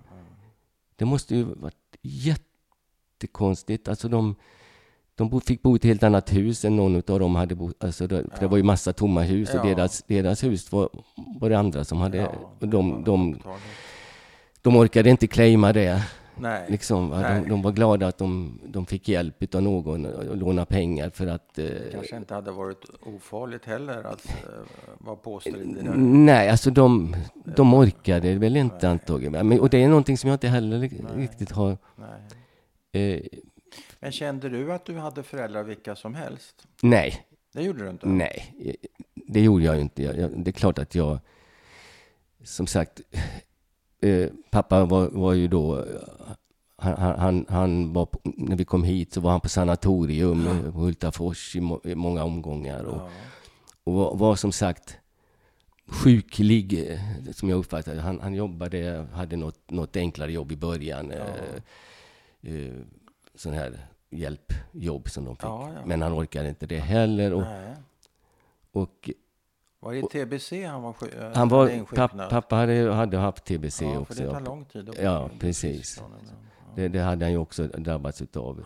Det 0.97 1.05
måste 1.05 1.35
ju 1.37 1.45
varit 1.45 1.77
jättekonstigt. 2.03 3.89
Alltså 3.89 4.09
de, 4.09 4.35
de 5.15 5.41
fick 5.41 5.63
bo 5.63 5.75
i 5.75 5.77
ett 5.77 5.85
helt 5.85 6.03
annat 6.03 6.33
hus 6.33 6.65
än 6.65 6.77
någon 6.77 6.97
av 6.97 7.21
dem 7.21 7.35
hade 7.35 7.55
bott. 7.55 7.85
Alltså 7.85 8.07
det, 8.07 8.27
för 8.35 8.41
det 8.41 8.47
var 8.47 8.57
ju 8.57 8.63
massa 8.63 8.93
tomma 8.93 9.23
hus 9.23 9.51
och 9.55 9.57
Ja. 9.57 9.75
deras, 9.75 10.03
deras 10.07 10.45
hus 10.45 10.73
var, 10.73 10.89
var 11.41 11.51
det 11.51 11.59
andra 11.59 11.85
som 11.85 11.99
hade... 11.99 12.17
Ja, 12.19 12.29
och 12.61 12.69
de, 12.69 13.05
de, 13.05 13.35
upptaget. 13.35 13.63
de 14.63 14.77
orkade 14.77 15.11
inte 15.11 15.27
claima 15.27 15.73
det. 15.73 16.05
Nej. 16.37 16.67
Liksom? 16.69 17.11
Nej. 17.11 17.41
de, 17.41 17.49
de 17.49 17.63
var 17.63 17.73
glada 17.73 18.07
att 18.07 18.19
de, 18.19 18.61
de 18.65 18.87
fick 18.87 19.09
hjälp 19.09 19.55
av 19.55 19.63
någon 19.63 20.07
och 20.07 20.37
låna 20.37 20.65
pengar 20.65 21.11
för 21.11 21.27
att... 21.27 21.59
Eh, 21.59 21.67
kanske 21.93 22.17
inte 22.17 22.35
hade 22.35 22.51
varit 22.51 22.91
ofarligt 23.03 23.65
heller 23.65 24.05
att 24.05 24.27
eh, 24.27 24.35
vara 24.99 25.17
påstridig 25.17 25.85
nej, 25.97 26.49
alltså 26.49 26.71
de, 26.71 27.17
de 27.57 27.75
orkade 27.75 28.35
väl 28.35 28.57
inte 28.57 28.89
antagligen. 28.89 29.49
Men, 29.49 29.61
och 29.61 29.71
det 29.71 29.83
är 29.83 29.89
någonting 29.89 30.19
som 30.19 30.29
jag 30.29 30.35
inte 30.35 30.49
heller 30.49 30.79
riktigt 31.17 31.51
har... 31.51 31.79
Nej. 31.97 33.15
Eh, 33.15 33.21
Men 34.01 34.13
kände 34.13 34.49
du 34.49 34.73
att 34.73 34.85
du 34.85 34.99
hade 34.99 35.23
föräldrar 35.23 35.63
vilka 35.63 35.97
som 35.97 36.15
helst? 36.15 36.67
nej, 36.83 37.27
Det 37.53 37.63
gjorde 37.63 37.85
du 37.85 37.91
inte? 37.91 38.09
nej. 38.09 38.55
Det 39.15 39.41
gjorde 39.41 39.65
jag 39.65 39.81
inte. 39.81 40.03
Jag, 40.03 40.19
jag, 40.19 40.31
det 40.45 40.51
är 40.51 40.53
klart 40.53 40.79
att 40.79 40.95
jag... 40.95 41.19
Som 42.45 42.67
sagt, 42.67 43.01
eh, 44.03 44.31
pappa 44.51 44.85
var, 44.85 45.09
var 45.09 45.33
ju 45.33 45.49
då... 45.49 45.85
Han, 46.77 46.97
han- 47.19 47.47
han, 47.49 47.93
var, 47.93 48.09
när 48.25 48.57
vi 48.57 48.65
kom 48.65 48.85
hit 48.85 49.13
så 49.13 49.21
var 49.21 49.31
han 49.31 49.41
på 49.41 49.49
sanatorium 49.49 50.47
eh, 50.47 50.73
på 50.73 50.79
Hultafors 50.79 51.57
i, 51.57 51.61
må, 51.61 51.81
i 51.85 51.95
många 51.95 52.25
omgångar. 52.25 52.85
Och, 52.85 52.97
Ja. 52.97 53.09
och 53.85 53.93
var, 53.95 54.17
var 54.17 54.37
som 54.37 54.53
sagt 54.53 54.97
sjuklig, 55.87 56.91
eh, 56.91 57.01
som 57.33 57.49
jag 57.49 57.59
uppfattade 57.59 58.01
han, 58.01 58.21
han 58.21 58.35
jobbade, 58.35 59.07
hade 59.13 59.37
något, 59.37 59.71
något 59.71 59.97
enklare 59.97 60.33
jobb 60.33 60.53
i 60.53 60.57
början. 60.57 61.11
Eh, 61.11 61.21
eh, 62.43 62.73
sån 63.35 63.53
här 63.53 63.87
hjälpjobb 64.11 65.11
som 65.11 65.25
de 65.25 65.37
fick. 65.37 65.45
Ja, 65.45 65.71
ja. 65.75 65.81
Men 65.87 66.03
han 66.03 66.13
orkade 66.13 66.49
inte 66.49 66.67
det 66.67 66.79
heller. 66.79 67.33
Och, 67.33 67.45
och 68.73 69.11
Var 69.83 69.93
det 69.93 70.03
TBC 70.03 70.53
han 70.67 70.83
var 70.83 70.93
sjuk? 70.93 71.15
han 71.35 71.49
var, 71.49 71.85
papp, 71.95 72.31
pappa 72.31 72.57
hade, 72.57 72.93
hade 72.93 73.19
haft 73.19 73.45
TBC 73.45 73.83
ja, 73.83 73.93
för 73.93 74.01
också. 74.01 74.23
det 74.23 74.29
tar 74.29 74.35
ja. 74.35 74.41
lång 74.41 74.65
tid 74.65 74.91
Ja, 75.03 75.31
precis. 75.39 76.03
det. 76.75 76.89
Det, 76.89 77.01
hade 77.01 77.25
han 77.25 77.33
ju 77.33 77.39
också 77.39 77.67
drabbats 77.67 78.23
utav. 78.23 78.65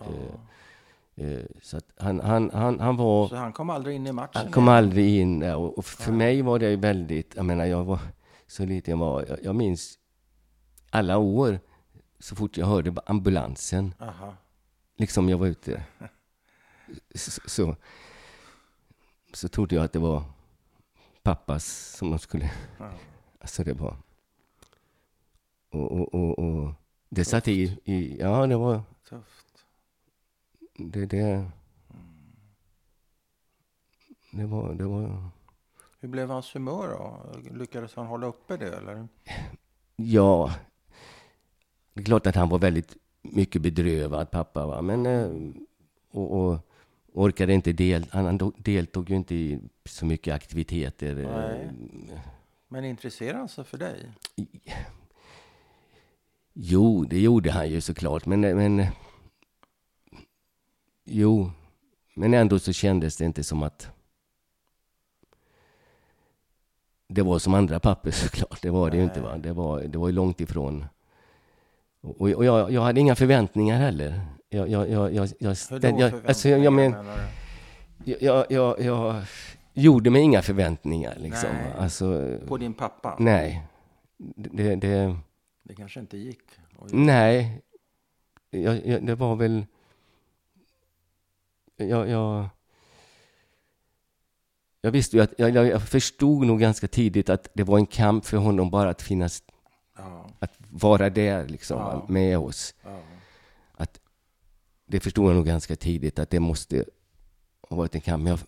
Eh, 1.17 1.27
eh, 1.27 1.45
så 1.63 1.81
han, 1.99 2.21
han, 2.21 2.51
han, 2.51 2.81
han 2.81 2.97
var... 2.97 3.29
Så 3.29 3.37
han 3.37 3.53
kom 3.53 3.71
aldrig 3.71 3.97
in 3.97 4.07
i 4.07 4.13
matchen? 4.13 4.31
Han 4.35 4.53
kom 4.53 4.65
igen? 4.65 4.77
aldrig 4.77 5.21
in. 5.21 5.43
Och, 5.43 5.85
för 5.85 6.13
mig 6.13 6.43
var 6.43 6.59
det 6.59 6.77
väldigt, 6.77 7.37
jag 7.37 7.45
menar 7.45 7.65
jag 7.65 7.85
var 7.85 7.99
så 8.47 8.65
liten 8.65 8.91
jag 8.91 8.99
var, 8.99 9.25
jag, 9.29 9.39
jag 9.43 9.55
minns 9.55 9.99
alla 10.91 11.19
år 11.19 11.61
så 12.19 12.37
fort 12.37 12.57
jag 12.57 12.67
hörde 12.67 12.95
ambulansen, 13.07 13.95
Aha. 14.01 14.35
liksom 14.97 15.29
jag 15.29 15.39
var 15.39 15.47
ute, 15.47 15.83
så, 17.15 17.41
så, 17.45 17.77
så 19.33 19.49
trodde 19.49 19.75
jag 19.75 19.85
att 19.85 19.93
det 19.93 19.99
var 19.99 20.23
pappas 21.27 21.65
som 21.97 22.11
de 22.11 22.19
skulle, 22.19 22.51
Ja. 22.79 22.91
alltså 23.41 23.65
det 23.65 23.73
var, 23.73 23.97
och, 25.71 25.93
och, 25.93 26.15
och, 26.15 26.39
och 26.39 26.73
det 27.09 27.25
satt 27.25 27.49
i, 27.49 27.79
i, 27.85 28.19
ja 28.21 28.47
det 28.47 28.57
var, 28.57 28.83
Tufft. 29.09 29.65
det, 30.79 31.07
det, 31.07 31.51
det 34.33 34.47
var, 34.47 34.75
det 34.75 34.85
var, 34.85 35.29
Hur 36.01 36.09
blev 36.09 36.31
hans 36.31 36.55
humör 36.55 36.89
då? 36.89 37.21
Lyckades 37.59 37.95
han 37.95 38.07
hålla 38.07 38.27
uppe 38.27 38.57
det 38.57 38.77
eller? 38.77 39.09
Ja, 39.97 40.55
det 41.93 42.01
är 42.01 42.05
klart 42.05 42.27
att 42.27 42.35
han 42.37 42.49
var 42.49 42.59
väldigt 42.59 42.97
mycket 43.23 43.63
bedrövad, 43.63 44.31
pappa. 44.31 44.67
Va? 44.67 44.83
Men, 44.83 45.07
eh, 45.07 45.31
och, 46.11 46.33
och 46.33 46.59
orkade 47.17 47.53
inte 47.53 47.73
del, 47.73 48.07
han 48.11 48.53
deltog 48.57 49.11
ju 49.11 49.17
inte 49.17 49.35
i 49.35 49.59
så 49.85 50.07
mycket 50.07 50.35
aktiviteter. 50.35 51.17
eh, 51.19 51.31
Nej. 51.31 51.71
Men 52.69 52.85
intresserade 52.85 53.39
han 53.39 53.49
sig 53.49 53.65
för 53.65 53.79
dig? 53.79 54.11
Jo, 56.53 57.05
det 57.05 57.21
gjorde 57.21 57.51
han 57.53 57.71
ju 57.71 57.81
såklart, 57.81 58.27
men, 58.27 58.41
men 58.41 58.87
jo, 61.05 61.51
men 62.15 62.35
ändå 62.35 62.59
så 62.59 62.73
kändes 62.73 63.17
det 63.17 63.25
inte 63.25 63.45
som 63.45 63.63
att 63.63 63.89
det 67.09 67.23
var 67.23 67.39
som 67.39 67.55
andra 67.55 67.81
papper 67.81 68.11
såklart. 68.25 68.63
Det 68.63 68.71
var 68.71 68.91
det 68.91 68.97
ju 68.97 69.03
inte. 69.03 69.21
Va? 69.21 69.39
Det, 69.39 69.53
var, 69.53 69.83
det 69.83 69.99
var 69.99 70.09
ju 70.09 70.13
långt 70.15 70.41
ifrån. 70.41 70.85
Och, 72.07 72.21
och 72.21 72.45
jag, 72.45 72.73
jag 72.73 72.83
hade 72.83 73.01
inga 73.01 73.15
förväntningar 73.15 73.79
heller. 73.79 74.21
Jag, 74.49 74.69
jag, 74.69 74.91
jag, 74.91 75.15
jag, 75.15 75.29
jag, 75.39 75.57
Hur 75.71 75.79
då 75.79 76.01
jag, 76.01 76.13
alltså, 76.27 76.49
jag, 76.49 76.65
jag, 76.65 76.73
men, 76.73 76.95
jag, 78.05 78.47
jag, 78.51 78.81
jag, 78.81 79.25
gjorde 79.75 80.11
mig 80.11 80.23
inga 80.23 80.43
förväntningar. 80.43 81.15
Liksom. 81.17 81.51
Nej. 81.53 81.73
Alltså, 81.79 82.39
På 82.49 82.57
din 82.57 82.75
pappa? 82.75 83.17
nej. 83.19 83.63
Det, 84.19 84.75
det, 84.75 85.17
Det 85.63 85.75
kanske 85.75 86.01
inte 86.01 86.17
gick? 86.17 86.43
Nej, 86.93 87.63
jag, 88.51 88.87
jag, 88.87 89.07
det 89.07 89.15
var 89.15 89.37
väl... 89.37 89.67
Jag, 91.77 92.09
jag, 92.09 92.49
jag 94.81 94.91
visste 94.91 95.17
ju 95.17 95.23
att... 95.23 95.35
Jag, 95.39 95.51
jag 95.51 95.83
förstod 95.83 96.47
nog 96.47 96.61
ganska 96.61 96.89
tidigt 96.89 97.31
att 97.31 97.49
det 97.55 97.65
var 97.65 97.79
en 97.79 97.87
kamp 97.87 98.25
för 98.25 98.37
honom 98.37 98.71
bara 98.71 98.91
att 98.91 99.03
finnas... 99.03 99.43
Ja, 100.83 100.89
vara 100.89 101.11
där 101.11 101.49
liksom, 101.49 101.79
Ja. 101.79 102.07
med 102.09 102.39
oss. 102.39 102.75
ja. 102.85 102.99
Att, 103.77 104.01
det 104.87 105.01
förstod 105.01 105.29
jag 105.31 105.37
nog 105.37 105.47
ganska 105.47 105.77
tidigt 105.77 106.19
att 106.19 106.31
det 106.31 106.41
måste 106.41 106.85
ha 107.69 107.77
varit 107.77 107.95
en 107.95 108.01
kamp. 108.01 108.29
Jag, 108.29 108.39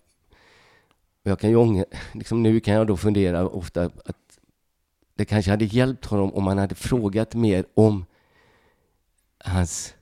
jag 1.23 1.39
kan 1.39 1.49
ju 1.49 1.55
ångra, 1.55 1.85
liksom 2.13 2.43
nu 2.43 2.59
kan 2.59 2.73
jag 2.73 2.87
då 2.87 2.97
fundera 2.97 3.47
ofta 3.47 3.83
att 3.83 4.39
det 5.15 5.25
kanske 5.25 5.51
hade 5.51 5.65
hjälpt 5.65 6.05
honom 6.05 6.33
om 6.33 6.43
man 6.43 6.57
hade 6.57 6.75
frågat 6.75 7.35
mer 7.35 7.65
om 7.73 8.05
hans 9.43 9.95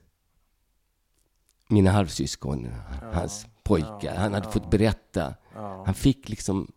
mina 1.68 1.90
halvsyskon, 1.90 2.68
hans 3.12 3.46
pojkar. 3.62 4.14
ja, 4.14 4.14
han 4.14 4.34
hade 4.34 4.46
ja. 4.46 4.50
fått 4.50 4.70
berätta. 4.70 5.34
ja. 5.54 5.82
Han 5.86 5.94
fick 5.94 6.28
liksom... 6.28 6.72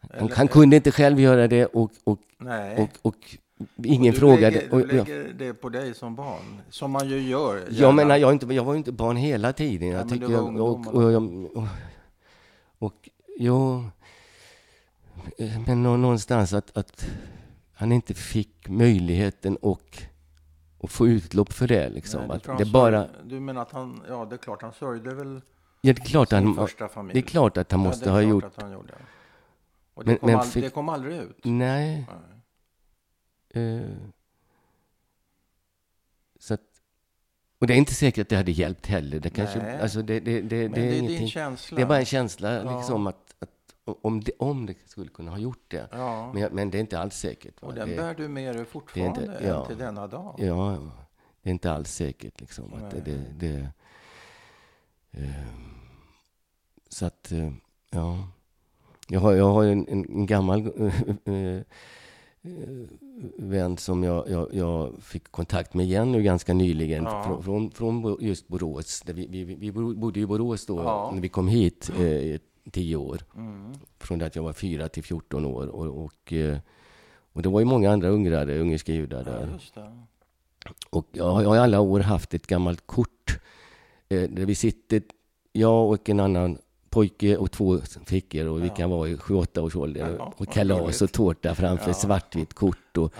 Han, 0.00 0.10
Eller- 0.26 0.36
han 0.36 0.48
kunde 0.48 0.76
inte 0.76 0.92
själv 0.92 1.20
göra 1.20 1.48
det 1.48 1.66
och, 1.66 1.90
och, 2.04 2.18
Nej. 2.38 2.78
och, 2.78 2.90
och 3.02 3.36
ingen 3.84 4.12
du 4.12 4.18
frågade. 4.18 4.50
Lägger, 4.50 4.74
och, 4.74 4.80
ja. 4.80 4.86
lägger 4.86 5.32
det 5.38 5.54
på 5.54 5.68
dig 5.68 5.94
som 5.94 6.14
barn, 6.14 6.60
som 6.70 6.90
man 6.90 7.08
ju 7.08 7.20
gör. 7.20 7.64
Jag 7.70 7.94
menar, 7.94 8.16
jag, 8.16 8.32
inte, 8.32 8.46
jag 8.54 8.64
var 8.64 8.72
ju 8.72 8.78
inte 8.78 8.92
barn 8.92 9.16
hela 9.16 9.52
tiden. 9.52 9.88
Jag 9.88 9.98
men 9.98 10.08
tycker 10.08 10.32
jag, 10.32 10.56
och, 10.60 10.94
och, 10.94 11.12
jag, 11.12 11.44
och, 11.56 11.66
och, 12.78 13.08
jo, 13.38 13.84
men 15.66 15.82
nå- 15.82 15.96
någonstans 15.96 16.52
att, 16.52 16.76
att 16.76 17.06
han 17.74 17.92
inte 17.92 18.14
fick 18.14 18.68
möjligheten 18.68 19.56
och, 19.56 20.02
och 20.78 20.90
få 20.90 21.06
utlopp 21.08 21.52
för 21.52 21.68
det. 21.68 21.88
Liksom. 21.88 22.20
Nej, 22.20 22.28
det 22.44 22.52
att 22.52 22.58
det 22.58 22.64
bara, 22.64 23.08
Du 23.24 23.40
menar 23.40 23.62
att 23.62 23.72
han, 23.72 24.02
ja 24.08 24.24
det 24.24 24.34
är 24.36 24.38
klart 24.38 24.62
han 24.62 24.72
sörjde 24.72 25.14
väl 25.14 25.40
ja, 25.80 25.92
det, 25.92 26.00
är 26.02 26.04
klart 26.04 26.28
sin 26.28 26.44
han, 26.44 26.54
första 26.54 26.88
familj. 26.88 27.14
det 27.14 27.26
är 27.26 27.30
klart 27.30 27.56
att 27.56 27.72
han 27.72 27.80
Ja, 27.82 27.86
måste 27.88 28.08
är 28.08 28.12
ha 28.12 28.20
gjort... 28.22 28.44
Och 29.94 30.04
det, 30.04 30.10
Men- 30.10 30.18
kom 30.18 30.26
men 30.30 30.36
aldrig, 30.38 30.52
fick- 30.52 30.62
det 30.64 30.70
kom 30.70 30.88
aldrig 30.88 31.16
ut. 31.16 31.38
Nej. 31.44 31.94
Nej. 31.96 32.04
Eh, 33.50 33.80
så 36.38 36.54
att, 36.54 36.60
och 37.58 37.66
det 37.66 37.74
är 37.74 37.78
inte 37.78 37.94
säkert 37.94 38.22
att 38.22 38.28
det 38.28 38.36
hade 38.36 38.52
hjälpt 38.52 38.86
heller. 38.86 39.20
Det, 39.20 39.30
kanske, 39.30 39.58
Nej. 39.58 39.80
alltså 39.80 40.02
det, 40.02 40.20
det, 40.20 40.40
det, 40.40 40.48
det 40.48 40.56
är 40.64 40.68
det 40.68 40.80
är 40.80 40.92
ingenting. 40.92 41.18
din 41.18 41.28
känsla. 41.28 41.76
Det 41.76 41.82
är 41.82 41.86
bara 41.86 41.98
en 41.98 42.04
känsla 42.04 42.52
Ja. 42.52 42.76
liksom 42.78 43.06
att, 43.06 43.34
att 43.38 43.50
om, 44.02 44.20
det, 44.20 44.32
om 44.38 44.66
det 44.66 44.74
skulle 44.86 45.08
kunna 45.10 45.30
ha 45.30 45.38
gjort 45.38 45.64
det. 45.68 45.88
Ja. 45.92 46.32
Men, 46.32 46.54
men 46.54 46.70
det 46.70 46.78
är 46.78 46.80
inte 46.80 46.98
alls 47.00 47.14
säkert. 47.16 47.62
va? 47.62 47.68
och 47.68 47.74
den 47.74 47.88
det, 47.88 47.96
bär 47.96 48.14
du 48.14 48.28
med 48.28 48.56
dig 48.56 48.64
fortfarande 48.64 49.20
inte- 49.20 49.34
än 49.38 49.48
ja. 49.48 49.66
till 49.66 49.78
denna 49.78 50.06
dag. 50.06 50.34
Ja, 50.38 50.78
det 51.42 51.50
är 51.50 51.52
inte 51.52 51.72
alls 51.72 51.90
säkert 51.94 52.40
liksom. 52.40 52.74
Att 52.74 52.90
det, 52.90 53.02
Nej. 53.06 53.26
det, 53.38 53.70
det, 55.10 55.22
eh, 55.22 55.46
så 56.88 57.06
att, 57.06 57.32
eh, 57.32 57.52
ja. 57.90 58.28
Jag 59.08 59.20
har, 59.20 59.32
jag 59.32 59.52
har 59.52 59.64
en, 59.64 59.88
en, 59.88 60.04
en 60.04 60.26
gammal 60.26 60.72
eh, 61.26 61.34
eh, 61.34 61.62
vän 63.38 63.76
som 63.76 64.02
jag, 64.02 64.30
jag, 64.30 64.48
jag 64.54 65.02
fick 65.02 65.32
kontakt 65.32 65.74
med 65.74 65.86
igen 65.86 66.12
nu 66.12 66.22
ganska 66.22 66.54
nyligen. 66.54 67.04
Ja. 67.04 67.22
Från, 67.24 67.42
från, 67.42 68.02
från 68.02 68.16
just 68.20 68.48
Borås. 68.48 69.02
Där 69.06 69.12
vi, 69.14 69.26
vi, 69.26 69.44
vi 69.44 69.72
bodde 69.72 70.20
i 70.20 70.26
Borås 70.26 70.66
då 70.66 70.76
Ja. 70.78 71.10
när 71.14 71.20
vi 71.20 71.28
kom 71.28 71.48
hit 71.48 71.90
eh, 71.98 72.40
tio 72.70 72.96
år. 72.96 73.20
Mm. 73.36 73.72
Från 73.98 74.18
det 74.18 74.26
att 74.26 74.36
jag 74.36 74.42
var 74.42 74.52
fyra 74.52 74.88
till 74.88 75.04
14 75.04 75.44
år. 75.44 75.66
Och, 75.66 76.04
och, 76.04 76.32
eh, 76.32 76.58
och 77.32 77.42
det 77.42 77.48
var 77.48 77.60
ju 77.60 77.66
många 77.66 77.90
andra 77.92 78.08
ungrare, 78.08 78.58
ungerska 78.58 78.92
judar 78.92 79.24
där. 79.24 79.58
Ja. 79.74 79.92
Och 80.90 81.06
jag 81.12 81.42
jag 81.42 81.48
har 81.48 81.56
i 81.56 81.58
alla 81.58 81.80
år 81.80 82.00
haft 82.00 82.34
ett 82.34 82.46
gammalt 82.46 82.86
kort 82.86 83.38
eh, 84.08 84.22
där 84.22 84.46
vi 84.46 84.54
sitter, 84.54 85.02
jag 85.52 85.90
och 85.90 86.08
en 86.08 86.20
annan 86.20 86.58
pojke 86.96 87.36
och 87.36 87.50
två 87.50 87.80
flickor 88.06 88.46
och 88.46 88.64
vi 88.64 88.68
kan 88.68 88.90
vara 88.90 89.08
i 89.08 89.16
7-8 89.16 89.58
års 89.58 89.76
ålder 89.76 90.32
och 90.36 90.52
kalas 90.52 91.02
och 91.02 91.12
tårta 91.12 91.54
framför 91.54 91.92
svartvitt 91.92 92.54
kort. 92.54 92.96
Och, 92.96 93.14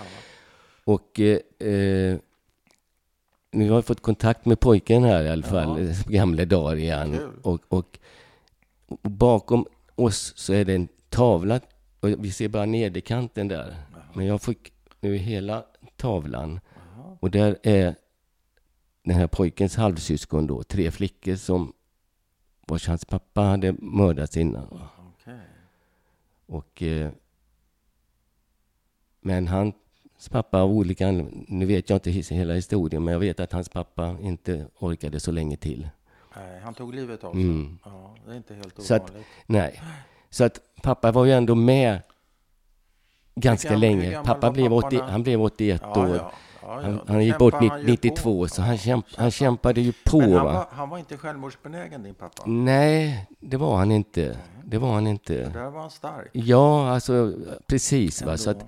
och 0.83 1.19
eh, 1.19 1.67
eh, 1.67 2.17
nu 3.51 3.69
har 3.69 3.77
jag 3.77 3.85
fått 3.85 4.01
kontakt 4.01 4.45
med 4.45 4.59
pojken 4.59 5.03
här 5.03 5.23
i 5.23 5.29
alla 5.29 5.43
fall, 5.43 5.93
igen. 6.77 7.11
Kul. 7.17 7.29
Och, 7.41 7.61
och, 7.67 7.99
och 8.87 9.11
bakom 9.11 9.65
oss 9.95 10.33
så 10.35 10.53
är 10.53 10.65
det 10.65 10.73
en 10.73 10.87
tavla, 11.09 11.59
och 11.99 12.09
vi 12.09 12.31
ser 12.31 12.47
bara 12.47 12.65
nederkanten 12.65 13.47
där. 13.47 13.75
Men 14.13 14.25
jag 14.25 14.41
fick 14.41 14.73
nu 14.99 15.17
hela 15.17 15.63
tavlan. 15.95 16.59
Och 17.19 17.31
där 17.31 17.57
är 17.63 17.95
den 19.03 19.15
här 19.15 19.27
pojkens 19.27 19.75
halvsyskon 19.75 20.47
då, 20.47 20.63
tre 20.63 20.91
flickor 20.91 21.35
som 21.35 21.73
vars 22.67 22.87
hans 22.87 23.05
pappa 23.05 23.41
hade 23.41 23.73
mördats 23.79 24.37
innan. 24.37 24.79
Okej. 25.21 25.39
Och, 26.45 26.83
eh, 26.83 27.11
men 29.21 29.47
hans 29.47 29.73
pappa 30.31 30.61
av 30.61 30.71
olika 30.71 31.07
anledningar, 31.07 31.45
nu 31.47 31.65
vet 31.65 31.89
jag 31.89 31.95
inte 31.95 32.11
hela 32.35 32.53
historien, 32.53 33.03
men 33.03 33.11
jag 33.11 33.19
vet 33.19 33.39
att 33.39 33.51
hans 33.51 33.69
pappa 33.69 34.17
inte 34.21 34.67
orkade 34.79 35.19
så 35.19 35.31
länge 35.31 35.57
till. 35.57 35.89
Nej, 36.35 36.59
han 36.59 36.73
tog 36.73 36.95
livet 36.95 37.23
av 37.23 37.31
sig. 37.33 37.41
Mm. 37.41 37.79
Ja, 37.85 38.15
det 38.25 38.31
är 38.31 38.35
inte 38.37 38.53
helt 38.55 38.81
Så 38.83 38.95
att- 38.95 39.01
ovanligt. 39.09 39.27
Nej. 39.45 39.81
Så 40.29 40.43
att 40.43 40.59
pappa 40.83 41.11
var 41.11 41.25
ju 41.25 41.31
ändå 41.31 41.55
med 41.55 41.99
ganska 43.35 43.69
Hur 43.69 43.75
gam- 43.75 43.81
hur 43.81 43.97
länge. 43.97 44.11
gammal 44.11 44.25
Pappa 44.25 44.51
blev 44.51 44.73
80, 44.73 44.95
pappa 44.97 45.05
när- 45.05 45.11
han 45.11 45.23
blev 45.23 45.41
81 45.41 45.81
Ja, 45.83 46.01
år. 46.09 46.15
ja. 46.15 46.31
Ja. 46.67 46.81
Han, 46.81 47.01
han 47.07 47.25
gick 47.25 47.37
bort 47.37 47.53
han 47.53 47.79
ju 47.79 47.85
92, 47.85 48.41
på. 48.41 48.47
så 48.47 48.61
han, 48.61 48.77
kämp, 48.77 49.05
han 49.15 49.31
kämpade 49.31 49.81
ju 49.81 49.93
på. 50.05 50.19
Men 50.19 50.33
han 50.33 50.45
va? 50.45 50.53
var, 50.53 50.67
han 50.71 50.89
var 50.89 50.97
inte 50.97 51.17
självmordsbenägen, 51.17 52.03
din 52.03 52.15
pappa? 52.15 52.43
Nej, 52.45 53.27
det 53.39 53.57
var 53.57 53.77
han 53.77 53.91
inte. 53.91 54.37
Det 54.65 54.77
var 54.77 54.93
han 54.93 55.07
inte. 55.07 55.49
Där 55.49 55.69
var 55.69 55.81
han 55.81 55.91
stark. 55.91 56.29
Ja, 56.31 56.89
alltså 56.89 57.33
precis. 57.67 58.21
Va? 58.21 58.37
Så 58.37 58.49
att 58.49 58.65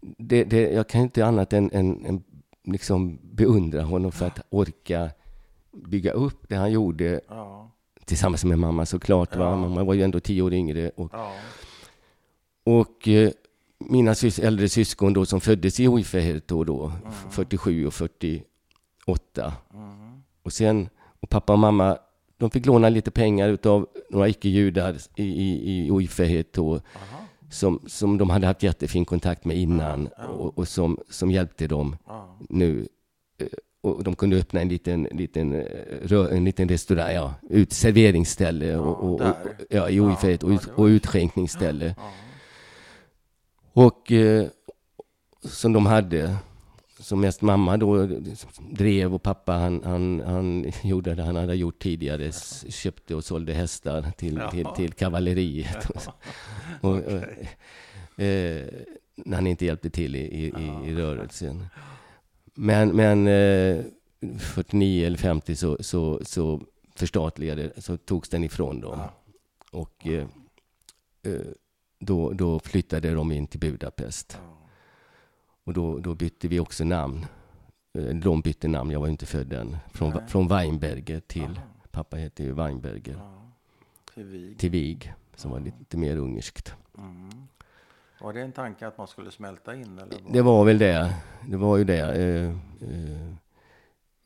det, 0.00 0.44
det, 0.44 0.72
jag 0.72 0.88
kan 0.88 1.00
inte 1.00 1.26
annat 1.26 1.52
än, 1.52 1.70
än, 1.72 2.06
än 2.06 2.22
liksom 2.64 3.18
beundra 3.22 3.82
honom 3.82 4.12
för 4.12 4.26
att 4.26 4.40
orka 4.50 5.10
bygga 5.72 6.12
upp 6.12 6.48
det 6.48 6.56
han 6.56 6.72
gjorde 6.72 7.20
Ja, 7.28 7.70
tillsammans 8.04 8.44
med 8.44 8.58
mamma 8.58 8.86
såklart. 8.86 9.36
Va? 9.36 9.44
Ja. 9.44 9.56
Mamma 9.56 9.84
var 9.84 9.94
ju 9.94 10.02
ändå 10.02 10.20
tio 10.20 10.42
år 10.42 10.54
yngre. 10.54 10.90
Och, 10.96 11.10
ja. 11.12 11.32
och 12.64 13.08
eh, 13.08 13.30
mina 13.88 14.14
sys 14.14 14.38
äldre 14.38 14.68
syskon 14.68 15.12
då 15.12 15.26
som 15.26 15.40
föddes 15.40 15.80
i 15.80 15.88
ofrihet 15.88 16.48
då, 16.48 16.64
då 16.64 16.92
47 17.30 17.86
och 17.86 17.94
48. 17.94 19.52
Mm. 19.74 20.22
Och 20.42 20.52
sen, 20.52 20.88
och 21.20 21.28
pappa 21.28 21.52
och 21.52 21.58
mamma, 21.58 21.98
de 22.36 22.50
fick 22.50 22.66
låna 22.66 22.88
lite 22.88 23.10
pengar 23.10 23.48
utav 23.48 23.86
några 24.10 24.28
icke-judar 24.28 24.96
i, 25.16 25.24
i, 25.24 25.86
i 25.86 25.90
Aha. 25.90 26.80
som, 27.50 27.80
som 27.86 28.18
de 28.18 28.30
hade 28.30 28.46
haft 28.46 28.62
jättefin 28.62 29.04
kontakt 29.04 29.44
med 29.44 29.56
innan 29.56 30.08
Ja, 30.16 30.22
ja. 30.22 30.28
och, 30.28 30.58
och 30.58 30.68
som, 30.68 30.98
som 31.10 31.30
hjälpte 31.30 31.66
dem 31.66 31.96
Ja. 32.06 32.38
nu. 32.48 32.88
Eh, 33.38 33.46
Och 33.84 34.04
de 34.04 34.14
kunde 34.16 34.36
öppna 34.36 34.60
en 34.60 34.68
liten, 34.68 35.08
liten, 35.12 35.52
eh, 35.54 36.36
en 36.36 36.44
liten 36.44 36.68
restaurang, 36.68 37.14
ja, 37.14 37.34
ut, 37.50 37.72
serveringsställe 37.72 38.76
och, 38.76 39.04
och, 39.04 39.20
och, 39.20 39.36
ja, 39.70 39.88
i 39.90 39.96
Ja, 39.96 40.12
ofrihet 40.12 40.42
och, 40.42 40.50
ja, 40.50 40.54
ut, 40.54 40.66
och 40.76 40.84
utskänkningsställe. 40.84 41.94
Ja. 41.96 42.02
Och 43.72 44.12
eh, 44.12 44.46
som 45.44 45.72
de 45.72 45.86
hade, 45.86 46.36
som 46.98 47.20
mest 47.20 47.42
mamma 47.42 47.76
då 47.76 48.08
drev 48.70 49.14
och 49.14 49.22
pappa 49.22 49.52
han, 49.52 49.82
han, 49.84 50.22
han 50.26 50.72
gjorde 50.82 51.14
det 51.14 51.22
han 51.22 51.36
hade 51.36 51.54
gjort 51.54 51.78
tidigare, 51.78 52.24
s- 52.26 52.64
köpte 52.74 53.14
och 53.14 53.24
sålde 53.24 53.52
hästar 53.54 54.10
till, 54.16 54.36
Jaha. 54.36 54.50
till, 54.50 54.66
till 54.76 54.92
kavalleriet. 54.92 55.90
och, 56.80 56.90
och, 56.90 58.22
eh, 58.22 58.66
när 59.16 59.34
han 59.36 59.46
inte 59.46 59.64
hjälpte 59.66 59.90
till 59.90 60.16
i, 60.16 60.18
i, 60.20 60.46
i, 60.90 60.94
rörelsen. 60.94 61.66
Men, 62.54 62.88
men 62.96 63.26
eh, 63.28 63.84
49 64.38 65.06
eller 65.06 65.18
50 65.18 65.56
så, 65.56 65.76
så, 65.80 66.20
så 66.24 66.60
förstatligade, 66.96 67.72
så 67.76 67.96
togs 67.96 68.28
den 68.28 68.44
ifrån 68.44 68.80
dem. 68.80 68.98
Ja. 68.98 69.12
Och 69.70 70.06
eh, 70.06 70.26
eh, 71.22 71.40
då, 72.02 72.32
då 72.32 72.58
flyttade 72.58 73.14
de 73.14 73.32
in 73.32 73.46
till 73.46 73.60
Budapest. 73.60 74.38
Och 75.64 75.72
då, 75.72 75.98
då 75.98 76.14
bytte 76.14 76.48
vi 76.48 76.60
också 76.60 76.84
namn. 76.84 77.26
Eh, 77.98 78.04
De 78.04 78.40
bytte 78.40 78.68
namn, 78.68 78.90
jag 78.90 79.00
var 79.00 79.08
inte 79.08 79.26
född 79.26 79.52
än. 79.52 79.76
Från, 79.92 80.10
Nej. 80.10 80.22
från 80.28 80.48
Weinberger 80.48 81.20
till, 81.20 81.42
Aha. 81.42 81.54
pappa 81.90 82.16
hette 82.16 82.42
ju 82.42 82.52
Weinberger, 82.52 83.14
Ja. 83.18 83.42
Till 84.14 84.24
Vig. 84.24 84.58
till 84.58 84.70
Vig, 84.70 85.12
som 85.34 85.50
var 85.50 85.60
lite 85.60 85.96
mer 85.96 86.16
ungerskt. 86.16 86.74
Mm. 86.98 87.30
Var 88.20 88.32
det 88.32 88.40
en 88.42 88.52
tanke 88.52 88.86
att 88.86 88.98
man 88.98 89.06
skulle 89.08 89.30
smälta 89.30 89.74
in? 89.74 89.98
Eller 89.98 90.18
vad? 90.22 90.32
Det 90.32 90.42
var 90.42 90.64
väl 90.64 90.78
det. 90.78 91.14
Det 91.48 91.56
var 91.56 91.76
ju 91.76 91.84
det. 91.84 92.00
Eh, 92.00 92.50
eh, 92.90 93.28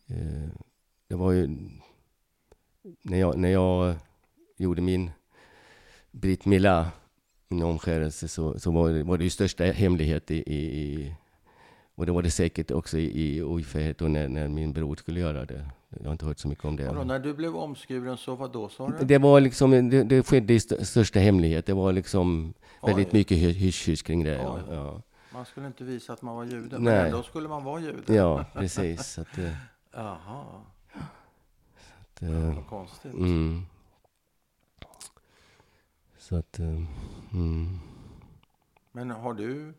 eh, 0.07 0.49
det 1.09 1.15
var 1.15 1.33
ju... 1.33 1.59
När 3.03 3.19
jag, 3.19 3.39
när 3.39 3.49
jag 3.49 3.95
gjorde 4.57 4.83
min 4.83 5.11
Britt 6.11 6.45
Mila, 6.45 6.91
min 7.49 7.63
omskärelse, 7.63 8.29
så, 8.29 8.59
så 8.59 8.71
var, 8.71 8.91
det, 8.91 9.03
var 9.03 9.19
det 9.19 9.25
ju 9.25 9.31
största 9.31 9.65
hemlighet 9.65 10.31
i, 10.31 10.35
i, 10.55 11.13
och 11.95 12.07
det 12.07 12.13
var 12.13 12.23
det 12.23 12.31
säkert 12.31 12.71
också 12.71 12.99
i, 12.99 13.37
i 13.37 13.43
ofrihet 13.43 14.03
och 14.03 14.11
när, 14.11 14.29
när 14.29 14.49
min 14.49 14.73
bror 14.73 14.97
skulle 14.97 15.21
göra 15.21 15.45
det. 15.45 15.67
Jag 15.89 16.05
har 16.05 16.13
inte 16.13 16.27
hört 16.27 16.39
så 16.39 16.49
mycket 16.49 16.65
om 16.65 16.77
det. 16.77 17.05
när 17.05 17.19
du 17.19 17.35
blev 17.35 17.57
omskuren, 17.57 18.17
så 18.17 18.35
vad 18.37 18.53
då 18.53 18.69
sa 18.69 18.89
du? 18.99 19.05
Det 19.05 19.19
var 19.19 19.41
liksom, 19.41 19.71
det, 19.91 20.05
det 20.05 20.27
skedde 20.27 20.53
i 20.53 20.57
st- 20.57 20.85
största 20.85 21.19
hemlighet. 21.19 21.67
Det 21.67 21.75
var 21.75 21.93
liksom 21.93 22.55
väldigt 22.83 23.07
Oj. 23.09 23.13
mycket 23.19 23.39
hy- 23.39 23.53
hysch-hysch 23.53 24.03
kring 24.07 24.25
det. 24.25 24.31
Ja, 24.43 24.59
ja. 24.71 25.03
Man 25.33 25.45
skulle 25.45 25.67
inte 25.67 25.85
visa 25.85 26.13
att 26.13 26.23
man 26.23 26.37
var 26.37 26.45
jude, 26.45 26.69
men 26.79 26.83
Nej. 26.85 27.07
ändå 27.07 27.23
skulle 27.23 27.49
man 27.49 27.65
vara 27.65 27.81
jude. 27.81 28.15
ja 28.15 28.45
precis. 28.55 29.19
Att, 29.19 29.39
eh, 29.39 29.51
Jaha, 29.93 30.45
att, 32.01 32.23
eh, 32.23 32.55
vad 32.55 32.67
konstigt. 32.67 33.15
Mm. 33.15 33.63
Så 36.29 36.37
att... 36.37 36.59
eh, 36.59 36.67
Mm. 37.33 37.79
Men 38.93 39.11
har 39.11 39.35
du, 39.35 39.75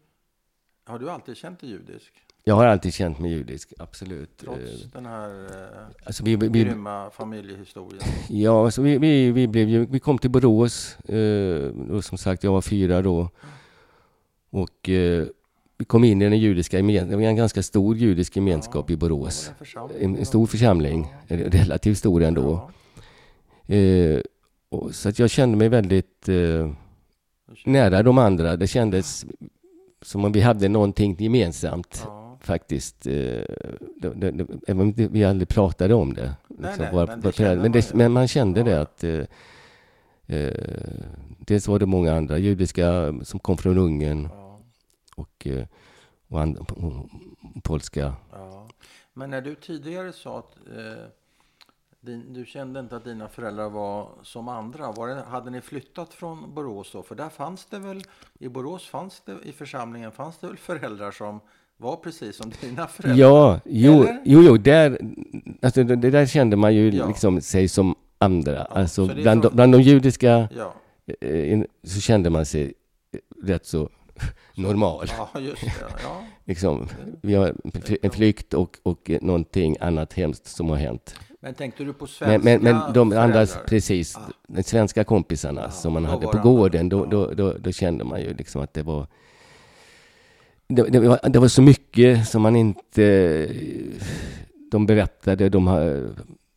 har 0.86 1.00
du 1.00 1.10
alltid 1.10 1.38
känt 1.38 1.60
dig 1.60 1.70
judisk? 1.70 2.14
Jag 2.44 2.56
har 2.56 2.66
alltid 2.66 2.94
känt 2.94 3.20
mig 3.20 3.32
judisk, 3.32 3.74
absolut. 3.80 4.38
Trots 4.38 4.60
Eh, 4.60 4.90
den 4.94 5.06
här 5.06 5.30
eh, 5.30 6.06
Alltså 6.06 6.24
vi, 6.24 6.36
vi, 6.36 6.48
grymma 6.50 7.10
familjehistorien? 7.10 8.02
ja, 8.30 8.66
alltså 8.66 8.82
vi, 8.82 8.98
vi, 8.98 9.32
vi, 9.32 9.48
blev 9.48 9.68
vi 9.68 10.00
kom 10.00 10.18
till 10.18 10.30
Borås. 10.30 10.98
Och 11.90 12.04
som 12.04 12.18
sagt, 12.18 12.44
jag 12.44 12.52
var 12.52 12.62
fyra 12.62 13.02
då. 13.02 13.30
Och 14.50 14.90
vi 15.78 15.86
kom 15.88 16.04
in 16.04 16.22
i 16.22 16.30
den 16.30 16.40
judiska 16.40 16.78
gemenskapen. 16.78 17.10
Det 17.10 17.16
var 17.16 17.24
en 17.24 17.36
ganska 17.36 17.64
stor 17.64 17.96
judisk 17.96 18.36
gemenskap 18.36 18.90
i 18.90 18.98
Borås. 18.98 19.52
En? 20.00 20.16
En, 20.16 20.26
stor 20.26 20.46
församling, 20.46 21.14
relativt 21.28 21.98
stor 21.98 22.24
ändå. 22.24 22.70
Ja. 23.66 23.76
Eh, 23.76 24.22
och, 24.70 24.96
så 24.96 25.10
att 25.10 25.20
jag 25.20 25.30
kände 25.30 25.58
mig 25.58 25.70
väldigt... 25.70 26.30
Eh, 26.30 26.72
nära 27.66 28.04
de 28.04 28.18
andra. 28.18 28.56
Det 28.56 28.68
kändes 28.68 29.26
som 30.02 30.26
om 30.26 30.32
vi 30.32 30.42
hade 30.42 30.70
någonting 30.70 31.16
gemensamt 31.20 32.02
Ja. 32.06 32.38
faktiskt. 32.42 33.08
Eh, 33.08 33.14
det, 33.96 34.14
det, 34.16 34.32
det, 34.32 34.48
även 34.68 34.82
om 34.82 34.92
vi 34.98 35.24
aldrig 35.24 35.48
pratade 35.48 35.94
om 35.94 36.14
det. 36.14 36.36
Nej, 36.48 36.58
Liksom, 36.70 36.84
nej, 36.86 36.94
våra- 36.94 37.06
men 37.18 37.34
föräldrar. 37.34 37.70
men, 37.70 37.72
man 37.72 37.84
men 37.98 38.12
man 38.12 38.28
kände 38.28 38.60
Ja, 38.60 38.66
det 38.66 38.82
att 38.82 39.04
eh, 39.04 39.26
eh, 40.38 40.54
dels 41.40 41.68
var 41.68 41.80
det 41.80 41.86
många 41.86 42.14
andra 42.14 42.38
judiska 42.38 43.14
som 43.24 43.40
kom 43.40 43.58
från 43.58 43.78
Ungern 43.78 44.30
Ja, 44.32 44.60
och, 45.16 45.48
eh, 45.48 45.66
och, 46.28 46.42
and, 46.42 46.58
och, 46.58 46.72
och 46.72 47.10
polska. 47.64 48.14
Men 49.14 49.30
när 49.30 49.42
du 49.42 49.56
tidigare 49.56 50.14
sa 50.14 50.40
att 50.40 50.56
eh, 50.78 51.04
din, 52.02 52.34
du 52.34 52.46
kände 52.46 52.80
inte 52.80 52.96
att 52.96 53.04
dina 53.04 53.28
föräldrar 53.28 53.70
var 53.70 54.10
som 54.24 54.48
andra. 54.48 54.92
Var 54.92 55.08
det, 55.08 55.22
hade 55.22 55.50
ni 55.52 55.62
flyttat 55.62 56.14
från 56.14 56.54
Borås 56.56 56.92
då? 56.92 57.04
För 57.04 57.16
där 57.16 57.30
fanns 57.30 57.66
det 57.66 57.80
väl, 57.80 58.02
i 58.40 58.48
Borås 58.50 58.88
fanns 58.88 59.22
det, 59.26 59.38
i 59.44 59.52
församlingen 59.52 60.12
fanns 60.12 60.38
det 60.38 60.48
väl 60.48 60.58
föräldrar 60.58 61.12
som 61.12 61.40
var 61.78 61.96
precis 61.96 62.36
som 62.38 62.52
dina 62.62 62.88
föräldrar? 62.88 63.26
Ja, 63.26 63.60
jo, 63.66 63.94
Eller? 63.94 64.22
jo, 64.26 64.42
jo 64.42 64.58
där, 64.58 65.00
alltså 65.62 65.84
det, 65.84 65.96
där 66.10 66.26
kände 66.26 66.56
man 66.56 66.76
ju 66.76 66.90
Ja. 66.90 67.08
liksom 67.08 67.42
sig 67.42 67.68
som 67.68 67.96
andra. 68.18 68.64
alltså 68.64 69.08
så 69.08 69.14
det 69.14 69.20
är 69.20 69.24
bland, 69.24 69.42
från- 69.42 69.52
de, 69.52 69.56
bland 69.56 69.72
de 69.74 69.82
judiska 69.82 70.50
Ja, 70.58 70.74
eh, 71.28 71.62
så 71.84 72.02
kände 72.02 72.30
man 72.30 72.46
sig 72.46 72.74
rätt 73.44 73.66
så 73.66 73.90
normal. 74.56 75.08
ja 75.34 75.40
just 75.40 75.62
det. 75.62 75.72
Ja. 76.04 76.24
Liksom, 76.48 76.88
vi 77.22 77.36
har 77.36 77.54
en 77.64 77.82
fly- 77.82 77.98
en 78.02 78.12
flykt 78.12 78.54
och, 78.54 78.78
och 78.84 79.12
någonting 79.22 79.76
annat 79.80 80.14
hemskt 80.14 80.48
som 80.48 80.70
har 80.70 80.76
hänt. 80.78 81.16
Men 81.42 81.54
tänkte 81.54 81.84
du 81.84 81.94
på 81.94 82.08
svenska 82.08 82.40
Men, 82.44 82.62
men, 82.64 82.74
men 82.84 82.94
de 82.94 83.12
andra, 83.18 83.46
precis, 83.68 84.16
Ah. 84.18 84.20
de 84.48 84.64
svenska 84.64 85.04
kompisarna 85.04 85.62
Ja, 85.62 85.70
som 85.72 85.94
man 85.94 86.06
hade 86.06 86.28
på 86.28 86.38
gården, 86.38 86.90
då, 86.90 87.06
då, 87.06 87.34
då, 87.34 87.54
då 87.60 87.72
kände 87.72 88.04
man 88.04 88.22
ju 88.22 88.34
liksom 88.34 88.62
att 88.62 88.74
det 88.74 88.84
var 88.84 89.08
det, 90.68 90.84
det, 90.84 91.00
var, 91.00 91.30
det 91.30 91.40
var 91.40 91.48
så 91.48 91.62
mycket 91.62 92.28
som 92.28 92.42
man 92.42 92.56
inte... 92.56 93.48
De 94.72 94.86
berättade, 94.86 95.50
de 95.50 95.68
har 95.68 96.10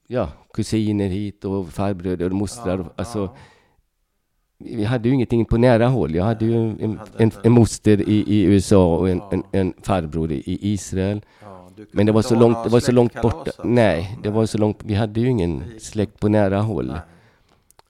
ja, 0.07 0.29
kusiner 0.55 1.09
hit 1.09 1.45
och 1.45 1.69
farbröder 1.69 2.27
och 2.27 2.33
mostrar. 2.33 2.79
Ja, 2.79 2.93
alltså. 2.97 3.37
Vi 4.61 4.85
hade 4.85 5.09
ju 5.09 5.15
ingenting 5.15 5.45
på 5.45 5.57
nära 5.57 5.87
håll. 5.89 6.15
Jag 6.15 6.25
hade 6.25 6.45
ju 6.45 6.55
en, 6.57 6.99
hade 6.99 7.25
en, 7.25 7.31
en 7.45 7.53
moster 7.53 8.09
i, 8.09 8.25
i 8.27 8.43
USA 8.45 8.97
och 8.97 9.09
en, 9.11 9.19
Ja. 9.19 9.31
en, 9.33 9.43
en 9.53 9.73
farbror 9.83 10.33
i, 10.33 10.43
Israel. 10.73 11.25
Ja, 11.43 11.69
Men 11.93 12.07
det 12.07 12.13
var 12.13 12.23
så 12.23 12.35
långt, 12.35 12.65
det 12.65 12.71
var 12.71 12.81
så 12.81 12.93
långt 12.93 13.23
borta. 13.23 13.37
alltså. 13.39 13.63
Nej, 13.65 14.19
det 14.23 14.31
var 14.31 14.47
så 14.47 14.59
långt. 14.59 14.79
Vi 14.85 14.95
hade 14.95 15.21
ju 15.21 15.29
ingen 15.29 15.63
Det 15.75 15.81
släkt 15.81 16.21
på 16.21 16.29
nära 16.29 16.61
håll. 16.61 16.87
Nej. 16.87 17.01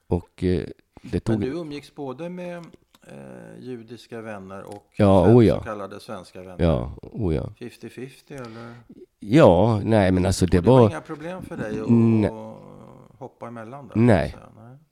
Och 0.07 0.45
eh, 0.45 0.65
det 1.03 1.13
Men 1.13 1.21
tog... 1.21 1.41
du 1.41 1.47
umgicks 1.61 1.95
både 1.95 2.29
med 2.29 2.57
eh, 2.59 3.15
judiska 3.61 4.21
vänner 4.21 4.63
och 4.63 4.87
Ja, 4.97 5.35
oh 5.35 5.47
ja. 5.47 5.59
så 5.59 5.65
kallade 5.65 6.01
svenska 6.01 6.41
vänner? 6.43 6.65
Ja, 6.65 6.93
oh 7.01 7.35
ja. 7.35 7.43
50-50 7.59 8.11
eller? 8.29 8.75
Ja, 9.21 9.81
nej 9.85 10.13
men 10.13 10.27
alltså 10.27 10.47
det 10.47 10.59
Och 10.59 10.65
det 10.65 10.71
var 10.71 10.81
var... 10.81 10.91
inga 10.91 11.01
problem 11.01 11.43
för 11.43 11.57
dig 11.57 11.81
att 11.81 13.19
hoppa 13.19 13.49
emellan 13.49 13.89
där? 13.89 13.97
Nej. 14.01 14.37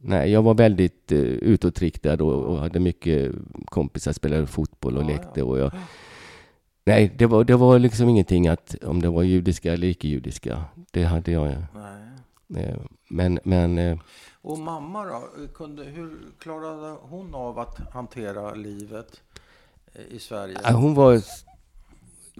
Nej. 0.01 0.31
Jag 0.31 0.43
var 0.43 0.55
väldigt 0.55 1.13
eh, 1.13 1.19
utåtriktad 1.21 2.23
och, 2.23 2.45
och 2.45 2.59
hade 2.59 2.81
mycket 2.81 3.33
kompisar, 3.67 4.13
spelade 4.13 4.47
fotboll 4.47 4.97
och 4.97 5.03
Ja, 5.03 5.09
lekte. 5.09 5.43
Och 5.43 5.59
jag, 5.59 5.73
nej, 6.85 7.15
det 7.19 7.27
var, 7.27 7.45
det 7.45 7.57
var 7.57 7.79
liksom 7.79 8.09
ingenting 8.09 8.49
att 8.49 8.75
om 8.85 9.03
det 9.03 9.09
var 9.09 9.23
judiska 9.23 9.73
eller 9.73 9.87
icke-judiska. 9.89 10.65
Det 10.91 11.05
hade 11.05 11.33
jag. 11.33 11.55
Nej. 12.47 12.65
eh, 12.65 12.77
Men, 13.11 13.39
men 13.45 13.79
eh, 13.79 13.99
Och 14.43 14.59
mamma 14.59 15.05
då? 15.05 15.23
Kunde, 15.55 15.85
hur 15.85 16.11
klarade 16.39 16.97
hon 17.03 17.35
av 17.35 17.59
att 17.59 17.93
hantera 17.93 18.55
livet 18.55 19.21
eh, 19.95 20.17
i 20.17 20.19
Sverige? 20.19 20.73
hon 20.73 20.95
var 20.95 21.13
s- 21.15 21.45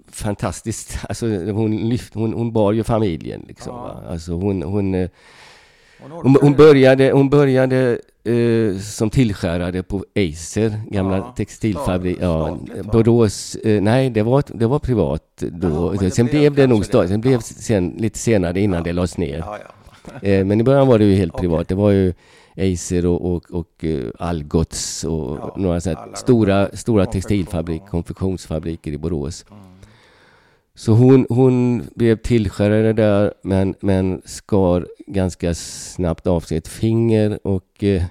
fantastisk. 0.07 0.99
Alltså, 1.09 1.27
hon, 1.53 1.77
lyft, 1.89 2.15
hon, 2.15 2.33
hon 2.33 2.53
bar 2.53 2.73
ju 2.73 2.85
familjen. 2.85 3.45
Liksom, 3.49 3.75
Ja. 3.75 4.03
Alltså, 4.09 4.33
hon, 4.33 4.63
hon, 4.63 4.95
eh, 4.95 5.11
Hon, 6.01 6.37
hon, 6.41 6.55
började, 6.55 7.11
hon 7.13 7.31
började 7.31 7.99
eh, 8.25 8.79
som 8.81 9.11
tillskärare 9.11 9.83
på 9.83 10.05
Eiser, 10.15 10.81
gamla 10.91 11.17
Ja, 11.17 11.35
textilfabrik. 11.37 12.19
Ja? 12.21 12.59
Borås, 12.93 13.55
eh, 13.55 13.83
nej 13.83 14.11
det 14.11 14.23
var, 14.23 14.43
det 14.47 14.67
var 14.67 14.79
privat 14.79 15.23
då. 15.37 15.93
Det 15.93 16.11
sen 16.11 16.27
blev 16.27 16.55
det 16.55 16.67
nog 16.67 16.85
statligt. 16.85 17.11
Sen 17.11 17.21
blev 17.21 17.33
Ja. 17.33 17.41
sen, 17.41 17.95
lite 17.99 18.19
senare 18.19 18.61
innan 18.61 18.79
Ja. 18.79 18.85
det 18.85 18.93
lades 18.93 19.19
ner. 19.19 19.39
Ja, 19.39 19.59
ja. 20.23 20.29
Eh, 20.29 20.45
men 20.45 20.61
i 20.61 20.65
början 20.65 20.87
var 20.87 20.99
det 20.99 21.05
ju 21.05 21.15
helt 21.15 21.37
privat. 21.41 21.69
Det 21.69 21.75
var 21.75 21.91
ju 21.91 22.15
Eiser 22.57 23.07
och, 23.07 23.35
och, 23.35 23.51
och 23.51 23.85
eh, 23.85 24.05
Algots 24.19 25.05
och 25.05 25.37
Ja, 25.41 25.55
några 25.57 25.81
så 25.81 25.95
stora, 26.15 26.69
stora 26.77 27.07
textilfabrik, 27.07 27.83
ja. 27.85 27.91
konfektionsfabriker 27.91 28.93
i 28.93 28.99
Borås. 28.99 29.45
Mm. 29.51 29.63
Så 30.79 30.93
hon, 30.93 31.27
hon 31.29 31.83
blev 31.95 32.17
tillskärare 32.17 32.93
där, 32.93 33.35
men, 33.43 33.75
men 33.81 34.23
skar 34.25 34.87
ganska 35.07 35.55
snabbt 35.55 36.27
av 36.27 36.41
sig 36.41 36.59
ett 36.59 36.69
finger 36.69 37.39
och 37.47 37.85
eh, 37.85 38.03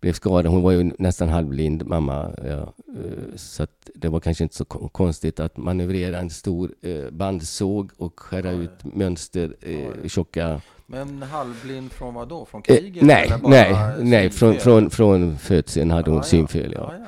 blev 0.00 0.12
skadad. 0.12 0.46
Hon 0.46 0.62
var 0.62 0.70
ju 0.72 0.90
nästan 0.98 1.28
halvblind, 1.28 1.86
mamma. 1.86 2.30
Ja, 2.44 2.72
eh, 2.88 3.36
så 3.36 3.66
det 3.94 4.08
var 4.08 4.20
kanske 4.20 4.44
inte 4.44 4.56
så 4.56 4.64
kon- 4.64 4.88
konstigt 4.88 5.40
att 5.40 5.56
manövrera 5.56 6.18
en 6.18 6.30
stor 6.30 6.70
eh, 6.82 7.10
bandsåg 7.10 7.90
och 7.96 8.20
skära 8.20 8.52
ja. 8.52 8.58
ut 8.58 8.84
mönster, 8.94 9.54
eh, 9.60 10.08
tjocka... 10.08 10.60
Men 10.86 11.22
halvblind 11.22 11.92
från 11.92 12.14
vad 12.14 12.28
då? 12.28 12.44
Från 12.44 12.62
Eh, 12.68 12.76
kriget? 12.76 13.02
nej, 13.02 13.32
nej, 13.42 13.76
nej. 14.00 14.30
Från, 14.30 14.50
synfel? 14.52 14.62
från, 14.64 14.90
från 14.90 15.38
födseln 15.38 15.90
hade 15.90 16.10
hon 16.10 16.16
ja. 16.16 16.22
synfel, 16.22 16.72
ja. 16.76 16.92
Ja, 16.92 16.98
ja. 16.98 17.06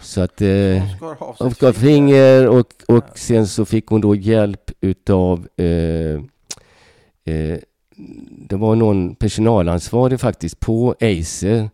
Så 0.00 0.20
att... 0.20 0.40
Eh, 0.40 0.82
Hon 1.38 1.54
skar 1.54 1.72
finger 1.72 2.48
och, 2.48 2.58
och 2.58 2.74
Ja. 2.88 3.02
sen 3.14 3.46
så 3.46 3.64
fick 3.64 3.86
hon 3.86 4.00
då 4.00 4.14
hjälp 4.14 4.70
utav 4.80 5.48
eh, 5.56 5.66
eh, 7.34 7.58
det 8.48 8.56
var 8.56 8.74
någon 8.76 9.14
personalansvarig 9.14 10.20
faktiskt 10.20 10.60
på 10.60 10.94
Eiser 11.00 11.70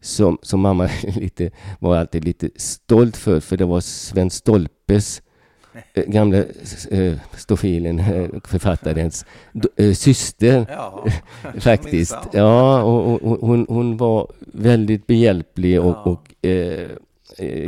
som, 0.00 0.38
som 0.42 0.60
mamma 0.60 0.88
lite, 1.16 1.50
var 1.78 1.96
alltid 1.96 2.24
lite 2.24 2.50
stolt 2.56 3.16
för, 3.16 3.40
för 3.40 3.56
det 3.56 3.64
var 3.64 3.80
Sven 3.80 4.30
Stolpes 4.30 5.22
eh, 5.94 6.04
gamla 6.06 6.38
eh, 6.90 7.14
stofilen, 7.36 7.98
eh, 7.98 8.28
författarens 8.44 9.24
eh, 9.76 9.92
syster 9.92 10.66
Ja, 10.70 11.04
faktiskt. 11.60 12.16
Ja, 12.32 12.82
och, 12.82 13.22
och, 13.22 13.38
hon, 13.48 13.66
hon 13.68 13.96
var 13.96 14.32
väldigt 14.40 15.06
behjälplig 15.06 15.80
och, 15.80 15.86
Ja. 15.86 16.02
och 16.02 16.46
eh, 16.48 16.88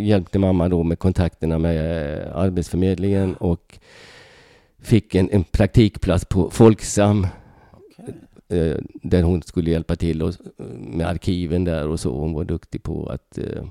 hjälpte 0.01 0.39
mamma 0.39 0.69
då 0.69 0.83
med 0.83 0.99
kontakterna 0.99 1.59
med 1.59 2.19
eh, 2.19 2.37
Arbetsförmedlingen 2.37 3.35
och 3.35 3.79
fick 4.79 5.15
en, 5.15 5.31
en 5.33 5.45
praktikplats 5.45 6.25
på 6.25 6.51
Folksam 6.51 7.27
eh, 8.49 8.77
där 9.03 9.23
hon 9.23 9.43
skulle 9.43 9.71
hjälpa 9.71 9.97
till 9.97 10.23
och, 10.23 10.35
med 10.79 11.07
arkiven 11.07 11.65
där 11.65 11.89
och 11.89 12.01
så. 12.01 12.19
Hon 12.19 12.33
var 12.33 12.45
duktig 12.45 12.83
på 12.83 13.07
att 13.07 13.39
eh, 13.39 13.65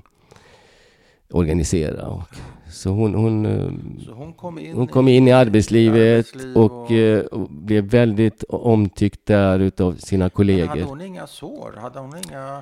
organisera. 1.30 2.06
Och, 2.06 2.22
så 2.70 2.90
hon, 2.90 3.14
hon, 3.14 3.46
eh, 3.46 3.70
Så 4.04 4.12
hon 4.12 4.32
kom 4.32 4.58
in, 4.58 4.76
hon 4.76 4.86
kom 4.86 5.08
in 5.08 5.28
i 5.28 5.32
arbetslivet 5.32 6.26
arbetsliv 6.26 6.56
och, 6.56 6.90
eh, 6.90 7.24
och 7.24 7.48
blev 7.50 7.84
väldigt 7.84 8.44
omtyckt 8.48 9.26
där 9.26 9.58
utav 9.58 9.92
sina 9.92 10.18
Men 10.18 10.22
hade 10.22 10.34
kollegor. 10.34 10.82
hon 10.82 11.00
inga 11.00 11.26
sår? 11.26 11.74
Hade 11.80 11.98
hon 11.98 12.12
inga 12.16 12.56
eh, 12.56 12.60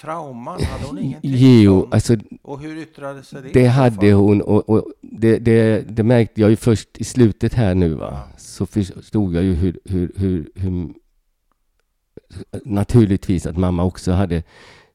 trauman? 0.00 0.62
Hade 0.62 0.84
hon 0.84 0.98
ingenting 0.98 1.30
Jo, 1.34 1.80
sånt? 1.80 1.94
alltså 1.94 2.16
Och 2.42 2.60
hur 2.60 2.76
yttrade 2.76 3.22
sig 3.22 3.42
det? 3.42 3.52
det 3.52 3.66
hade 3.66 4.12
hon 4.12 4.42
och, 4.42 4.68
och 4.68 4.92
det, 5.00 5.38
det, 5.38 5.84
det 5.88 6.02
märkte 6.02 6.40
jag 6.40 6.50
ju 6.50 6.56
först 6.56 6.88
i 6.98 7.04
slutet 7.04 7.54
här 7.54 7.74
nu 7.74 7.94
va. 7.94 8.22
Så 8.36 8.66
förstod 8.66 9.34
jag 9.34 9.44
ju 9.44 9.54
hur, 9.54 9.78
hur, 9.84 10.12
hur, 10.16 10.50
hur 10.54 10.94
naturligtvis 12.64 13.46
att 13.46 13.56
mamma 13.56 13.84
också 13.84 14.12
hade 14.12 14.42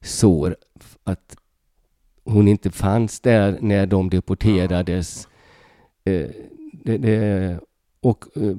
sår. 0.00 0.56
Att 1.04 1.36
hon 2.24 2.48
inte 2.48 2.70
fanns 2.70 3.20
där 3.20 3.58
när 3.60 3.86
de 3.86 4.10
deporterades. 4.10 5.28
Eh, 6.04 6.28
det, 6.72 6.98
det, 6.98 7.60
och, 8.00 8.24
eh, 8.36 8.56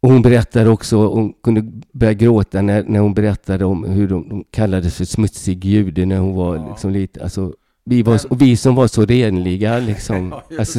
och 0.00 0.10
hon 0.10 0.22
berättade 0.22 0.70
också, 0.70 0.96
hon 1.06 1.32
kunde 1.42 1.64
börja 1.92 2.12
gråta 2.12 2.62
när, 2.62 2.82
när 2.84 3.00
hon 3.00 3.14
berättade 3.14 3.64
om 3.64 3.84
hur 3.84 4.08
de, 4.08 4.28
de 4.28 4.44
kallades 4.50 4.96
för 4.96 5.04
smutsig 5.04 5.64
jude 5.64 6.06
när 6.06 6.18
hon 6.18 6.34
var 6.34 6.56
Ja. 6.56 6.68
liksom 6.68 6.90
lite, 6.90 7.22
alltså 7.22 7.52
vi, 7.84 8.02
var, 8.02 8.12
Men- 8.12 8.30
och 8.30 8.42
vi 8.42 8.56
som 8.56 8.74
var 8.74 8.86
så 8.86 9.04
renliga 9.06 9.78
liksom. 9.78 10.28
Ja, 10.50 10.58
alltså. 10.58 10.78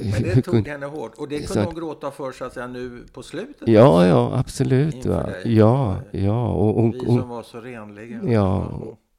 Men 0.00 0.22
det 0.22 0.42
tog 0.42 0.68
henne 0.68 0.86
hårt. 0.86 1.12
Och 1.18 1.28
det 1.28 1.38
kunde 1.46 1.60
att- 1.62 1.66
hon 1.66 1.74
gråta 1.74 2.10
för 2.10 2.32
så 2.32 2.44
att 2.44 2.52
säga 2.52 2.66
nu 2.66 3.04
på 3.12 3.22
slutet? 3.22 3.68
Ja, 3.68 3.82
alltså? 3.82 4.08
ja, 4.08 4.38
absolut. 4.38 5.06
Va? 5.06 5.28
Ja, 5.44 5.96
ja. 6.10 6.48
Och 6.48 6.74
hon, 6.82 6.90
Vi 6.90 6.98
hon, 7.06 7.18
som 7.20 7.28
var 7.28 7.42
så 7.42 7.60
renliga. 7.60 8.20
Ja. 8.26 8.70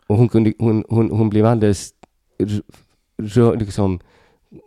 och 0.07 0.17
hon, 0.17 0.29
kunde, 0.29 0.53
hon, 0.59 0.83
hon, 0.89 1.11
hon 1.11 1.29
blev 1.29 1.45
alldeles 1.45 1.89
rör, 3.17 3.55
liksom, 3.57 3.99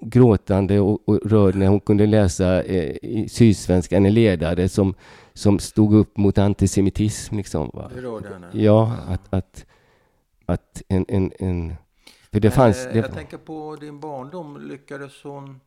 gråtande 0.01 0.81
och, 0.81 1.09
och 1.09 1.21
rörd 1.31 1.55
när 1.55 1.67
hon 1.67 1.81
kunde 1.81 2.07
läsa 2.07 2.63
eh, 2.63 2.97
i 3.03 3.29
Sydsvenskan 3.31 4.07
en 4.07 4.15
ledare 4.15 4.69
som, 4.69 4.95
som 5.35 5.59
stod 5.59 5.95
upp 5.95 6.17
mot 6.17 6.39
antisemitism. 6.39 7.37
Liksom, 7.37 7.71
va? 7.75 7.91
Det 7.95 8.01
rörde 8.03 8.29
henne. 8.29 8.47
Ja, 8.53 8.93
att, 9.09 9.21
att, 9.35 9.67
att 10.47 10.83
en, 10.89 11.05
en, 11.09 11.33
en... 11.39 11.75
För 12.33 12.41
det 12.41 12.49
Men, 12.49 12.53
fanns... 12.57 12.87
eh, 12.87 12.93
Det, 12.93 12.99
Jag 12.99 13.15
tänker 13.15 13.37
på 13.39 13.77
din 13.81 14.01
barndom. 14.01 14.69
Lyckades 14.69 15.13
hon 15.23 15.61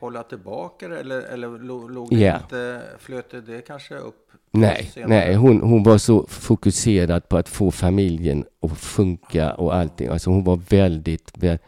hålla 0.00 0.22
tillbaka 0.22 0.88
det? 0.88 1.00
Eller, 1.00 1.20
eller 1.22 1.58
låg 1.88 2.10
det 2.10 2.16
Ja. 2.20 2.36
inte, 2.42 2.82
flöt 2.98 3.46
det, 3.46 3.60
kanske 3.66 3.94
upp? 3.94 4.26
Nej, 4.52 4.90
senare? 4.94 5.08
nej 5.08 5.34
hon, 5.34 5.60
hon 5.62 5.82
var 5.82 5.98
så 5.98 6.26
fokuserad 6.28 7.28
på 7.28 7.36
att 7.36 7.48
få 7.48 7.70
familjen 7.70 8.44
att 8.62 8.78
funka 8.78 9.54
och 9.54 9.74
allting. 9.74 10.08
Alltså 10.08 10.30
hon 10.30 10.44
var 10.44 10.56
väldigt, 10.56 11.32
vä- 11.38 11.58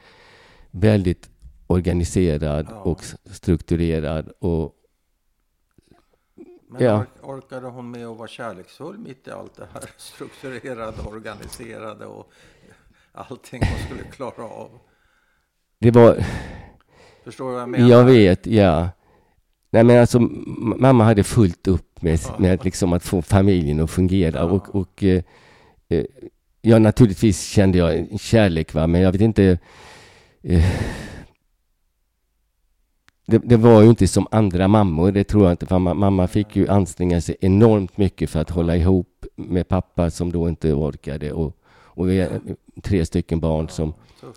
väldigt 0.70 1.31
organiserad 1.73 2.67
Ja. 2.71 2.77
och 2.81 3.05
strukturerad. 3.25 4.29
Och, 4.39 4.75
Men 6.71 6.83
Ja. 6.85 6.99
ork- 6.99 7.23
orkade 7.29 7.67
hon 7.67 7.91
med 7.91 8.07
att 8.07 8.17
vara 8.17 8.29
kärleksfull 8.29 8.99
mitt 8.99 9.29
i 9.29 9.31
allt 9.31 9.57
det 9.57 9.69
här 9.73 9.83
strukturerade, 9.97 11.03
organiserade 11.03 12.07
och 12.07 12.33
allting 13.13 13.63
hon 13.65 13.79
skulle 13.87 14.11
klara 14.11 14.49
av? 14.49 14.71
det 15.79 15.91
var, 15.91 16.25
Förstår 17.25 17.47
du 17.47 17.53
vad 17.53 17.62
jag 17.62 17.68
menar? 17.68 17.89
jag 17.89 18.05
vet, 18.05 18.47
ja. 18.47 18.89
Nej 19.70 19.85
men 19.85 20.01
alltså 20.01 20.20
mamma 20.79 21.05
hade 21.05 21.25
fullt 21.25 21.68
upp 21.68 22.03
med, 22.03 22.18
Ja. 22.29 22.35
med 22.39 22.64
liksom 22.64 22.93
att 22.93 23.03
få 23.03 23.23
familjen 23.23 23.81
att 23.81 23.91
fungera. 23.91 24.39
Ja. 24.39 24.45
Och, 24.45 24.75
och 24.75 25.03
eh, 25.05 25.23
eh, 25.89 26.05
ja, 26.61 26.79
naturligtvis 26.79 27.43
kände 27.49 27.79
jag 27.79 28.20
kärlek 28.20 28.75
va, 28.75 28.87
men 28.87 29.01
jag 29.01 29.12
vet 29.12 29.20
inte. 29.20 29.59
Eh, 30.43 30.64
det, 33.27 33.39
det 33.39 33.57
var 33.57 33.83
ju 33.83 33.89
inte 33.89 34.09
som 34.09 34.27
andra 34.31 34.68
mammor, 34.68 35.12
det 35.12 35.25
tror 35.25 35.45
jag 35.45 35.53
inte. 35.53 35.66
För 35.66 35.79
mamma, 35.79 35.95
mamma 35.95 36.29
fick 36.29 36.57
ju 36.57 36.68
anstränga 36.68 37.20
sig 37.20 37.37
enormt 37.41 37.97
mycket 37.97 38.31
för 38.31 38.41
att 38.41 38.51
hålla 38.51 38.77
ihop 38.77 39.27
med 39.35 39.68
pappa 39.68 40.11
som 40.11 40.33
då 40.33 40.49
inte 40.49 40.73
orkade. 40.73 41.33
Och, 41.33 41.57
och 41.73 42.07
tre 42.83 43.07
stycken 43.07 43.41
barn 43.41 43.68
som 43.68 43.95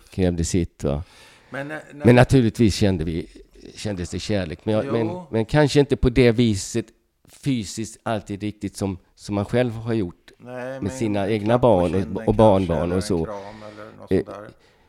krävde 0.10 0.44
sitt. 0.44 0.84
Va? 0.84 1.04
Men, 1.50 1.68
när, 1.68 1.82
när, 1.94 2.06
Men 2.06 2.16
naturligtvis 2.16 2.76
kände 2.76 3.04
vi, 3.04 3.28
kändes 3.76 4.10
det 4.10 4.20
kärlek. 4.20 4.60
Men, 4.64 4.76
jag, 4.76 4.86
men, 4.94 5.22
men 5.30 5.46
kanske 5.46 5.80
inte 5.80 5.96
på 5.96 6.10
det 6.10 6.32
viset 6.32 6.86
fysiskt 7.28 7.98
alltid 8.04 8.42
riktigt 8.42 8.78
som, 8.78 8.98
som 9.16 9.36
man 9.36 9.46
själv 9.46 9.74
har 9.74 9.94
gjort. 9.94 10.32
Nej, 10.38 10.82
med 10.82 10.92
sina 10.92 11.30
egna 11.30 11.58
barn 11.58 12.16
och, 12.16 12.28
och 12.28 12.36
barnbarn 12.36 12.92
och 12.92 13.04
så. 13.04 13.28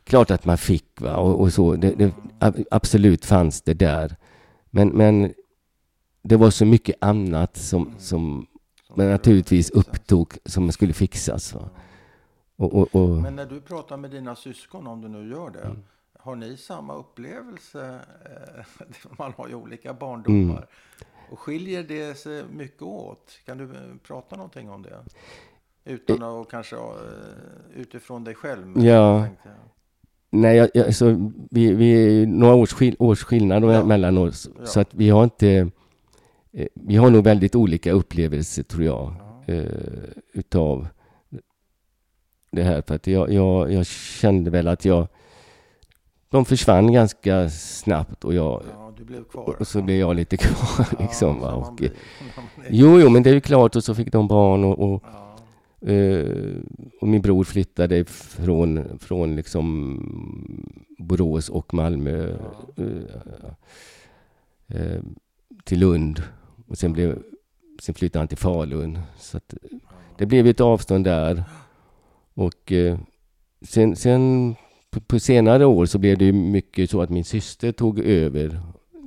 Eh. 0.07 0.09
Klart 0.09 0.31
att 0.31 0.45
man 0.45 0.57
fick 0.57 1.01
va, 1.01 1.15
och, 1.15 1.41
och 1.41 1.53
så. 1.53 1.75
Det, 1.75 1.89
det, 1.95 2.13
ab- 2.39 2.65
absolut 2.71 3.25
fanns 3.25 3.61
det 3.61 3.73
där. 3.73 4.15
Men, 4.69 4.87
men 4.89 5.33
det 6.21 6.35
var 6.37 6.49
så 6.49 6.65
mycket 6.65 6.95
annat 7.01 7.57
som, 7.57 7.93
som 7.97 8.47
men 8.95 9.09
naturligtvis 9.11 9.69
upptog 9.69 10.37
som 10.45 10.71
skulle 10.71 10.93
fixas. 10.93 11.53
Va? 11.53 11.69
Och, 12.55 12.73
och, 12.73 12.95
och, 12.95 13.09
Men 13.09 13.35
när 13.35 13.45
du 13.45 13.61
pratar 13.61 13.97
med 13.97 14.11
dina 14.11 14.35
syskon, 14.35 14.87
om 14.87 15.01
du 15.01 15.07
nu 15.07 15.29
gör 15.31 15.49
det, 15.49 15.59
Mm. 15.61 15.83
har 16.19 16.35
ni 16.35 16.57
samma 16.57 16.95
upplevelse? 16.95 17.99
Eh, 18.25 18.85
Man 19.17 19.33
har 19.37 19.47
ju 19.47 19.55
olika 19.55 19.93
barndomar. 19.93 20.53
Mm. 20.57 20.63
Och 21.31 21.39
skiljer 21.39 21.83
det 21.83 22.17
sig 22.17 22.43
mycket 22.51 22.81
åt? 22.81 23.39
Kan 23.45 23.57
du 23.57 23.63
eh, 23.63 23.69
prata 24.03 24.35
någonting 24.35 24.69
om 24.69 24.81
det? 24.81 24.99
Utan 25.85 26.23
att 26.23 26.49
kanske 26.49 26.75
eh, 26.75 26.81
utifrån 27.75 28.23
dig 28.23 28.35
själv? 28.35 28.73
Ja. 28.85 29.27
Nej, 30.31 30.57
jag, 30.57 30.69
jag, 30.73 30.95
så 30.95 31.31
vi, 31.51 31.73
vi 31.73 32.21
är 32.21 32.25
några 32.25 32.53
års, 32.55 32.73
skil, 32.73 32.95
års 32.99 33.23
skillnad 33.23 33.63
Ja. 33.63 33.83
mellan 33.83 34.17
oss. 34.17 34.49
Ja. 34.59 34.65
Så 34.65 34.79
att 34.79 34.93
vi 34.93 35.09
har 35.09 35.23
inte... 35.23 35.69
eh, 36.53 36.67
Vi 36.73 36.95
har 36.95 37.09
nog 37.09 37.23
väldigt 37.23 37.55
olika 37.55 37.91
upplevelser, 37.91 38.63
tror 38.63 38.83
jag, 38.83 39.13
Ja. 39.45 39.53
eh, 39.53 39.63
utav 40.33 40.87
det 42.51 42.63
här. 42.63 42.83
För 42.87 42.95
att 42.95 43.07
jag, 43.07 43.31
jag, 43.33 43.73
jag 43.73 43.85
kände 43.85 44.51
väl 44.51 44.67
att 44.67 44.85
jag... 44.85 45.07
De 46.29 46.45
försvann 46.45 46.91
ganska 46.91 47.49
snabbt 47.49 48.23
och 48.23 48.33
jag... 48.33 48.63
ja, 48.73 48.93
du 48.97 49.03
blev 49.05 49.23
kvar. 49.23 49.55
Och 49.59 49.67
så 49.67 49.81
blev 49.81 49.97
jag 49.99 50.15
lite 50.15 50.37
kvar 50.37 50.87
liksom. 50.99 51.33
som 51.33 51.39
Va? 51.41 51.53
Och, 51.53 51.75
blir 51.75 51.91
jo, 52.69 52.99
jo, 52.99 53.09
men 53.09 53.23
det 53.23 53.29
är 53.29 53.33
ju 53.33 53.41
klart. 53.41 53.75
Och 53.75 53.83
så 53.83 53.95
fick 53.95 54.11
de 54.11 54.27
barn 54.27 54.63
och, 54.63 54.79
och, 54.93 55.03
Eh, 55.81 56.55
och 57.01 57.07
min 57.07 57.21
bror 57.21 57.43
flyttade 57.43 58.05
från, 58.05 58.99
från 58.99 59.35
liksom 59.35 60.83
Borås 60.97 61.49
och 61.49 61.73
Malmö 61.73 62.37
eh, 62.75 63.51
eh, 64.67 65.01
till 65.63 65.79
Lund. 65.79 66.23
Och 66.67 66.77
sen, 66.77 66.93
blev, 66.93 67.19
sen 67.81 67.95
flyttade 67.95 68.21
han 68.21 68.27
till 68.27 68.37
Falun. 68.37 68.99
Så 69.17 69.37
att 69.37 69.53
det 70.17 70.25
blev 70.25 70.47
ett 70.47 70.61
avstånd 70.61 71.05
där. 71.05 71.43
Och 72.33 72.73
sen, 73.61 73.95
sen 73.95 74.55
på, 74.89 74.99
på 74.99 75.19
senare 75.19 75.65
år 75.65 75.85
så 75.85 75.97
blev 75.97 76.17
det 76.17 76.31
mycket 76.31 76.89
så 76.89 77.01
att 77.01 77.09
min 77.09 77.25
syster 77.25 77.71
tog 77.71 77.99
över 77.99 78.59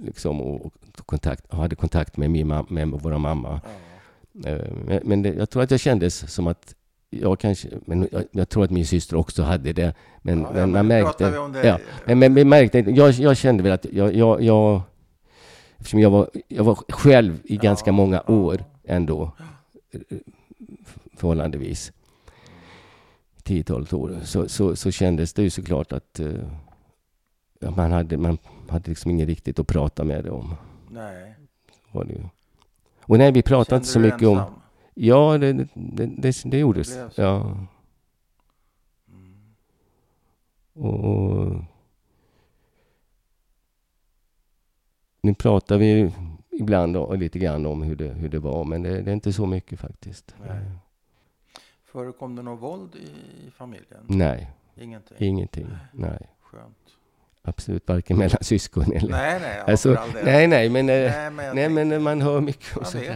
liksom, 0.05 0.41
och, 0.41 0.67
och 0.67 0.75
kontakt, 1.07 1.53
hade 1.53 1.77
kontakt 1.77 2.17
med, 2.17 2.31
min, 2.31 2.53
mam- 2.53 2.67
med 2.73 2.89
våra 2.89 3.19
mamma. 3.19 3.61
Eh, 4.45 5.01
Men, 5.05 5.23
det, 5.23 5.29
jag 5.35 5.51
tror 5.51 5.63
att 5.63 5.69
det 5.69 5.79
kändes 5.79 6.33
som 6.33 6.47
att 6.47 6.75
jag 7.11 7.41
kanske, 7.41 7.69
men 7.85 8.09
jag, 8.13 8.25
jag 8.31 8.49
tror 8.49 8.65
att 8.65 8.71
min 8.71 8.87
syster 8.87 9.17
också 9.17 9.43
hade 9.43 9.73
det. 9.73 9.95
Men, 10.23 10.41
Ja, 10.41 10.51
men 10.53 10.71
man 10.71 10.87
märkte, 10.87 11.31
vi 11.31 11.37
om 11.39 11.53
det. 11.53 11.67
ja, 11.67 11.79
men, 12.07 12.19
men 12.19 12.35
vi 12.35 12.45
märkte, 12.45 12.79
jag, 12.79 13.11
jag 13.11 13.37
kände 13.37 13.63
väl 13.63 13.73
att 13.73 13.87
jag, 13.93 14.15
jag, 14.15 14.43
jag 14.43 14.83
eftersom 15.77 16.01
jag 16.01 16.11
var, 16.11 16.31
jag 16.49 16.65
var 16.65 16.75
själv 16.75 17.41
i 17.45 17.55
Ja, 17.55 17.61
ganska 17.63 17.93
många 17.93 18.23
år 18.27 18.65
ändå, 18.85 19.33
eh, 19.91 20.01
förhållandevis, 21.17 21.93
tiotalet 23.43 23.93
år, 23.93 24.21
så, 24.25 24.49
så, 24.49 24.77
så 24.77 24.91
kändes 24.91 25.33
det 25.33 25.43
ju 25.43 25.51
såklart 25.51 25.93
att 25.93 26.21
eh, 26.21 26.33
ja, 27.59 27.71
man 27.71 27.93
hade, 27.93 28.17
man 28.17 28.39
hade 28.69 28.89
liksom 28.91 29.11
inget 29.11 29.29
riktigt 29.29 29.59
att 29.59 29.67
prata 29.67 30.05
med 30.05 30.25
det 30.25 30.31
om. 30.31 30.55
Nej. 30.91 31.35
Var 31.93 32.05
det. 32.05 32.31
Och 33.11 33.19
nej, 33.19 33.33
vi 33.33 33.43
pratade 33.43 33.77
inte 33.77 33.89
så 33.89 34.01
mycket 34.01 34.29
om... 34.29 34.39
ensam? 34.39 34.61
Ja, 34.95 35.39
det, 35.39 35.53
det, 35.53 36.07
det, 36.07 36.43
det, 36.45 36.59
gjordes. 36.59 36.95
Det. 36.95 37.11
Ja. 37.15 37.57
Mm. 39.09 39.55
Och, 40.73 41.65
nu 45.21 45.35
pratar 45.35 45.79
vi 45.79 46.13
ibland 46.51 46.97
och 46.97 47.19
lite 47.19 47.39
grann 47.39 47.67
om 47.67 47.83
hur 47.83 47.97
det, 47.97 48.09
hur 48.09 48.29
det 48.29 48.39
var, 48.39 48.65
men 48.65 48.83
det, 48.83 49.03
det 49.03 49.11
är 49.11 49.15
inte 49.15 49.33
så 49.33 49.47
mycket 49.47 49.81
faktiskt. 49.81 50.35
Nej. 50.47 50.71
Förekom 51.85 52.37
det 52.37 52.43
något 52.43 52.63
våld 52.63 52.95
i, 52.95 53.47
i 53.47 53.51
familjen? 53.51 54.05
Nej, 54.07 54.51
Ingenting? 54.77 55.17
ingenting. 55.19 55.69
Nej, 55.93 56.29
Skönt. 56.41 56.97
Absolut 57.43 57.89
varken 57.89 58.19
mellan 58.19 58.39
syskon 58.41 58.93
eller... 58.97 59.09
Nej, 59.11 59.41
nej. 59.41 59.61
Alltså, 59.67 59.97
nej, 60.25 60.47
nej, 60.47 60.69
men, 60.69 60.89
eh, 60.89 60.95
nej, 60.95 61.31
men, 61.31 61.55
nej, 61.57 61.69
men 61.69 62.03
man 62.03 62.21
hör 62.23 62.41
mycket 62.41 62.77
och 62.77 62.87
aldrig. 62.87 63.11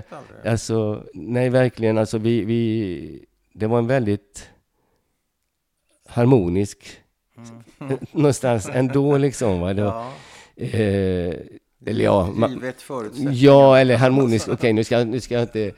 Alltså, 0.45 1.05
nej 1.14 1.49
verkligen. 1.51 1.99
Alltså 1.99 2.18
vi, 2.18 2.45
vi, 2.45 3.25
det 3.53 3.66
var 3.66 3.79
en 3.79 3.87
väldigt 3.87 4.49
harmonisk 6.09 7.01
Mm. 7.81 7.99
någonstans 8.12 8.68
ändå 8.72 9.18
liksom. 9.18 9.61
Va? 9.61 9.75
Det 9.75 9.83
var, 9.85 10.05
Ja, 10.55 10.64
eh, 10.66 11.35
eller 11.87 12.05
ja, 12.05 12.35
givet 12.49 12.83
förutsättningar. 12.83 13.33
ja, 13.35 13.79
eller 13.79 13.97
harmonisk. 13.97 14.49
Okej, 14.49 14.72
nu, 14.72 14.85
ska, 14.85 15.05
nu 15.05 15.20
ska 15.20 15.35
jag 15.35 15.43
inte 15.43 15.72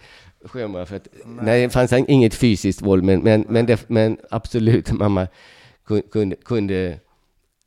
skämma 0.44 0.86
för 0.86 0.96
att 0.96 1.08
nej. 1.24 1.62
det 1.62 1.70
fanns 1.70 1.92
inget 1.92 2.34
fysiskt 2.34 2.82
våld, 2.82 3.04
men, 3.04 3.20
men, 3.20 3.44
men, 3.48 3.66
det, 3.66 3.88
men 3.88 4.18
absolut, 4.30 4.92
mamma 4.92 5.26
kun- 5.86 6.10
kunde, 6.10 6.36
kunde 6.36 6.98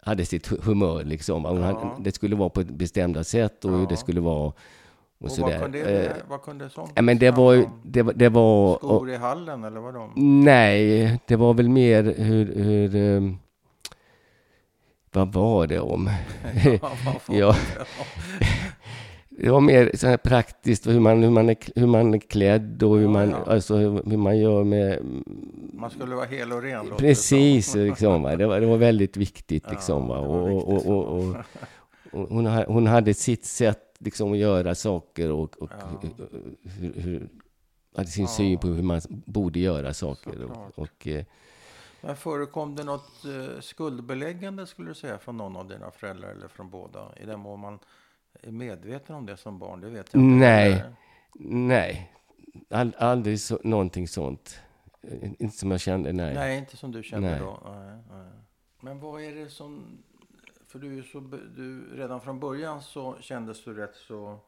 hade 0.10 0.26
sitt 0.26 0.48
hu- 0.52 0.62
humör 0.64 1.04
liksom. 1.04 1.46
Hon 1.46 1.58
Ja. 1.62 1.64
hade, 1.66 2.04
det 2.04 2.16
skulle 2.16 2.36
vara 2.36 2.50
på 2.50 2.62
ett 2.62 2.70
bestämda 2.70 3.24
sätt 3.24 3.66
och 3.66 3.72
hur 3.72 3.80
Ja. 3.82 3.86
det 3.90 3.98
skulle 3.98 4.22
vara 4.22 4.40
och, 4.48 4.58
Och 5.22 5.32
vad 5.40 5.60
kunde, 5.62 5.80
Eh, 5.80 5.86
det, 5.86 6.16
vad 6.30 6.42
kunde 6.42 6.70
sånt 6.70 6.92
Ja, 6.96 7.02
men 7.02 7.20
det 7.20 7.32
var 7.32 7.70
det, 7.84 8.04
det 8.04 8.30
var... 8.30 8.76
Skor 8.78 9.10
i 9.10 9.16
hallen 9.18 9.64
eller 9.64 9.80
vad 9.80 9.94
de? 9.94 10.12
Nej, 10.44 11.20
det 11.28 11.36
var 11.36 11.54
väl 11.54 11.70
mer 11.70 12.04
hur... 12.18 12.56
hur 12.64 12.96
ehm, 12.96 13.38
vad 15.12 15.34
var 15.34 15.68
det 15.68 15.80
om? 15.80 16.06
var 16.82 16.92
ja, 19.40 19.46
det? 19.46 19.52
var 19.52 19.62
mer 19.62 19.92
så 19.96 20.08
här 20.08 20.18
praktiskt 20.18 20.88
hur 20.88 21.00
man, 21.00 21.24
hur 21.24 21.30
man, 21.30 21.50
är, 21.50 21.58
hur 21.80 21.88
man 21.88 22.14
är 22.14 22.20
klädd 22.20 22.84
och 22.84 22.96
hur 22.96 23.04
Ja, 23.04 23.10
man, 23.10 23.30
ja. 23.30 23.44
Alltså, 23.48 23.76
hur 23.76 24.18
man 24.18 24.38
gör 24.38 24.64
med... 24.64 25.00
Man 25.74 25.90
skulle 25.90 26.16
vara 26.16 26.26
hel 26.26 26.52
och 26.52 26.62
ren. 26.62 26.86
Precis, 26.98 27.72
som. 27.72 27.82
liksom, 27.82 28.24
va? 28.24 28.36
Det, 28.36 28.48
var, 28.48 28.60
det 28.60 28.66
var 28.68 28.78
väldigt 28.78 29.18
viktigt. 29.18 29.64
Ja, 29.68 29.72
Liksom, 29.72 30.08
va? 30.08 30.22
det 30.22 30.28
var 30.28 30.38
Och, 30.38 30.68
och, 30.68 30.74
viktigt, 30.74 30.90
och, 30.92 31.08
och, 31.08 31.36
och, 32.12 32.30
hon, 32.30 32.46
ha- 32.46 32.66
hon 32.68 32.88
hade 32.88 33.14
sitt 33.14 33.46
sätt 33.46 33.96
liksom, 34.00 34.32
att 34.32 34.38
göra 34.38 34.76
saker 34.76 35.32
och, 35.32 35.58
och 35.58 35.70
Ja. 35.80 36.10
hur, 36.64 36.94
hur, 37.02 37.30
hade 37.96 38.08
sin 38.10 38.28
syn 38.28 38.58
på 38.60 38.68
hur 38.68 38.84
man 38.84 39.02
borde 39.10 39.60
göra 39.60 39.94
saker. 39.94 40.32
Såklart. 40.32 40.58
Och, 40.76 40.80
och, 40.80 41.08
eh, 41.08 41.26
Men 42.02 42.16
förekom 42.16 42.76
det 42.76 42.84
något 42.84 43.26
eh, 43.26 43.60
skuldbeläggande 43.62 44.68
skulle 44.68 44.90
du 44.90 44.96
säga 44.96 45.18
från 45.18 45.38
någon 45.38 45.56
av 45.58 45.68
dina 45.68 45.92
föräldrar 45.92 46.30
eller 46.30 46.48
från 46.48 46.70
båda? 46.70 47.00
I 47.22 47.26
den 47.26 47.40
mån 47.40 47.60
man 47.60 47.80
är 48.34 48.52
medveten 48.52 49.16
om 49.16 49.26
det 49.26 49.38
som 49.38 49.60
barn, 49.60 49.82
det 49.82 49.90
vet 49.90 50.14
jag 50.14 50.24
inte. 50.24 50.46
Nej. 50.46 50.84
Nej, 51.34 52.14
All, 52.70 52.96
aldrig 52.98 53.40
så, 53.40 53.60
någonting 53.64 54.08
sånt. 54.08 54.60
Eh, 55.02 55.32
Inte 55.40 55.58
som 55.58 55.72
jag 55.72 55.80
kände, 55.80 56.14
nej. 56.14 56.34
Nej, 56.34 56.58
inte 56.58 56.78
som 56.78 56.92
du 56.92 57.04
kände 57.04 57.30
Nej. 57.30 57.40
då. 57.40 57.60
Nej, 57.66 57.98
nej. 58.10 58.32
Men 58.82 59.00
vad 59.00 59.22
är 59.22 59.36
det 59.36 59.50
som... 59.50 59.98
För 60.68 60.80
du 60.80 61.00
är 61.00 61.04
så... 61.04 61.20
Du, 61.56 61.96
redan 61.98 62.22
från 62.22 62.40
början 62.40 62.82
så 62.82 63.18
kändes 63.22 63.64
du 63.64 63.74
rätt 63.74 63.96
så... 63.96 64.40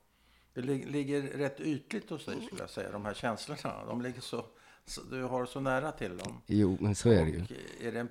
Det 0.53 0.61
lig, 0.61 0.91
ligger 0.91 1.21
rätt 1.21 1.59
ytligt 1.59 2.09
hos 2.09 2.25
dig 2.25 2.41
skulle 2.45 2.61
jag 2.61 2.69
säga, 2.69 2.91
de 2.91 3.05
här 3.05 3.13
känslorna. 3.13 3.85
De 3.85 4.01
ligger 4.01 4.21
så... 4.21 4.45
så 4.85 5.01
du 5.01 5.23
har 5.23 5.45
så 5.45 5.59
nära 5.59 5.91
till 5.91 6.17
dem. 6.17 6.41
Jo, 6.45 6.77
men 6.79 6.95
så 6.95 7.09
är 7.09 7.25
det 7.25 7.31
ju. 7.31 7.41
Och 7.41 7.51
är 7.81 7.91
det 7.91 7.99
en, 7.99 8.09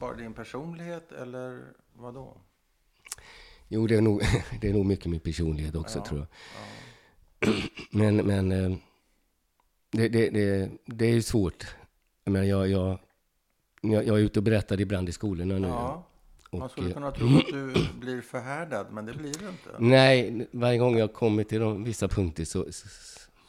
bara 0.00 0.14
din 0.14 0.34
personlighet 0.34 1.12
eller 1.12 1.62
vad 1.92 2.14
då? 2.14 2.36
Jo, 3.68 3.86
det 3.86 3.96
är 3.96 4.00
nog, 4.00 4.22
det 4.60 4.68
är 4.68 4.72
nog 4.72 4.86
mycket 4.86 5.06
min 5.06 5.20
personlighet 5.20 5.74
också, 5.74 5.98
Ja, 5.98 6.04
tror 6.04 6.18
jag. 6.20 6.28
Ja. 7.48 7.52
Men, 7.90 8.16
men 8.16 8.52
eh, 8.52 8.76
det, 9.90 10.08
det, 10.08 10.30
det, 10.30 10.70
det 10.86 11.04
är 11.06 11.12
ju 11.14 11.22
svårt. 11.22 11.66
Menar, 12.24 12.46
jag, 12.46 12.68
jag, 12.68 12.98
jag, 13.80 14.06
jag 14.06 14.18
är 14.18 14.22
ute 14.22 14.38
och 14.38 14.42
berättar 14.42 14.80
ibland 14.80 15.08
i 15.08 15.12
skolorna 15.12 15.58
nu. 15.58 15.68
ja. 15.68 16.04
Man 16.52 16.62
och, 16.62 16.70
skulle 16.70 16.88
eh, 16.88 16.94
kunna 16.94 17.10
tro 17.10 17.26
att 17.38 17.46
du 17.46 17.74
blir 18.00 18.20
förhärdad, 18.20 18.86
men 18.92 19.06
det 19.06 19.14
blir 19.14 19.34
du 19.38 19.48
inte. 19.48 19.70
Nej, 19.78 20.46
varje 20.52 20.78
gång 20.78 20.98
jag 20.98 21.12
kommer 21.12 21.44
till 21.44 21.60
de, 21.60 21.84
vissa 21.84 22.08
punkter 22.08 22.44
så, 22.44 22.72
så, 22.72 22.88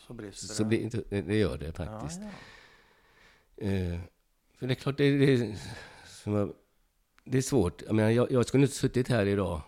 Så 0.08 0.14
brister 0.14 0.48
så 0.48 0.64
det. 0.64 0.70
blir, 0.70 0.90
det, 1.10 1.22
det 1.22 1.36
gör 1.38 1.58
det 1.58 1.72
faktiskt. 1.72 2.22
ja. 3.56 3.68
Eh, 3.68 4.00
för 4.58 4.68
det 4.68 4.74
är 4.74 4.76
klart, 4.76 4.98
det, 4.98 5.18
det, 5.18 5.34
är- 5.34 5.56
som 6.06 6.34
jag, 6.34 6.54
det 7.24 7.38
är 7.38 7.42
svårt. 7.42 7.82
Jag, 7.86 7.96
menar, 7.96 8.10
jag, 8.10 8.32
jag 8.32 8.46
skulle 8.46 8.64
inte 8.64 8.76
suttit 8.76 9.08
här 9.08 9.26
idag 9.26 9.62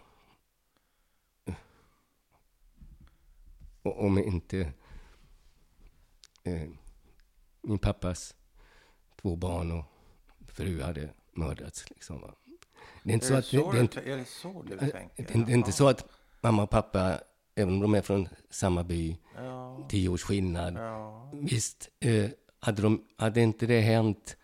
o- 3.84 4.06
om 4.06 4.18
inte 4.18 4.60
eh, 6.44 6.70
min 7.62 7.80
pappas 7.80 8.36
två 9.22 9.36
barn 9.36 9.72
och 9.72 9.86
fru 10.48 10.82
hade 10.82 11.10
mördats. 11.34 11.90
Liksom, 11.90 12.22
va. 12.22 12.36
Det 13.04 13.10
är 13.10 13.14
inte 13.14 13.26
Är, 13.26 13.30
så 13.30 13.36
att... 13.36 13.46
så 13.46 13.58
Det, 13.58 13.62
det, 13.64 13.68
är 13.70 13.74
du, 13.74 13.80
inte, 13.82 14.02
är 14.02 14.18
det 14.18 14.26
så 14.26 14.64
du 14.64 14.76
det, 14.76 14.88
tänker? 14.92 15.24
det, 15.34 15.46
det 15.46 15.52
är 15.52 15.56
inte 15.56 15.72
så 15.72 15.88
att 15.88 16.06
mamma 16.42 16.64
och 16.64 16.70
pappa, 16.70 17.20
även 17.56 17.74
om 17.74 17.80
de 17.80 17.94
är 17.96 18.02
från 18.02 18.30
samma 18.50 18.84
by, 18.84 19.18
Ja, 19.36 19.88
tio 19.90 20.10
års 20.10 20.24
skillnad, 20.24 20.74
ja, 20.76 21.32
Visst, 21.34 21.90
eh, 22.00 22.30
hade, 22.60 22.82
de, 22.82 23.08
hade 23.18 23.42
inte 23.42 23.66
det 23.66 23.80
hänt 23.82 24.38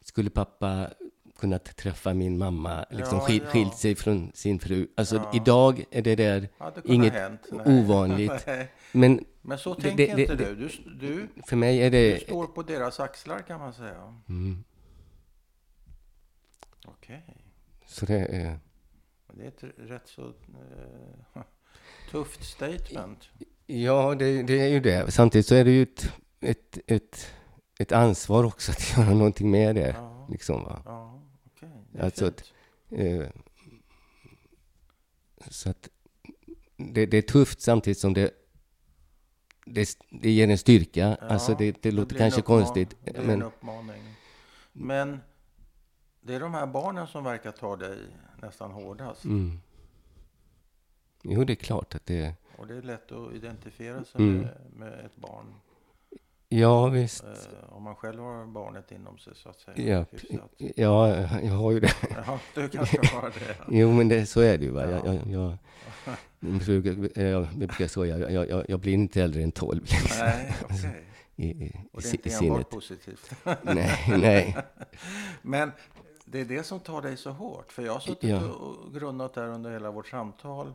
skulle 0.00 0.30
pappa 0.30 0.90
kunnat 1.38 1.76
träffa 1.76 2.14
min 2.14 2.38
mamma, 2.38 2.84
liksom 2.90 3.18
Ja, 3.18 3.24
skil, 3.24 3.40
ja. 3.44 3.50
skilt 3.50 3.74
sig 3.76 3.94
från 3.96 4.30
sin 4.34 4.58
fru. 4.58 4.88
Alltså 4.96 5.16
Ja. 5.16 5.30
idag 5.34 5.84
är 5.90 6.02
det 6.02 6.14
där 6.16 6.48
kunnat 6.58 6.84
inget 6.84 7.12
hänt. 7.12 7.40
Ovanligt. 7.64 8.46
Men 8.92 9.24
Men 9.42 9.58
så 9.58 9.74
Det- 9.74 9.82
tänker 9.82 10.16
det- 10.16 10.22
inte 10.22 10.34
det- 10.34 10.54
du. 10.54 10.68
Du, 10.84 10.96
du. 11.08 11.28
för 11.46 11.56
mig 11.56 11.78
är 11.82 11.90
du 11.90 12.10
det... 12.10 12.20
står 12.22 12.46
på 12.46 12.62
deras 12.62 13.00
axlar 13.00 13.38
kan 13.38 13.60
man 13.60 13.72
säga. 13.74 14.14
Mm, 14.28 14.64
Okej. 16.86 17.22
så 17.86 18.06
det 18.06 18.14
är... 18.18 18.58
Det 19.32 19.44
är 19.44 19.48
ett 19.48 19.64
rätt 19.76 20.08
så 20.08 20.22
eh, 20.26 21.42
tufft 22.10 22.44
statement. 22.44 23.28
Ja, 23.66 24.14
det, 24.14 24.42
det 24.42 24.60
är 24.60 24.68
ju 24.68 24.80
det. 24.80 25.10
Samtidigt 25.12 25.46
så 25.46 25.54
är 25.54 25.64
det 25.64 25.70
ju 25.70 25.82
ett, 25.82 26.12
ett, 26.40 26.78
ett, 26.86 27.26
ett 27.78 27.92
ansvar 27.92 28.44
också 28.44 28.72
att 28.72 28.96
göra 28.98 29.10
någonting 29.14 29.50
med 29.50 29.74
det. 29.74 29.94
Ja, 29.98 30.26
Liksom, 30.30 30.62
va? 30.64 30.82
ja. 30.84 31.22
Det 31.22 31.25
Alltså 32.00 32.26
att- 32.26 32.52
Eh, 32.90 33.26
så 35.50 35.70
att 35.70 35.88
det, 36.76 37.06
det 37.06 37.16
är 37.16 37.22
tufft 37.22 37.60
samtidigt 37.60 37.98
som 37.98 38.14
det, 38.14 38.30
det, 39.64 39.98
det 40.10 40.30
ger 40.30 40.48
en 40.48 40.58
styrka. 40.58 41.16
Ja, 41.20 41.26
alltså 41.26 41.54
det, 41.54 41.82
det 41.82 41.90
låter 41.90 42.08
blir 42.08 42.18
en 42.18 42.22
kanske 42.24 42.42
konstigt. 42.42 42.96
Det 43.04 43.10
är 43.16 43.20
en 43.20 43.26
Men 43.26 43.42
uppmaning. 43.42 44.02
Men 44.72 45.20
det 46.20 46.34
är 46.34 46.40
de 46.40 46.54
här 46.54 46.66
barnen 46.66 47.06
som 47.06 47.24
verkar 47.24 47.52
ta 47.52 47.76
dig 47.76 47.98
nästan 48.42 48.70
hårdast. 48.70 49.24
mm. 49.24 49.60
Jo, 51.22 51.44
det 51.44 51.52
är 51.52 51.54
klart 51.54 51.94
att 51.94 52.06
det... 52.06 52.34
Och 52.58 52.66
det 52.66 52.76
är 52.76 52.82
lätt 52.82 53.12
att 53.12 53.32
identifiera 53.34 54.04
sig 54.04 54.20
Mm. 54.20 54.36
med, 54.40 54.56
med 54.76 55.04
ett 55.06 55.16
barn. 55.16 55.54
Ja, 56.48 56.86
visst. 56.88 57.24
Eh, 57.24 57.30
om 57.76 57.82
man 57.82 57.94
själv 57.96 58.22
har 58.22 58.46
barnet 58.46 58.92
inom 58.92 59.18
sig 59.18 59.32
så 59.36 59.48
att 59.48 59.56
säga. 59.60 60.06
Ja, 60.16 60.36
ja, 60.76 61.16
jag 61.42 61.52
har 61.52 61.72
ju 61.72 61.80
det. 61.80 61.92
Ja, 62.26 62.38
du 62.54 62.68
kanske 62.68 63.06
har 63.16 63.22
det. 63.30 63.56
Jo, 63.68 63.92
men 63.92 64.08
det, 64.08 64.26
så 64.26 64.40
är 64.40 64.58
det 64.58 64.64
ju. 64.64 64.70
Va? 64.70 64.90
Ja. 64.90 64.96
Jag, 65.06 65.14
jag, 65.26 65.58
jag, 67.14 67.32
jag, 67.32 67.48
brukar- 67.58 67.86
säga, 67.88 68.18
jag, 68.18 68.48
jag, 68.48 68.64
jag, 68.68 68.80
blir 68.80 68.92
inte 68.94 69.22
äldre 69.22 69.42
än 69.42 69.52
12 69.52 69.80
liksom, 69.82 70.26
Nej, 70.26 70.56
okej. 70.64 71.04
i, 71.36 71.46
i, 71.64 71.72
Och 71.92 72.02
det 72.02 72.08
är 72.08 72.12
inte 72.14 72.28
enbart 72.30 72.38
sinnet. 72.38 72.70
positivt. 72.70 73.30
Nej, 73.62 74.04
nej. 74.08 74.56
Men 75.42 75.72
det 76.24 76.40
är 76.40 76.44
det 76.44 76.62
som 76.62 76.80
tar 76.80 77.02
dig 77.02 77.16
så 77.16 77.30
hårt. 77.30 77.72
För 77.72 77.82
jag 77.82 77.92
har 77.92 78.00
suttit 78.00 78.30
Ja. 78.30 78.48
och 78.48 78.94
grunnat 78.94 79.34
där 79.34 79.46
under 79.48 79.70
hela 79.70 79.90
vårt 79.90 80.08
samtal. 80.08 80.72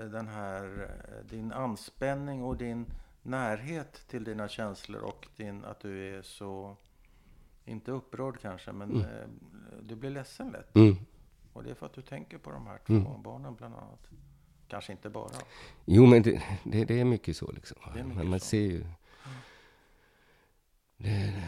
Eh, 0.00 0.06
Den 0.06 0.28
här, 0.28 0.64
eh, 0.64 1.26
din 1.30 1.52
anspänning 1.52 2.42
och 2.44 2.56
din 2.56 2.86
närhet 3.26 4.04
till 4.08 4.24
dina 4.24 4.48
känslor 4.48 5.00
och 5.02 5.26
din, 5.36 5.64
att 5.64 5.80
du 5.80 6.16
är 6.16 6.22
så, 6.22 6.76
inte 7.64 7.90
upprörd 7.90 8.38
kanske, 8.40 8.72
men 8.72 8.90
Mm. 8.90 9.02
eh, 9.02 9.26
du 9.82 9.96
blir 9.96 10.10
ledsen 10.10 10.50
lätt. 10.50 10.76
Mm. 10.76 10.96
Och 11.52 11.64
det 11.64 11.70
är 11.70 11.74
för 11.74 11.86
att 11.86 11.94
du 11.94 12.02
tänker 12.02 12.38
på 12.38 12.50
de 12.50 12.66
här 12.66 12.78
två 12.86 12.94
Mm. 12.94 13.22
barnen 13.22 13.54
bland 13.54 13.74
annat. 13.74 14.08
Kanske 14.68 14.92
inte 14.92 15.10
bara. 15.10 15.30
Jo, 15.84 16.06
men 16.06 16.22
det, 16.22 16.42
det, 16.64 16.84
det 16.84 17.00
är 17.00 17.04
mycket 17.04 17.36
så. 17.36 17.52
Liksom. 17.52 17.78
Det 17.94 18.02
mycket 18.02 18.16
men 18.16 18.28
man 18.30 18.40
så. 18.40 18.46
ser 18.46 18.60
ju... 18.60 18.86
Det, 20.96 21.42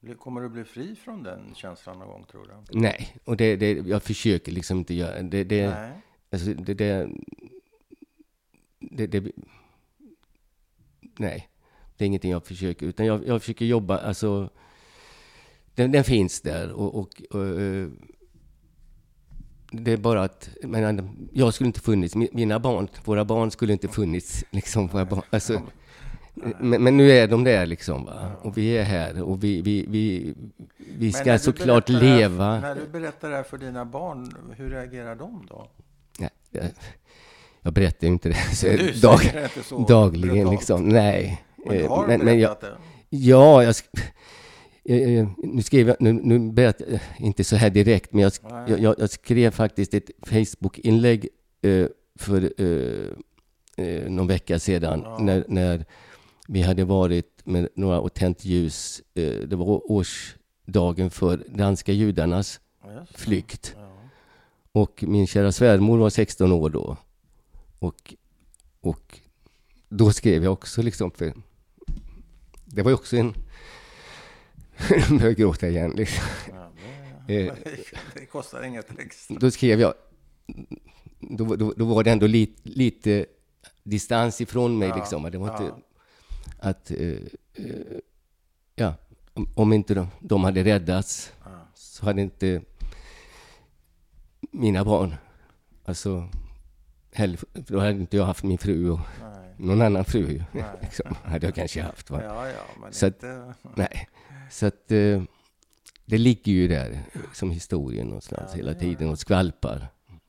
Blir- 0.00 0.14
Kommer 0.14 0.40
du 0.40 0.48
bli 0.48 0.64
fri 0.64 0.96
från 0.96 1.22
den 1.22 1.54
känslan 1.54 1.98
någon 1.98 2.08
gång 2.08 2.24
tror 2.24 2.46
du? 2.70 2.80
nej, 2.80 3.16
och 3.24 3.36
det, 3.36 3.56
det, 3.56 3.72
jag 3.72 4.02
försöker 4.02 4.52
liksom 4.52 4.78
inte 4.78 4.94
göra 4.94 5.22
det. 5.22 5.44
det 5.44 5.70
Nej. 5.70 5.92
Alltså, 6.30 6.54
det, 6.54 6.74
det, 6.74 7.08
det, 8.90 9.06
det... 9.06 9.32
Nej, 11.18 11.48
det 11.96 12.04
är 12.04 12.06
ingenting 12.06 12.30
jag 12.30 12.46
försöker. 12.46 12.86
Utan 12.86 13.06
jag, 13.06 13.26
jag 13.26 13.40
försöker 13.40 13.64
jobba, 13.64 13.98
alltså... 13.98 14.50
Den, 15.74 15.92
den 15.92 16.04
finns 16.04 16.40
där 16.40 16.72
och... 16.72 16.94
och, 16.94 17.22
och 17.30 17.46
eh, 17.60 17.88
det 19.72 19.92
är 19.92 19.96
bara 19.96 20.22
att... 20.22 20.48
Men, 20.62 21.28
jag 21.32 21.54
skulle 21.54 21.66
inte 21.66 21.80
funnits, 21.80 22.14
mi- 22.16 22.28
mina 22.32 22.58
barn, 22.60 22.88
våra 23.04 23.24
barn 23.24 23.50
skulle 23.50 23.72
inte 23.72 23.88
funnits. 23.88 24.44
Liksom, 24.50 24.86
våra 24.86 25.04
barn, 25.04 25.22
alltså, 25.30 25.62
men, 26.60 26.82
men 26.82 26.96
nu 26.96 27.10
är 27.10 27.28
de 27.28 27.44
där 27.44 27.66
liksom. 27.66 28.04
Va? 28.04 28.32
Och 28.42 28.58
vi 28.58 28.76
är 28.78 28.82
här 28.84 29.22
och 29.22 29.44
vi, 29.44 29.62
vi, 29.62 29.86
vi, 29.88 30.34
vi 30.98 31.12
ska 31.12 31.38
såklart 31.38 31.88
här- 31.88 32.00
leva. 32.00 32.60
När 32.60 32.74
du 32.74 32.86
berättar 32.86 33.30
det 33.30 33.36
här 33.36 33.42
för 33.42 33.58
dina 33.58 33.84
barn, 33.84 34.36
hur 34.56 34.70
reagerar 34.70 35.14
de 35.16 35.46
då? 35.48 35.68
Nej, 36.18 36.30
jag, 37.66 37.72
berättar 37.74 38.06
ju 38.06 38.12
inte 38.12 38.28
det 38.28 38.56
så, 38.56 38.66
Du 38.66 38.92
dag, 39.00 39.20
inte 39.24 39.62
så 39.68 39.78
dagligen. 39.88 40.34
brutalt. 40.34 40.52
Liksom. 40.52 40.88
Nej. 40.88 41.42
Men 41.66 41.76
du 41.76 41.84
Eh, 41.84 41.88
har 41.90 42.06
men, 42.06 42.20
men 42.20 42.38
jag, 42.40 42.56
det? 42.60 42.76
ja, 43.08 43.62
jag, 43.62 43.74
eh, 44.88 45.18
eh, 45.18 45.28
nu 45.38 45.62
skrev 45.62 45.88
jag, 45.88 45.96
nu, 46.00 46.12
nu 46.12 46.38
berättar 46.52 46.86
jag 46.90 47.00
inte 47.18 47.44
så 47.44 47.56
här 47.56 47.70
direkt, 47.70 48.12
men 48.12 48.22
jag, 48.22 48.32
jag, 48.68 48.80
jag, 48.80 48.94
jag 48.98 49.10
skrev 49.10 49.50
faktiskt 49.50 49.94
ett 49.94 50.10
Facebook-inlägg 50.26 51.28
eh, 51.62 51.86
för 52.18 52.52
eh, 52.62 54.10
någon 54.10 54.26
vecka 54.26 54.58
sedan 54.58 55.00
Ja. 55.04 55.18
när, 55.20 55.44
när 55.48 55.84
vi 56.48 56.62
hade 56.62 56.84
varit 56.84 57.40
med 57.44 57.68
några 57.74 58.00
och 58.00 58.14
tänt 58.14 58.44
ljus. 58.44 59.02
Det 59.46 59.52
var 59.56 59.92
årsdagen 59.92 61.10
för 61.10 61.44
danska 61.48 61.92
judarnas 61.92 62.60
Ja, 62.84 63.06
flykt. 63.14 63.74
Ja. 63.76 63.82
Och 64.72 65.04
min 65.06 65.26
kära 65.26 65.52
svärmor 65.52 65.98
var 65.98 66.10
16 66.10 66.52
år 66.52 66.70
då. 66.70 66.96
Och, 67.78 68.14
och 68.80 69.20
då 69.88 70.12
skrev 70.12 70.44
jag 70.44 70.52
också 70.52 70.82
liksom, 70.82 71.10
för 71.10 71.32
det 72.64 72.82
var 72.82 72.90
ju 72.90 72.94
också 72.94 73.16
en... 73.16 73.34
Nu 74.90 75.18
börjar 75.18 75.24
jag 75.24 75.36
gråta 75.36 75.68
igen. 75.68 75.90
Liksom. 75.96 76.24
Ja, 76.52 76.72
det, 77.26 77.46
Eh. 77.46 77.54
det 78.14 78.26
kostar 78.26 78.62
inget 78.62 78.98
extra. 78.98 79.36
Då 79.40 79.50
skrev 79.50 79.80
jag... 79.80 79.94
Då, 81.20 81.56
då, 81.56 81.72
då 81.76 81.84
var 81.84 82.04
det 82.04 82.10
ändå 82.10 82.26
lite, 82.26 82.68
lite 82.68 83.26
distans 83.82 84.40
ifrån 84.40 84.78
mig. 84.78 84.88
Ja, 84.88 84.96
Liksom. 84.96 85.22
Det 85.22 85.38
var 85.38 85.48
ja. 85.48 85.62
inte 85.62 85.74
att... 86.58 86.90
eh, 86.90 86.98
eh, 87.54 87.98
ja, 88.74 88.94
om, 89.32 89.48
om 89.54 89.72
inte 89.72 89.94
de, 89.94 90.08
de 90.20 90.44
hade 90.44 90.64
räddats 90.64 91.32
så 91.74 92.04
hade 92.04 92.22
inte 92.22 92.62
mina 94.40 94.84
barn, 94.84 95.14
alltså, 95.84 96.28
för 97.16 97.46
då 97.54 97.78
hade 97.78 97.90
inte 97.90 98.16
jag 98.16 98.24
haft 98.24 98.44
min 98.44 98.58
fru 98.58 98.90
och 98.90 99.00
Nej. 99.22 99.54
någon 99.56 99.82
annan 99.82 100.04
fru 100.04 100.18
ju, 100.30 100.42
liksom, 100.82 101.14
hade 101.24 101.46
jag 101.46 101.54
kanske 101.54 101.82
haft. 101.82 102.10
Va? 102.10 102.20
Ja, 102.24 102.48
ja, 102.48 102.88
Så 102.90 103.06
att- 103.06 103.14
inte... 103.14 103.54
Nej, 103.76 104.08
så 104.50 104.66
att 104.66 104.92
eh, 104.92 105.22
det 106.04 106.18
ligger 106.18 106.52
ju 106.52 106.68
där 106.68 107.02
som 107.32 107.50
historien 107.50 108.06
någonstans 108.06 108.50
Ja, 108.50 108.56
hela 108.56 108.74
tiden 108.74 109.08
och 109.10 109.18
skvalpar. 109.18 109.88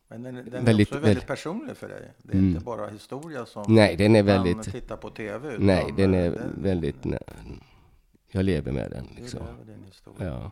Men 0.10 0.24
den, 0.24 0.36
den 0.36 0.54
är 0.54 0.62
Väldigt- 0.62 0.88
också 0.92 1.00
väldigt 1.00 1.28
personlig 1.28 1.78
för 1.78 1.90
dig. 1.90 2.12
Det 2.24 2.34
är 2.34 2.38
Mm. 2.38 2.50
inte 2.50 2.66
bara 2.66 2.88
historia 2.90 3.46
som 3.46 3.66
Nej, 3.76 3.96
den 3.96 4.16
är 4.16 4.24
väldigt, 4.24 4.64
tittar 4.64 4.98
på 4.98 5.10
tv. 5.10 5.50
Utan 5.54 5.66
nej, 5.66 5.94
den 5.98 6.14
är 6.14 6.26
eh, 6.26 6.42
väldigt, 6.58 7.04
nej, 7.04 7.20
jag 8.32 8.46
lever 8.46 8.72
med 8.72 8.92
den 8.92 9.08
Du 9.16 9.22
liksom. 9.22 9.40
lever 9.40 9.66
din 9.74 9.84
historia. 9.86 10.28
Ja. 10.28 10.52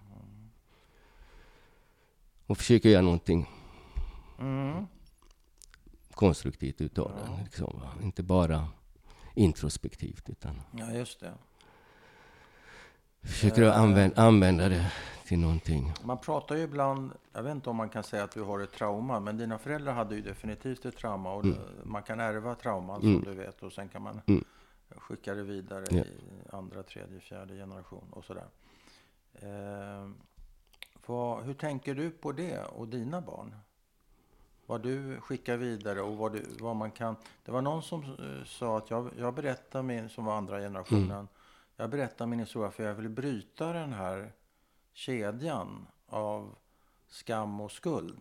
Och 2.48 2.58
försöker 2.58 2.90
göra 2.90 3.02
någonting 3.02 3.50
Mm. 4.40 4.86
Konstruktivt 6.16 6.82
utav 6.82 7.12
Ja. 7.16 7.24
den. 7.32 7.44
Liksom? 7.44 7.82
Inte 8.04 8.24
bara 8.24 8.68
introspektivt 9.34 10.30
utan 10.30 10.62
Ja, 10.72 10.92
just 10.92 11.20
det. 11.20 11.34
försöker 13.22 13.62
Eh. 13.62 13.70
att 13.70 13.76
använda, 13.78 14.22
använda 14.22 14.70
det 14.70 14.92
till 15.26 15.40
någonting. 15.40 15.94
Man 16.04 16.18
pratar 16.18 16.56
ju 16.56 16.62
ibland, 16.64 17.12
jag 17.34 17.44
vet 17.44 17.52
inte 17.52 17.70
om 17.70 17.76
man 17.76 17.90
kan 17.90 18.04
säga 18.04 18.24
att 18.24 18.32
du 18.32 18.42
har 18.42 18.60
ett 18.60 18.72
trauma, 18.72 19.20
men 19.20 19.38
dina 19.38 19.58
föräldrar 19.58 19.94
hade 19.94 20.16
ju 20.16 20.22
definitivt 20.22 20.86
ett 20.86 20.98
trauma 20.98 21.34
och 21.34 21.44
Mm. 21.46 21.58
man 21.84 22.04
kan 22.04 22.20
ärva 22.20 22.56
trauman 22.56 23.02
Mm. 23.02 23.14
som 23.16 23.24
du 23.24 23.34
vet 23.34 23.64
och 23.64 23.74
sen 23.74 23.90
kan 23.90 24.02
man 24.02 24.22
Mm. 24.28 24.44
skicka 24.98 25.34
det 25.34 25.44
vidare 25.44 25.86
Ja. 25.90 25.98
i 26.04 26.12
andra, 26.52 26.84
tredje, 26.84 27.20
fjärde 27.20 27.54
generation 27.54 28.08
och 28.12 28.26
sådär. 28.26 28.48
Eh, 29.34 30.10
vad, 31.06 31.44
hur 31.44 31.54
tänker 31.54 31.96
du 31.96 32.12
på 32.12 32.32
det 32.32 32.60
och 32.64 32.88
dina 32.88 33.22
barn? 33.22 33.56
Vad 34.66 34.82
du 34.82 35.20
skickar 35.22 35.58
vidare 35.58 36.02
och 36.02 36.18
vad, 36.18 36.34
du, 36.34 36.46
vad 36.60 36.76
man 36.76 36.92
kan... 36.92 37.16
Det 37.46 37.52
var 37.52 37.62
någon 37.62 37.84
som 37.84 38.04
eh, 38.04 38.46
sa 38.46 38.78
att 38.78 38.90
jag, 38.90 39.10
jag 39.20 39.34
berättar 39.34 39.82
min, 39.82 40.10
som 40.10 40.26
var 40.26 40.38
andra 40.38 40.60
generationen, 40.60 41.12
Mm. 41.12 41.28
jag 41.78 41.90
berättar 41.90 42.26
min 42.26 42.40
historia 42.40 42.72
för 42.72 42.84
jag 42.84 42.94
vill 42.94 43.10
bryta 43.10 43.74
den 43.74 43.94
här 43.94 44.32
kedjan 44.94 45.88
av 46.08 46.56
skam 47.08 47.62
och 47.62 47.72
skuld. 47.72 48.18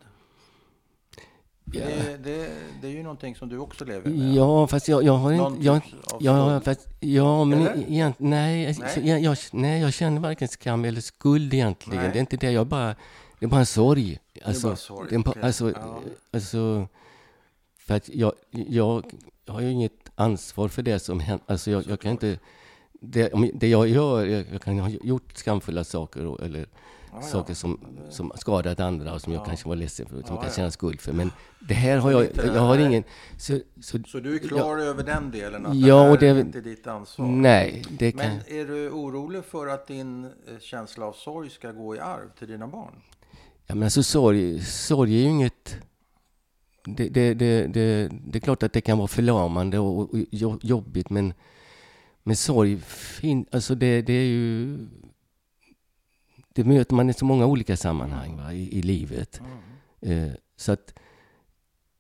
Ja. 1.65 1.85
Det, 1.87 2.17
det, 2.17 2.51
det 2.83 2.87
är 2.89 2.93
ju 2.93 3.03
någonting 3.03 3.37
som 3.37 3.49
du 3.49 3.59
också 3.59 3.85
lever 3.85 4.11
med. 4.11 4.35
Ja, 4.35 4.67
fast 4.67 4.89
jag, 4.89 5.03
jag 5.03 5.13
har 5.13 5.33
inte... 5.33 5.65
Jag, 5.65 5.83
typ 5.85 5.95
ja, 6.21 6.61
fast, 6.61 6.89
ja, 7.01 7.45
men 7.45 7.61
egentligen, 7.61 8.31
nej, 8.31 8.65
jag, 8.65 8.77
Nej. 8.81 9.09
Jag, 9.09 9.21
jag, 9.21 9.37
nej, 9.53 9.81
jag 9.81 9.93
känner 9.93 10.21
varken 10.21 10.49
skam 10.49 10.85
eller 10.85 11.01
skuld 11.01 11.55
egentligen. 11.55 12.03
Nej. 12.03 12.13
Det 12.13 12.19
är 12.19 12.21
inte 12.21 12.37
det. 12.37 12.51
Jag 12.51 12.67
bara, 12.67 12.95
det 13.45 13.49
är 13.49 13.51
bara 13.51 13.61
en 13.61 13.67
sorg. 13.67 14.19
Alltså, 14.45 14.67
bara 14.67 14.77
sorg, 14.77 15.09
det 15.11 15.15
är 15.17 15.21
okej. 15.21 15.43
alltså, 15.43 15.71
Ja. 15.71 16.01
alltså, 16.33 16.89
för 17.79 17.95
att 17.95 18.09
jag, 18.09 18.33
jag, 18.51 19.05
jag 19.45 19.55
har 19.55 19.61
ju 19.61 19.71
inget 19.71 20.11
ansvar 20.15 20.69
för 20.69 20.83
det 20.83 20.99
som 20.99 21.21
händer. 21.21 21.45
Alltså 21.47 21.71
jag, 21.71 21.85
jag 21.89 22.01
kan 22.01 22.11
inte... 22.11 22.39
Det, 22.93 23.33
det 23.55 23.69
jag 23.69 23.89
gör, 23.89 24.27
jag, 24.27 24.45
jag 24.53 24.63
kan 24.63 24.79
ha 24.79 24.89
gjort 24.89 25.37
skamfulla 25.37 25.85
saker 25.85 26.27
och, 26.27 26.41
eller 26.41 26.67
ja, 27.13 27.23
saker 27.23 27.51
ja. 27.51 27.55
som, 27.55 27.81
som 28.11 28.33
skadat 28.37 28.81
andra 28.81 29.15
och 29.15 29.21
som 29.21 29.33
jag 29.33 29.45
kanske 29.47 29.69
var 29.69 29.77
ledsen 29.77 30.07
för, 30.07 30.23
som 30.23 30.37
kan 30.37 30.51
känna 30.51 30.71
skuld 30.71 31.01
för. 31.01 31.13
Men 31.13 31.31
det 31.69 31.75
här 31.75 31.99
har 31.99 32.11
jag, 32.11 32.29
jag 32.37 32.61
har 32.61 32.79
ingen... 32.79 33.05
Så, 33.39 33.61
så, 33.81 33.99
så 34.07 34.21
du 34.21 34.35
är 34.35 34.39
klar 34.39 34.79
över 34.79 35.03
den 35.03 35.31
delen? 35.31 35.67
Att 35.67 35.77
ja, 35.77 35.97
det 35.97 36.09
här 36.09 36.17
det 36.17 36.27
är 36.27 36.41
inte 36.41 36.61
ditt 36.61 36.87
ansvar? 36.87 37.27
Nej, 37.27 37.85
det 37.91 38.13
kan... 38.13 38.21
Men 38.21 38.39
är 38.47 38.65
du 38.65 38.91
orolig 38.91 39.45
för 39.45 39.67
att 39.67 39.87
din 39.87 40.25
eh, 40.25 40.31
känsla 40.61 41.07
av 41.07 41.13
sorg 41.13 41.51
ska 41.51 41.73
gå 41.73 41.97
i 41.97 41.99
arv 41.99 42.29
till 42.39 42.49
dina 42.49 42.67
barn? 42.67 42.95
Ja, 43.67 43.75
men 43.75 43.83
alltså 43.83 44.03
sorg, 44.03 44.61
sorg 44.65 45.15
är 45.15 45.19
ju 45.19 45.29
inget... 45.29 45.77
Det, 46.85 47.09
det, 47.09 47.35
det, 47.35 47.67
det, 47.67 48.11
det 48.27 48.39
är 48.39 48.41
klart 48.41 48.63
att 48.63 48.73
det 48.73 48.81
kan 48.81 48.99
vara 48.99 49.09
förlamande 49.09 49.79
och, 49.79 49.99
och 49.99 50.19
jobbigt, 50.63 51.11
men, 51.11 51.35
men 52.23 52.37
sorg, 52.37 52.81
fin, 52.87 53.47
alltså 53.53 53.75
det, 53.75 54.03
det 54.03 54.13
är 54.13 54.27
ju... 54.27 54.79
Det 56.53 56.65
möter 56.65 56.95
man 56.95 57.11
i 57.11 57.15
så 57.15 57.25
många 57.25 57.47
olika 57.47 57.77
sammanhang 57.77 58.37
va, 58.37 58.53
i, 58.53 58.79
i 58.79 58.83
livet. 58.83 59.41
Mm. 60.03 60.29
Eh, 60.29 60.35
så 60.57 60.73
att... 60.73 60.95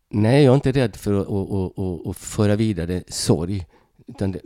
Nej, 0.08 0.44
jag 0.44 0.52
är 0.52 0.54
inte 0.54 0.72
rädd 0.72 0.96
för 0.96 1.12
att, 1.20 1.28
att, 1.28 1.78
att, 1.78 2.06
att 2.06 2.16
föra 2.16 2.56
vidare 2.56 3.02
sorg. 3.08 3.66
Utan 4.06 4.32
det, 4.32 4.40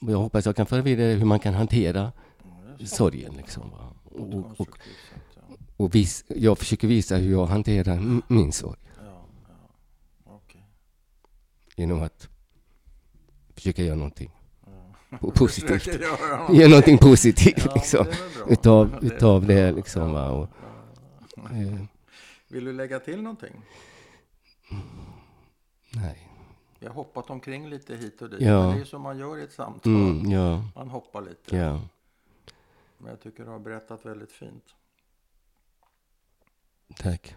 jag 0.00 0.18
hoppas 0.18 0.46
jag 0.46 0.56
kan 0.56 0.66
föra 0.66 0.82
vidare 0.82 1.12
hur 1.12 1.24
man 1.24 1.40
kan 1.40 1.54
hantera 1.54 2.12
sorgen. 2.84 3.34
Liksom, 3.36 3.70
va? 3.70 3.94
Och, 4.04 4.60
och, 4.60 4.78
och 5.76 5.94
vis, 5.94 6.24
jag 6.28 6.58
försöker 6.58 6.88
visa 6.88 7.16
hur 7.16 7.30
jag 7.30 7.46
hanterar 7.46 8.22
min 8.28 8.52
sorg. 8.52 8.78
Ja, 8.96 9.26
ja. 10.26 10.32
Okay. 10.34 10.60
Genom 11.76 12.02
att 12.02 12.28
försöka 13.54 13.82
göra 13.82 13.96
någonting 13.96 14.30
ja. 15.10 15.30
positivt. 15.34 15.86
Göra, 16.00 16.52
göra 16.54 16.68
någonting 16.68 16.98
positivt 16.98 17.64
ja, 17.66 17.74
liksom. 17.74 18.06
utav, 18.48 18.98
det 19.00 19.06
utav 19.06 19.46
det. 19.46 19.72
Liksom, 19.72 20.12
va? 20.12 20.30
Och, 20.30 20.48
eh. 21.50 21.84
Vill 22.48 22.64
du 22.64 22.72
lägga 22.72 23.00
till 23.00 23.22
någonting? 23.22 23.62
Nej. 25.90 26.30
Jag 26.78 26.88
har 26.88 26.94
hoppat 26.94 27.30
omkring 27.30 27.68
lite 27.68 27.96
hit 27.96 28.22
och 28.22 28.30
dit. 28.30 28.40
Ja. 28.40 28.66
Men 28.66 28.76
det 28.76 28.82
är 28.82 28.84
som 28.84 29.02
man 29.02 29.18
gör 29.18 29.38
i 29.38 29.42
ett 29.42 29.52
samtal. 29.52 29.92
Mm, 29.92 30.30
ja. 30.30 30.64
Man 30.74 30.88
hoppar 30.88 31.22
lite. 31.22 31.56
Ja. 31.56 31.80
Men 32.98 33.10
jag 33.10 33.20
tycker 33.20 33.44
du 33.44 33.50
har 33.50 33.58
berättat 33.58 34.06
väldigt 34.06 34.32
fint. 34.32 34.64
Tack. 36.98 37.34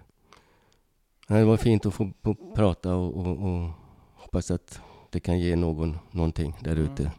Det 1.27 1.43
var 1.43 1.57
fint 1.57 1.85
att 1.85 1.93
få, 1.93 2.11
prata 2.55 2.95
och, 2.95 3.17
och, 3.17 3.37
och, 3.37 3.71
hoppas 4.13 4.51
att 4.51 4.81
det 5.09 5.19
kan 5.19 5.39
ge 5.39 5.55
någon 5.55 5.97
någonting 6.11 6.57
där 6.61 6.75
mm. 6.75 6.83
ute. 6.83 7.11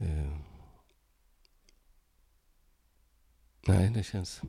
Uh. 0.00 0.36
Nej, 3.66 3.90
det 3.90 4.02
känns, 4.02 4.40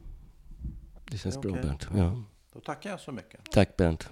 det 1.06 1.18
känns 1.18 1.36
det 1.36 1.42
bra, 1.42 1.52
okay. 1.52 1.64
Bernt. 1.64 1.88
Ja. 1.96 2.24
Då 2.54 2.60
tackar 2.60 2.90
jag 2.90 3.00
så 3.00 3.12
mycket. 3.12 3.52
Tack, 3.52 3.78
Bernt. 3.78 4.10